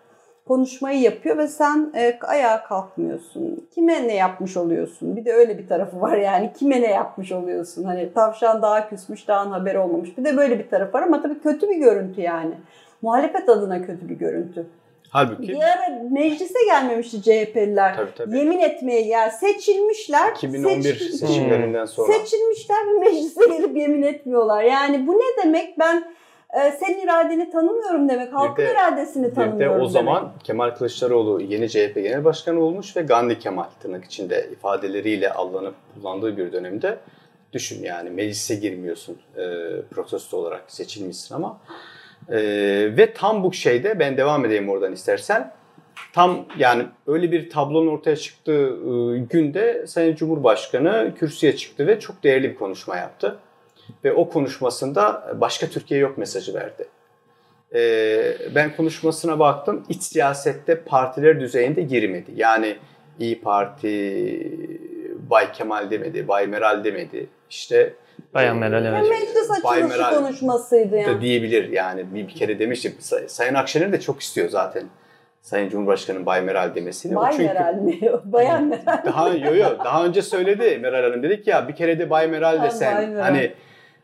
Konuşmayı 0.51 1.01
yapıyor 1.01 1.39
ve 1.39 1.49
sen 1.49 1.93
e, 1.97 2.19
ayağa 2.23 2.65
kalkmıyorsun. 2.65 3.69
Kime 3.75 4.09
ne 4.09 4.15
yapmış 4.15 4.57
oluyorsun? 4.57 5.17
Bir 5.17 5.25
de 5.25 5.33
öyle 5.33 5.59
bir 5.59 5.69
tarafı 5.69 6.01
var 6.01 6.17
yani. 6.17 6.53
Kime 6.59 6.83
ne 6.83 6.91
yapmış 6.91 7.33
oluyorsun? 7.33 7.85
Hani 7.85 8.13
tavşan 8.13 8.63
daha 8.63 8.89
küsmüş, 8.89 9.29
dağın 9.29 9.51
haberi 9.51 9.79
olmamış. 9.79 10.19
Bir 10.19 10.25
de 10.25 10.37
böyle 10.37 10.59
bir 10.59 10.69
taraf 10.69 10.95
var 10.95 11.03
ama 11.03 11.23
tabii 11.23 11.41
kötü 11.41 11.69
bir 11.69 11.77
görüntü 11.77 12.21
yani. 12.21 12.55
Muhalefet 13.03 13.49
adına 13.49 13.87
kötü 13.87 14.09
bir 14.09 14.15
görüntü. 14.15 14.67
Halbuki 15.11 15.49
bir 15.49 15.63
ara 15.63 16.03
meclise 16.11 16.65
gelmemişti 16.67 17.23
CHP'liler. 17.23 17.97
Tabii, 17.97 18.15
tabii. 18.17 18.39
Yemin 18.39 18.59
etmeye 18.59 19.03
gel 19.03 19.31
seçilmişler. 19.31 20.31
2011 20.31 20.83
seç... 20.83 21.03
seçimlerinden 21.03 21.85
sonra. 21.85 22.13
Seçilmişler 22.13 22.77
ve 22.77 22.99
meclise 22.99 23.41
gelip 23.47 23.77
yemin 23.77 24.03
etmiyorlar. 24.03 24.63
Yani 24.63 25.07
bu 25.07 25.13
ne 25.13 25.45
demek? 25.45 25.79
Ben 25.79 26.05
e, 26.53 26.73
senin 26.73 27.01
iradeni 27.01 27.51
tanımıyorum 27.51 28.09
demek. 28.09 28.33
Halkın 28.33 28.63
de, 28.63 28.73
iradesini 28.73 29.35
tanımıyorum 29.35 29.77
demek. 29.77 29.87
o 29.87 29.91
zaman 29.91 30.33
Kemal 30.45 30.71
Kılıçdaroğlu 30.71 31.43
yeni 31.43 31.69
CHP 31.69 31.95
Genel 31.95 32.25
Başkanı 32.25 32.61
olmuş 32.61 32.97
ve 32.97 33.03
Gandhi 33.03 33.39
Kemal 33.39 33.67
tırnak 33.81 34.05
içinde 34.05 34.49
ifadeleriyle 34.53 35.33
allanıp 35.33 35.75
kullandığı 35.95 36.37
bir 36.37 36.53
dönemde 36.53 36.99
düşün 37.53 37.83
yani 37.83 38.11
meclise 38.11 38.55
girmiyorsun 38.55 39.19
e, 39.37 39.43
protesto 39.91 40.37
olarak 40.37 40.65
seçilmişsin 40.69 41.35
ama 41.35 41.61
ee, 42.29 42.93
ve 42.97 43.13
tam 43.13 43.45
bu 43.45 43.53
şeyde 43.53 43.99
ben 43.99 44.17
devam 44.17 44.45
edeyim 44.45 44.69
oradan 44.69 44.93
istersen. 44.93 45.53
Tam 46.13 46.47
yani 46.59 46.87
öyle 47.07 47.33
bir 47.33 47.51
tablonun 47.51 47.87
ortaya 47.87 48.17
çıktığı 48.17 48.67
e, 48.67 49.19
günde 49.19 49.87
Sayın 49.87 50.17
Cumhurbaşkanı 50.17 51.13
kürsüye 51.19 51.57
çıktı 51.57 51.87
ve 51.87 52.01
çok 52.01 52.23
değerli 52.23 52.51
bir 52.51 52.55
konuşma 52.55 52.97
yaptı. 52.97 53.39
Ve 54.05 54.13
o 54.13 54.29
konuşmasında 54.29 55.33
başka 55.41 55.67
Türkiye 55.67 56.01
yok 56.01 56.19
mesajı 56.19 56.55
verdi. 56.55 56.89
Ee, 57.75 58.37
ben 58.55 58.77
konuşmasına 58.77 59.39
baktım. 59.39 59.85
İç 59.89 60.03
siyasette 60.03 60.81
partiler 60.81 61.41
düzeyinde 61.41 61.83
girmedi. 61.83 62.31
Yani 62.37 62.77
İyi 63.19 63.41
Parti, 63.41 63.89
Bay 65.31 65.53
Kemal 65.53 65.91
demedi, 65.91 66.29
Bay 66.29 66.47
Meral 66.47 66.85
demedi. 66.85 67.27
İşte 67.51 67.95
Bayan 68.35 68.57
Meral 68.57 68.85
evet. 68.85 69.11
Meclis 69.11 69.51
açılışı 69.51 70.15
konuşmasıydı 70.15 70.97
yani. 70.97 71.17
Da 71.17 71.21
diyebilir 71.21 71.69
yani 71.69 72.15
bir, 72.15 72.29
bir 72.29 72.35
kere 72.35 72.59
demiştim. 72.59 72.95
Sayın 73.27 73.55
Akşener 73.55 73.93
de 73.93 74.01
çok 74.01 74.21
istiyor 74.21 74.49
zaten. 74.49 74.83
Sayın 75.43 75.69
Cumhurbaşkanı 75.69 76.27
Bay 76.27 76.43
Meral 76.43 76.75
demesiyle. 76.75 77.17
Bay 77.17 77.33
çünkü, 77.33 77.45
Meral 77.45 77.75
mi? 77.75 78.01
Bayan 78.25 78.65
Meral. 78.65 79.05
Daha, 79.05 79.29
yo, 79.29 79.55
yo, 79.55 79.67
daha 79.85 80.05
önce 80.05 80.23
söyledi 80.23 80.79
Meral 80.79 81.03
Hanım. 81.03 81.23
Dedik 81.23 81.47
ya 81.47 81.69
bir 81.69 81.75
kere 81.77 81.99
de 81.99 82.11
Bay 82.11 82.29
Meral 82.29 82.63
desen. 82.63 82.97
Bay 82.97 83.07
Meral. 83.07 83.23
Hani 83.23 83.53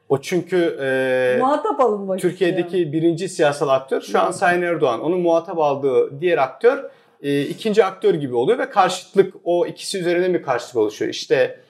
o 0.08 0.20
çünkü 0.20 0.78
e, 0.80 1.36
muhatap 1.40 1.80
alınmak 1.80 2.18
Türkiye'deki 2.18 2.66
istiyor. 2.66 2.92
birinci 2.92 3.28
siyasal 3.28 3.68
aktör 3.68 4.00
şu 4.00 4.20
an 4.20 4.30
Sayın 4.30 4.62
Erdoğan. 4.62 5.00
Onun 5.00 5.20
muhatap 5.20 5.58
aldığı 5.58 6.20
diğer 6.20 6.38
aktör 6.38 6.84
e, 7.22 7.40
ikinci 7.40 7.84
aktör 7.84 8.14
gibi 8.14 8.34
oluyor 8.34 8.58
ve 8.58 8.70
karşıtlık 8.70 9.34
o 9.44 9.66
ikisi 9.66 9.98
üzerine 9.98 10.28
mi 10.28 10.42
karşıtlık 10.42 10.76
oluşuyor? 10.76 11.10
İşte 11.10 11.60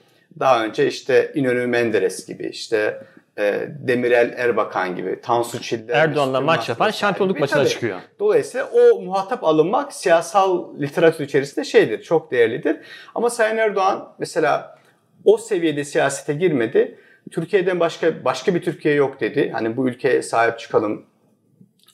daha 0.40 0.64
önce 0.64 0.86
işte 0.86 1.32
İnönü 1.34 1.66
Menderes 1.66 2.26
gibi 2.26 2.46
işte 2.46 3.02
e, 3.38 3.68
Demirel 3.78 4.34
Erbakan 4.36 4.96
gibi, 4.96 5.20
Tansu 5.20 5.62
Çiller. 5.62 5.94
Erdoğan'la 5.94 6.40
maç 6.40 6.68
yapan 6.68 6.90
şampiyonluk 6.90 7.40
maçına 7.40 7.58
Tabii. 7.58 7.68
çıkıyor. 7.68 8.00
Dolayısıyla 8.18 8.66
o 8.66 9.00
muhatap 9.00 9.44
alınmak 9.44 9.92
siyasal 9.92 10.80
literatür 10.80 11.24
içerisinde 11.24 11.64
şeydir, 11.64 12.02
çok 12.02 12.30
değerlidir. 12.30 12.76
Ama 13.14 13.30
Sayın 13.30 13.56
Erdoğan 13.56 14.08
mesela 14.18 14.78
o 15.24 15.38
seviyede 15.38 15.84
siyasete 15.84 16.34
girmedi. 16.34 16.98
Türkiye'den 17.32 17.80
başka 17.80 18.24
başka 18.24 18.54
bir 18.54 18.62
Türkiye 18.62 18.94
yok 18.94 19.20
dedi. 19.20 19.50
Hani 19.50 19.76
bu 19.76 19.88
ülkeye 19.88 20.22
sahip 20.22 20.58
çıkalım. 20.58 21.06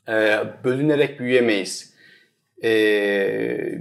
E, 0.09 0.39
bölünerek 0.65 1.21
büyüyemeyiz. 1.21 1.95
E, 2.65 2.71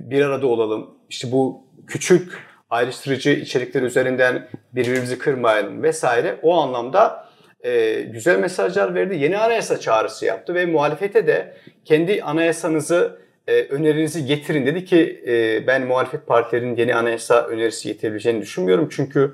bir 0.09 0.21
arada 0.21 0.47
olalım. 0.47 0.97
İşte 1.09 1.31
bu 1.31 1.67
küçük 1.87 2.31
ayrıştırıcı 2.69 3.29
içerikler 3.29 3.81
üzerinden 3.81 4.47
birbirimizi 4.73 5.17
kırmayalım 5.17 5.83
vesaire. 5.83 6.39
O 6.41 6.57
anlamda 6.57 7.29
e, 7.63 8.01
güzel 8.01 8.39
mesajlar 8.39 8.95
verdi. 8.95 9.17
Yeni 9.17 9.37
anayasa 9.37 9.79
çağrısı 9.79 10.25
yaptı 10.25 10.53
ve 10.55 10.65
muhalefete 10.65 11.27
de 11.27 11.53
kendi 11.85 12.23
anayasanızı 12.23 13.21
e, 13.47 13.63
önerinizi 13.63 14.25
getirin 14.25 14.65
dedi 14.65 14.85
ki 14.85 15.23
e, 15.27 15.67
ben 15.67 15.87
muhalefet 15.87 16.27
partilerinin 16.27 16.75
yeni 16.75 16.95
anayasa 16.95 17.45
önerisi 17.47 17.87
getirebileceğini 17.87 18.41
düşünmüyorum. 18.41 18.89
Çünkü 18.91 19.33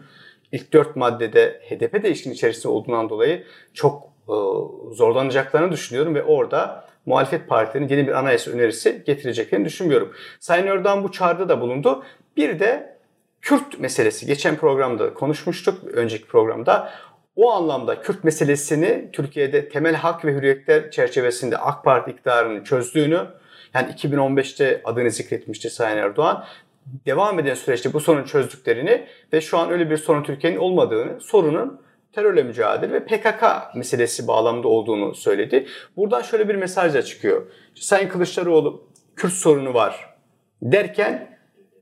ilk 0.51 0.73
dört 0.73 0.95
maddede 0.95 1.61
HDP 1.69 2.03
de 2.03 2.11
işin 2.11 2.31
içerisinde 2.31 2.67
olduğundan 2.67 3.09
dolayı 3.09 3.43
çok 3.73 4.03
e, 4.03 4.35
zorlanacaklarını 4.95 5.71
düşünüyorum 5.71 6.15
ve 6.15 6.23
orada 6.23 6.87
muhalefet 7.05 7.47
partilerinin 7.47 7.89
yeni 7.89 8.07
bir 8.07 8.19
anayasa 8.19 8.51
önerisi 8.51 9.03
getireceklerini 9.05 9.65
düşünmüyorum. 9.65 10.13
Sayın 10.39 10.67
Erdoğan 10.67 11.03
bu 11.03 11.11
çağrıda 11.11 11.49
da 11.49 11.61
bulundu. 11.61 12.03
Bir 12.37 12.59
de 12.59 12.97
Kürt 13.41 13.79
meselesi. 13.79 14.25
Geçen 14.25 14.55
programda 14.55 15.13
konuşmuştuk, 15.13 15.83
önceki 15.83 16.27
programda. 16.27 16.91
O 17.35 17.51
anlamda 17.51 18.01
Kürt 18.01 18.23
meselesini 18.23 19.09
Türkiye'de 19.13 19.69
temel 19.69 19.95
hak 19.95 20.25
ve 20.25 20.33
hürriyetler 20.33 20.91
çerçevesinde 20.91 21.57
AK 21.57 21.83
Parti 21.83 22.11
iktidarının 22.11 22.63
çözdüğünü, 22.63 23.27
yani 23.73 23.91
2015'te 23.91 24.81
adını 24.85 25.11
zikretmişti 25.11 25.69
Sayın 25.69 25.97
Erdoğan, 25.97 26.45
devam 27.05 27.39
eden 27.39 27.53
süreçte 27.53 27.93
bu 27.93 27.99
sorunu 27.99 28.25
çözdüklerini 28.25 29.07
ve 29.33 29.41
şu 29.41 29.57
an 29.57 29.69
öyle 29.69 29.89
bir 29.89 29.97
sorun 29.97 30.23
Türkiye'nin 30.23 30.57
olmadığını, 30.57 31.21
sorunun 31.21 31.81
terörle 32.13 32.43
mücadele 32.43 32.93
ve 32.93 33.05
PKK 33.05 33.43
meselesi 33.75 34.27
bağlamında 34.27 34.67
olduğunu 34.67 35.15
söyledi. 35.15 35.67
Buradan 35.97 36.21
şöyle 36.21 36.49
bir 36.49 36.55
mesaj 36.55 36.93
da 36.93 37.01
çıkıyor. 37.01 37.51
Sayın 37.75 38.09
Kılıçdaroğlu 38.09 38.87
Kürt 39.15 39.33
sorunu 39.33 39.73
var 39.73 40.15
derken 40.61 41.37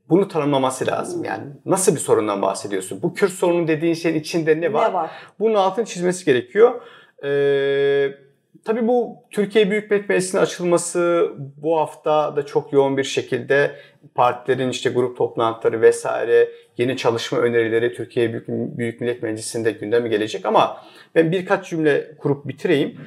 bunu 0.08 0.28
tanımlaması 0.28 0.86
lazım. 0.86 1.24
Yani 1.24 1.44
nasıl 1.64 1.94
bir 1.94 2.00
sorundan 2.00 2.42
bahsediyorsun? 2.42 3.02
Bu 3.02 3.14
Kürt 3.14 3.32
sorunu 3.32 3.68
dediğin 3.68 3.94
şeyin 3.94 4.20
içinde 4.20 4.60
ne 4.60 4.72
var? 4.72 4.90
Ne 4.90 4.94
var? 4.94 5.10
Bunun 5.38 5.54
altını 5.54 5.84
çizmesi 5.84 6.24
gerekiyor. 6.24 6.82
Ee, 7.24 8.25
tabii 8.66 8.88
bu 8.88 9.16
Türkiye 9.30 9.70
Büyük 9.70 9.90
Millet 9.90 10.08
Meclisi'nin 10.08 10.42
açılması 10.42 11.30
bu 11.56 11.78
hafta 11.78 12.36
da 12.36 12.46
çok 12.46 12.72
yoğun 12.72 12.96
bir 12.96 13.04
şekilde 13.04 13.76
partilerin 14.14 14.68
işte 14.68 14.90
grup 14.90 15.16
toplantıları 15.16 15.80
vesaire 15.80 16.48
yeni 16.78 16.96
çalışma 16.96 17.38
önerileri 17.38 17.94
Türkiye 17.94 18.30
Büyük, 18.30 18.48
Büyük 18.48 19.00
Millet 19.00 19.22
Meclisi'nde 19.22 19.72
gündeme 19.72 20.08
gelecek 20.08 20.46
ama 20.46 20.82
ben 21.14 21.32
birkaç 21.32 21.70
cümle 21.70 22.16
kurup 22.18 22.48
bitireyim. 22.48 23.00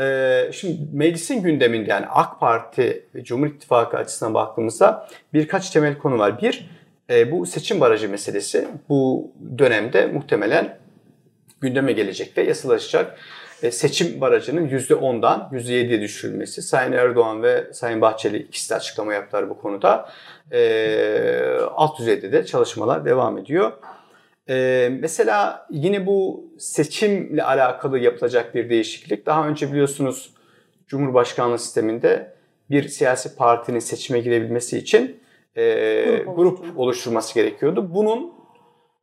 Ee, 0.00 0.50
şimdi 0.52 0.78
meclisin 0.92 1.42
gündeminde 1.42 1.90
yani 1.90 2.06
AK 2.06 2.40
Parti 2.40 3.06
ve 3.14 3.24
Cumhur 3.24 3.46
İttifakı 3.46 3.96
açısından 3.96 4.34
baktığımızda 4.34 5.08
birkaç 5.34 5.70
temel 5.70 5.98
konu 5.98 6.18
var. 6.18 6.42
Bir, 6.42 6.70
e, 7.10 7.32
bu 7.32 7.46
seçim 7.46 7.80
barajı 7.80 8.08
meselesi 8.08 8.68
bu 8.88 9.30
dönemde 9.58 10.06
muhtemelen 10.06 10.78
gündeme 11.60 11.92
gelecek 11.92 12.38
ve 12.38 12.42
yasalaşacak. 12.42 13.18
E, 13.62 13.70
seçim 13.70 14.20
barajının 14.20 14.68
%10'dan 14.68 15.48
%7'ye 15.52 16.00
düşürülmesi. 16.00 16.62
Sayın 16.62 16.92
Erdoğan 16.92 17.42
ve 17.42 17.72
Sayın 17.72 18.00
Bahçeli 18.00 18.38
ikisi 18.38 18.70
de 18.70 18.74
açıklama 18.74 19.14
yaptılar 19.14 19.50
bu 19.50 19.58
konuda. 19.58 20.08
E, 20.52 21.58
alt 21.74 21.98
düzeyde 21.98 22.32
de 22.32 22.46
çalışmalar 22.46 23.04
devam 23.04 23.38
ediyor. 23.38 23.72
Ee, 24.48 24.88
mesela 25.00 25.66
yine 25.70 26.06
bu 26.06 26.44
seçimle 26.58 27.42
alakalı 27.42 27.98
yapılacak 27.98 28.54
bir 28.54 28.70
değişiklik. 28.70 29.26
Daha 29.26 29.48
önce 29.48 29.72
biliyorsunuz 29.72 30.30
Cumhurbaşkanlığı 30.86 31.58
sisteminde 31.58 32.36
bir 32.70 32.88
siyasi 32.88 33.36
partinin 33.36 33.78
seçime 33.78 34.20
girebilmesi 34.20 34.78
için 34.78 35.20
e, 35.56 35.62
grup, 36.26 36.36
grup 36.36 36.78
oluşturması 36.78 37.34
gerekiyordu. 37.34 37.94
Bunun 37.94 38.32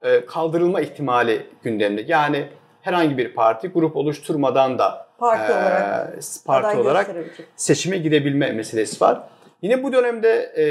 e, 0.01 0.25
kaldırılma 0.25 0.81
ihtimali 0.81 1.47
gündemde. 1.63 2.05
Yani 2.07 2.47
herhangi 2.83 3.17
bir 3.17 3.33
parti 3.33 3.67
grup 3.67 3.95
oluşturmadan 3.95 4.79
da 4.79 5.07
parti 5.17 5.51
e, 5.51 5.55
olarak, 5.55 6.13
parti 6.45 6.77
olarak 6.77 7.09
seçime 7.55 7.97
girebilme 7.97 8.51
meselesi 8.51 9.01
var. 9.01 9.21
Yine 9.61 9.83
bu 9.83 9.93
dönemde 9.93 10.53
e, 10.57 10.65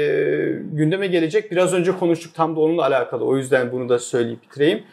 gündeme 0.71 1.07
gelecek 1.07 1.51
biraz 1.51 1.73
önce 1.73 1.91
konuştuk 1.91 2.35
tam 2.35 2.55
da 2.55 2.59
onunla 2.59 2.81
alakalı 2.81 3.25
o 3.25 3.37
yüzden 3.37 3.71
bunu 3.71 3.89
da 3.89 3.99
söyleyip 3.99 4.43
bitireyim. 4.43 4.83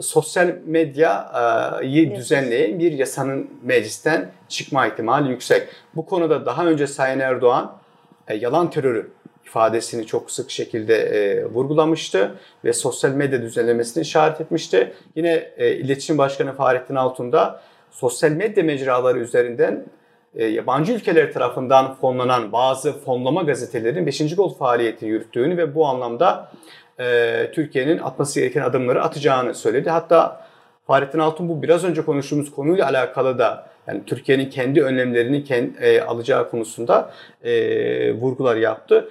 Sosyal 0.00 0.54
medyayı 0.66 2.14
düzenleyen 2.14 2.78
bir 2.78 2.92
yasanın 2.92 3.50
meclisten 3.62 4.30
çıkma 4.48 4.86
ihtimali 4.86 5.30
yüksek. 5.30 5.68
Bu 5.94 6.06
konuda 6.06 6.46
daha 6.46 6.66
önce 6.66 6.86
Sayın 6.86 7.18
Erdoğan 7.18 7.72
e, 8.28 8.34
yalan 8.34 8.70
terörü 8.70 9.10
ifadesini 9.46 10.06
çok 10.06 10.30
sık 10.30 10.50
şekilde 10.50 10.94
e, 10.96 11.44
vurgulamıştı 11.44 12.34
ve 12.64 12.72
sosyal 12.72 13.10
medya 13.10 13.42
düzenlemesini 13.42 14.02
işaret 14.02 14.40
etmişti. 14.40 14.92
Yine 15.16 15.50
e, 15.56 15.72
İletişim 15.72 16.18
Başkanı 16.18 16.52
Fahrettin 16.52 16.94
Altun 16.94 17.32
da 17.32 17.60
sosyal 17.90 18.30
medya 18.30 18.64
mecraları 18.64 19.18
üzerinden 19.18 19.84
e, 20.34 20.46
yabancı 20.46 20.92
ülkeler 20.92 21.32
tarafından 21.32 21.94
fonlanan 21.94 22.52
bazı 22.52 22.92
fonlama 23.00 23.42
gazetelerin 23.42 24.06
5. 24.06 24.36
gol 24.36 24.54
faaliyeti 24.54 25.06
yürüttüğünü 25.06 25.56
ve 25.56 25.74
bu 25.74 25.86
anlamda 25.86 26.50
e, 27.00 27.50
Türkiye'nin 27.54 27.98
atması 27.98 28.40
gereken 28.40 28.62
adımları 28.62 29.02
atacağını 29.02 29.54
söyledi. 29.54 29.90
Hatta 29.90 30.46
Fahrettin 30.86 31.18
Altun 31.18 31.48
bu 31.48 31.62
biraz 31.62 31.84
önce 31.84 32.04
konuştuğumuz 32.04 32.50
konuyla 32.50 32.86
alakalı 32.86 33.38
da 33.38 33.66
yani 33.86 34.02
Türkiye'nin 34.06 34.50
kendi 34.50 34.82
önlemlerini 34.82 35.44
kendi, 35.44 35.78
e, 35.78 36.00
alacağı 36.00 36.50
konusunda 36.50 37.10
e, 37.44 38.12
vurgular 38.12 38.56
yaptı. 38.56 39.08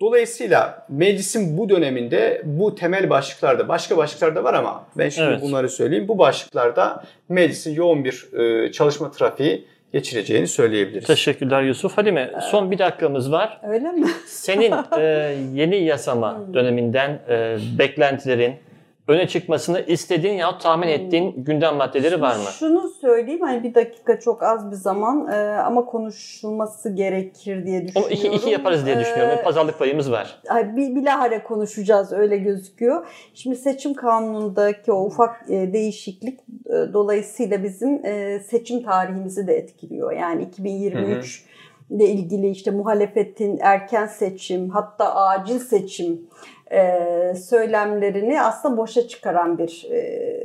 Dolayısıyla 0.00 0.86
meclisin 0.88 1.58
bu 1.58 1.68
döneminde 1.68 2.42
bu 2.44 2.74
temel 2.74 3.10
başlıklarda 3.10 3.68
başka 3.68 3.96
başlıklar 3.96 4.36
da 4.36 4.44
var 4.44 4.54
ama 4.54 4.86
ben 4.96 5.08
şimdi 5.08 5.28
evet. 5.28 5.42
bunları 5.42 5.68
söyleyeyim. 5.68 6.08
Bu 6.08 6.18
başlıklarda 6.18 7.04
meclisin 7.28 7.74
yoğun 7.74 8.04
bir 8.04 8.28
e, 8.38 8.72
çalışma 8.72 9.10
trafiği 9.10 9.64
geçireceğini 9.92 10.46
söyleyebiliriz. 10.46 11.06
Teşekkürler 11.06 11.62
Yusuf. 11.62 11.98
Halime 11.98 12.32
son 12.50 12.70
bir 12.70 12.78
dakikamız 12.78 13.32
var. 13.32 13.60
Öyle 13.68 13.92
mi? 13.92 14.06
Senin 14.26 14.72
e, 14.98 15.34
yeni 15.54 15.76
yasama 15.76 16.38
hmm. 16.38 16.54
döneminden 16.54 17.20
e, 17.28 17.58
beklentilerin, 17.78 18.54
öne 19.08 19.28
çıkmasını 19.28 19.80
istediğin 19.80 20.34
ya 20.34 20.58
tahmin 20.58 20.86
hmm. 20.86 20.94
ettiğin 20.94 21.44
gündem 21.44 21.76
maddeleri 21.76 22.20
var 22.20 22.36
mı? 22.36 22.42
Şunu 22.58 22.88
söyleyeyim 22.88 23.40
hani 23.40 23.62
bir 23.62 23.74
dakika 23.74 24.20
çok 24.20 24.42
az 24.42 24.70
bir 24.70 24.76
zaman 24.76 25.28
e, 25.28 25.36
ama 25.56 25.84
konuşulması 25.84 26.94
gerekir 26.94 27.66
diye 27.66 27.88
düşünüyorum. 27.88 27.92
Ama 27.96 28.08
iki, 28.08 28.28
iki 28.28 28.50
yaparız 28.50 28.86
diye 28.86 28.98
düşünüyorum. 28.98 29.38
Ee, 29.40 29.42
Pazarlık 29.42 29.78
payımız 29.78 30.12
var. 30.12 30.40
Bir, 30.76 30.94
bilahare 30.94 31.42
konuşacağız 31.42 32.12
öyle 32.12 32.36
gözüküyor. 32.36 33.06
Şimdi 33.34 33.56
seçim 33.56 33.94
kanunundaki 33.94 34.92
o 34.92 35.04
ufak 35.04 35.44
e, 35.48 35.72
değişiklik 35.72 36.40
e, 36.66 36.92
dolayısıyla 36.92 37.62
bizim 37.62 38.06
e, 38.06 38.40
seçim 38.40 38.82
tarihimizi 38.82 39.46
de 39.46 39.54
etkiliyor. 39.54 40.12
Yani 40.12 40.42
2023 40.42 41.42
hı 41.42 41.48
hı 41.48 41.54
ile 41.90 42.08
ilgili 42.08 42.50
işte 42.50 42.70
muhalefetin 42.70 43.58
erken 43.60 44.06
seçim 44.06 44.70
hatta 44.70 45.14
acil 45.14 45.58
seçim 45.58 46.20
e, 46.63 46.63
söylemlerini 47.34 48.42
aslında 48.42 48.76
boşa 48.76 49.08
çıkaran 49.08 49.58
bir 49.58 49.86
e, 49.90 50.44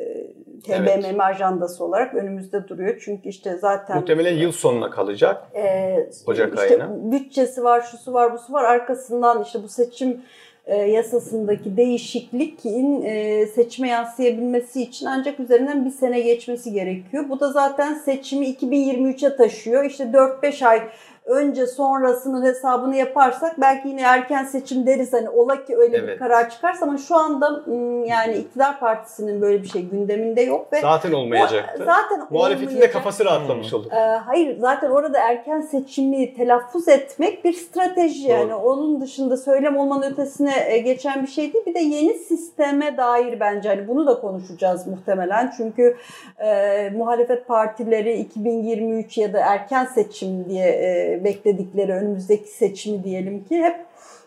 TBMM 0.64 1.06
evet. 1.06 1.20
ajandası 1.20 1.84
olarak 1.84 2.16
önümüzde 2.16 2.68
duruyor. 2.68 3.02
Çünkü 3.06 3.30
işte 3.30 3.58
zaten... 3.58 3.98
Muhtemelen 3.98 4.38
yıl 4.38 4.52
sonuna 4.52 4.90
kalacak. 4.90 5.44
E, 5.56 6.10
Ocak 6.26 6.50
işte 6.50 6.62
ayına. 6.62 7.12
Bütçesi 7.12 7.64
var, 7.64 7.82
şusu 7.82 8.14
var, 8.14 8.34
busu 8.34 8.54
var. 8.54 8.64
Arkasından 8.64 9.44
işte 9.44 9.64
bu 9.64 9.68
seçim 9.68 10.22
e, 10.66 10.76
yasasındaki 10.76 11.78
değişiklikin 11.78 13.02
e, 13.02 13.46
seçime 13.46 13.88
yansıyabilmesi 13.88 14.82
için 14.82 15.06
ancak 15.06 15.40
üzerinden 15.40 15.86
bir 15.86 15.92
sene 15.92 16.20
geçmesi 16.20 16.72
gerekiyor. 16.72 17.26
Bu 17.30 17.40
da 17.40 17.52
zaten 17.52 17.94
seçimi 17.94 18.46
2023'e 18.46 19.36
taşıyor. 19.36 19.86
İşte 19.86 20.04
4-5 20.04 20.66
ay 20.66 20.82
önce 21.30 21.68
sonrasının 21.68 22.46
hesabını 22.46 22.96
yaparsak 22.96 23.62
belki 23.62 23.88
yine 23.88 24.02
erken 24.02 24.44
seçim 24.44 24.86
deriz 24.86 25.14
hani 25.14 25.30
ola 25.30 25.66
ki 25.66 25.78
öyle 25.78 25.98
evet. 25.98 26.10
bir 26.10 26.20
karar 26.20 26.50
çıkarsa 26.50 26.86
ama 26.86 26.98
şu 26.98 27.16
anda 27.16 27.64
yani 28.06 28.36
iktidar 28.36 28.80
partisinin 28.80 29.42
böyle 29.42 29.64
bir 29.64 29.68
şey 29.68 29.82
gündeminde 29.82 30.42
yok 30.42 30.74
ve 30.74 30.82
zaten 30.82 31.12
olmayacaktı. 31.12 31.84
O, 31.84 31.86
zaten 31.86 32.28
muhalefetin 32.30 32.82
de 32.82 32.92
kafası 32.92 33.26
rahatlamış 33.26 33.74
olur. 33.74 33.92
Ee, 33.92 34.18
hayır 34.18 34.60
zaten 34.60 34.90
orada 34.90 35.20
erken 35.20 35.62
seçimi 35.62 36.34
telaffuz 36.34 36.88
etmek 36.88 37.46
bir 37.46 37.54
strateji 37.54 38.30
Doğru. 38.30 38.34
yani 38.38 38.56
onun 38.56 39.02
dışında 39.02 39.38
söylem 39.38 39.78
olmanın 39.78 40.12
ötesine 40.12 40.54
e, 40.68 40.78
geçen 40.78 41.24
bir 41.24 41.28
şey 41.28 41.54
değil. 41.54 41.66
Bir 41.66 41.74
de 41.74 41.80
yeni 41.80 42.14
sisteme 42.14 42.98
dair 42.98 43.40
bence 43.40 43.70
hani 43.70 43.88
bunu 43.88 44.08
da 44.08 44.20
konuşacağız 44.20 44.88
muhtemelen. 44.88 45.54
Çünkü 45.58 45.98
e, 46.40 46.90
muhalefet 46.90 47.48
partileri 47.48 48.14
2023 48.14 49.18
ya 49.18 49.34
da 49.34 49.40
erken 49.40 49.86
seçim 49.86 50.50
diye 50.50 50.68
e, 50.68 51.19
bekledikleri 51.24 51.94
önümüzdeki 51.94 52.50
seçimi 52.50 53.04
diyelim 53.04 53.44
ki 53.44 53.64
hep 53.64 53.86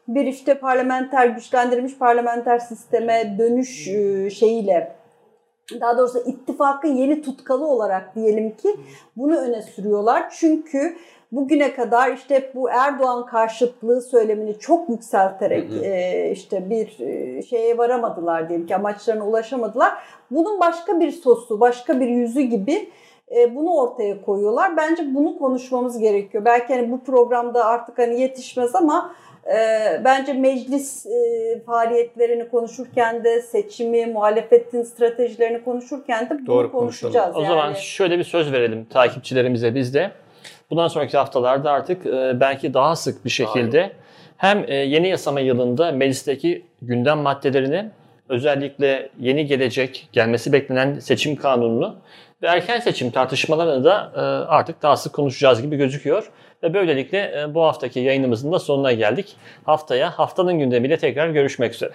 bir 0.08 0.26
işte 0.26 0.58
parlamenter 0.58 1.26
güçlendirilmiş 1.26 1.98
parlamenter 1.98 2.58
sisteme 2.58 3.34
dönüş 3.38 3.88
e, 3.88 4.30
şeyiyle 4.30 4.92
daha 5.80 5.98
doğrusu 5.98 6.18
ittifakı 6.26 6.88
yeni 6.88 7.22
tutkalı 7.22 7.66
olarak 7.66 8.14
diyelim 8.14 8.56
ki 8.56 8.76
bunu 9.16 9.36
öne 9.36 9.62
sürüyorlar. 9.62 10.30
Çünkü 10.30 10.96
bugüne 11.32 11.74
kadar 11.74 12.12
işte 12.12 12.52
bu 12.54 12.70
Erdoğan 12.70 13.26
karşıtlığı 13.26 14.02
söylemini 14.02 14.58
çok 14.58 14.88
yükselterek 14.88 15.72
e, 15.82 16.30
işte 16.32 16.70
bir 16.70 17.00
e, 17.00 17.42
şeye 17.42 17.78
varamadılar 17.78 18.48
diyelim 18.48 18.66
ki 18.66 18.76
amaçlarına 18.76 19.26
ulaşamadılar. 19.26 19.92
Bunun 20.30 20.60
başka 20.60 21.00
bir 21.00 21.10
sosu, 21.10 21.60
başka 21.60 22.00
bir 22.00 22.08
yüzü 22.08 22.40
gibi 22.40 22.90
bunu 23.54 23.70
ortaya 23.70 24.22
koyuyorlar. 24.22 24.76
Bence 24.76 25.14
bunu 25.14 25.38
konuşmamız 25.38 25.98
gerekiyor. 25.98 26.44
Belki 26.44 26.74
hani 26.74 26.90
bu 26.90 27.04
programda 27.04 27.64
artık 27.64 27.98
hani 27.98 28.20
yetişmez 28.20 28.74
ama 28.74 29.14
e, 29.46 29.56
bence 30.04 30.32
meclis 30.32 31.06
e, 31.06 31.60
faaliyetlerini 31.66 32.48
konuşurken 32.48 33.24
de 33.24 33.42
seçimi, 33.42 34.06
muhalefetin 34.06 34.82
stratejilerini 34.82 35.64
konuşurken 35.64 36.30
de 36.30 36.38
bunu 36.38 36.46
Doğru, 36.46 36.72
konuşacağız. 36.72 37.36
O 37.36 37.44
zaman 37.44 37.72
şöyle 37.72 38.18
bir 38.18 38.24
söz 38.24 38.52
verelim 38.52 38.84
takipçilerimize 38.84 39.74
biz 39.74 39.94
de. 39.94 40.10
Bundan 40.70 40.88
sonraki 40.88 41.16
haftalarda 41.16 41.70
artık 41.70 42.06
e, 42.06 42.40
belki 42.40 42.74
daha 42.74 42.96
sık 42.96 43.24
bir 43.24 43.30
şekilde 43.30 43.80
Aynen. 43.80 43.92
hem 44.36 44.64
e, 44.68 44.74
yeni 44.74 45.08
yasama 45.08 45.40
yılında 45.40 45.92
meclisteki 45.92 46.64
gündem 46.82 47.18
maddelerini 47.18 47.90
özellikle 48.32 49.08
yeni 49.20 49.46
gelecek, 49.46 50.08
gelmesi 50.12 50.52
beklenen 50.52 50.98
seçim 50.98 51.36
kanununu 51.36 51.96
ve 52.42 52.46
erken 52.46 52.80
seçim 52.80 53.10
tartışmalarını 53.10 53.84
da 53.84 54.12
e, 54.16 54.20
artık 54.48 54.82
daha 54.82 54.96
sık 54.96 55.12
konuşacağız 55.12 55.62
gibi 55.62 55.76
gözüküyor. 55.76 56.30
Ve 56.62 56.74
böylelikle 56.74 57.46
bu 57.54 57.62
haftaki 57.62 58.00
yayınımızın 58.00 58.52
da 58.52 58.58
sonuna 58.58 58.92
geldik. 58.92 59.36
Haftaya 59.64 60.10
haftanın 60.10 60.58
gündemiyle 60.58 60.96
tekrar 60.96 61.28
görüşmek 61.28 61.74
üzere. 61.74 61.92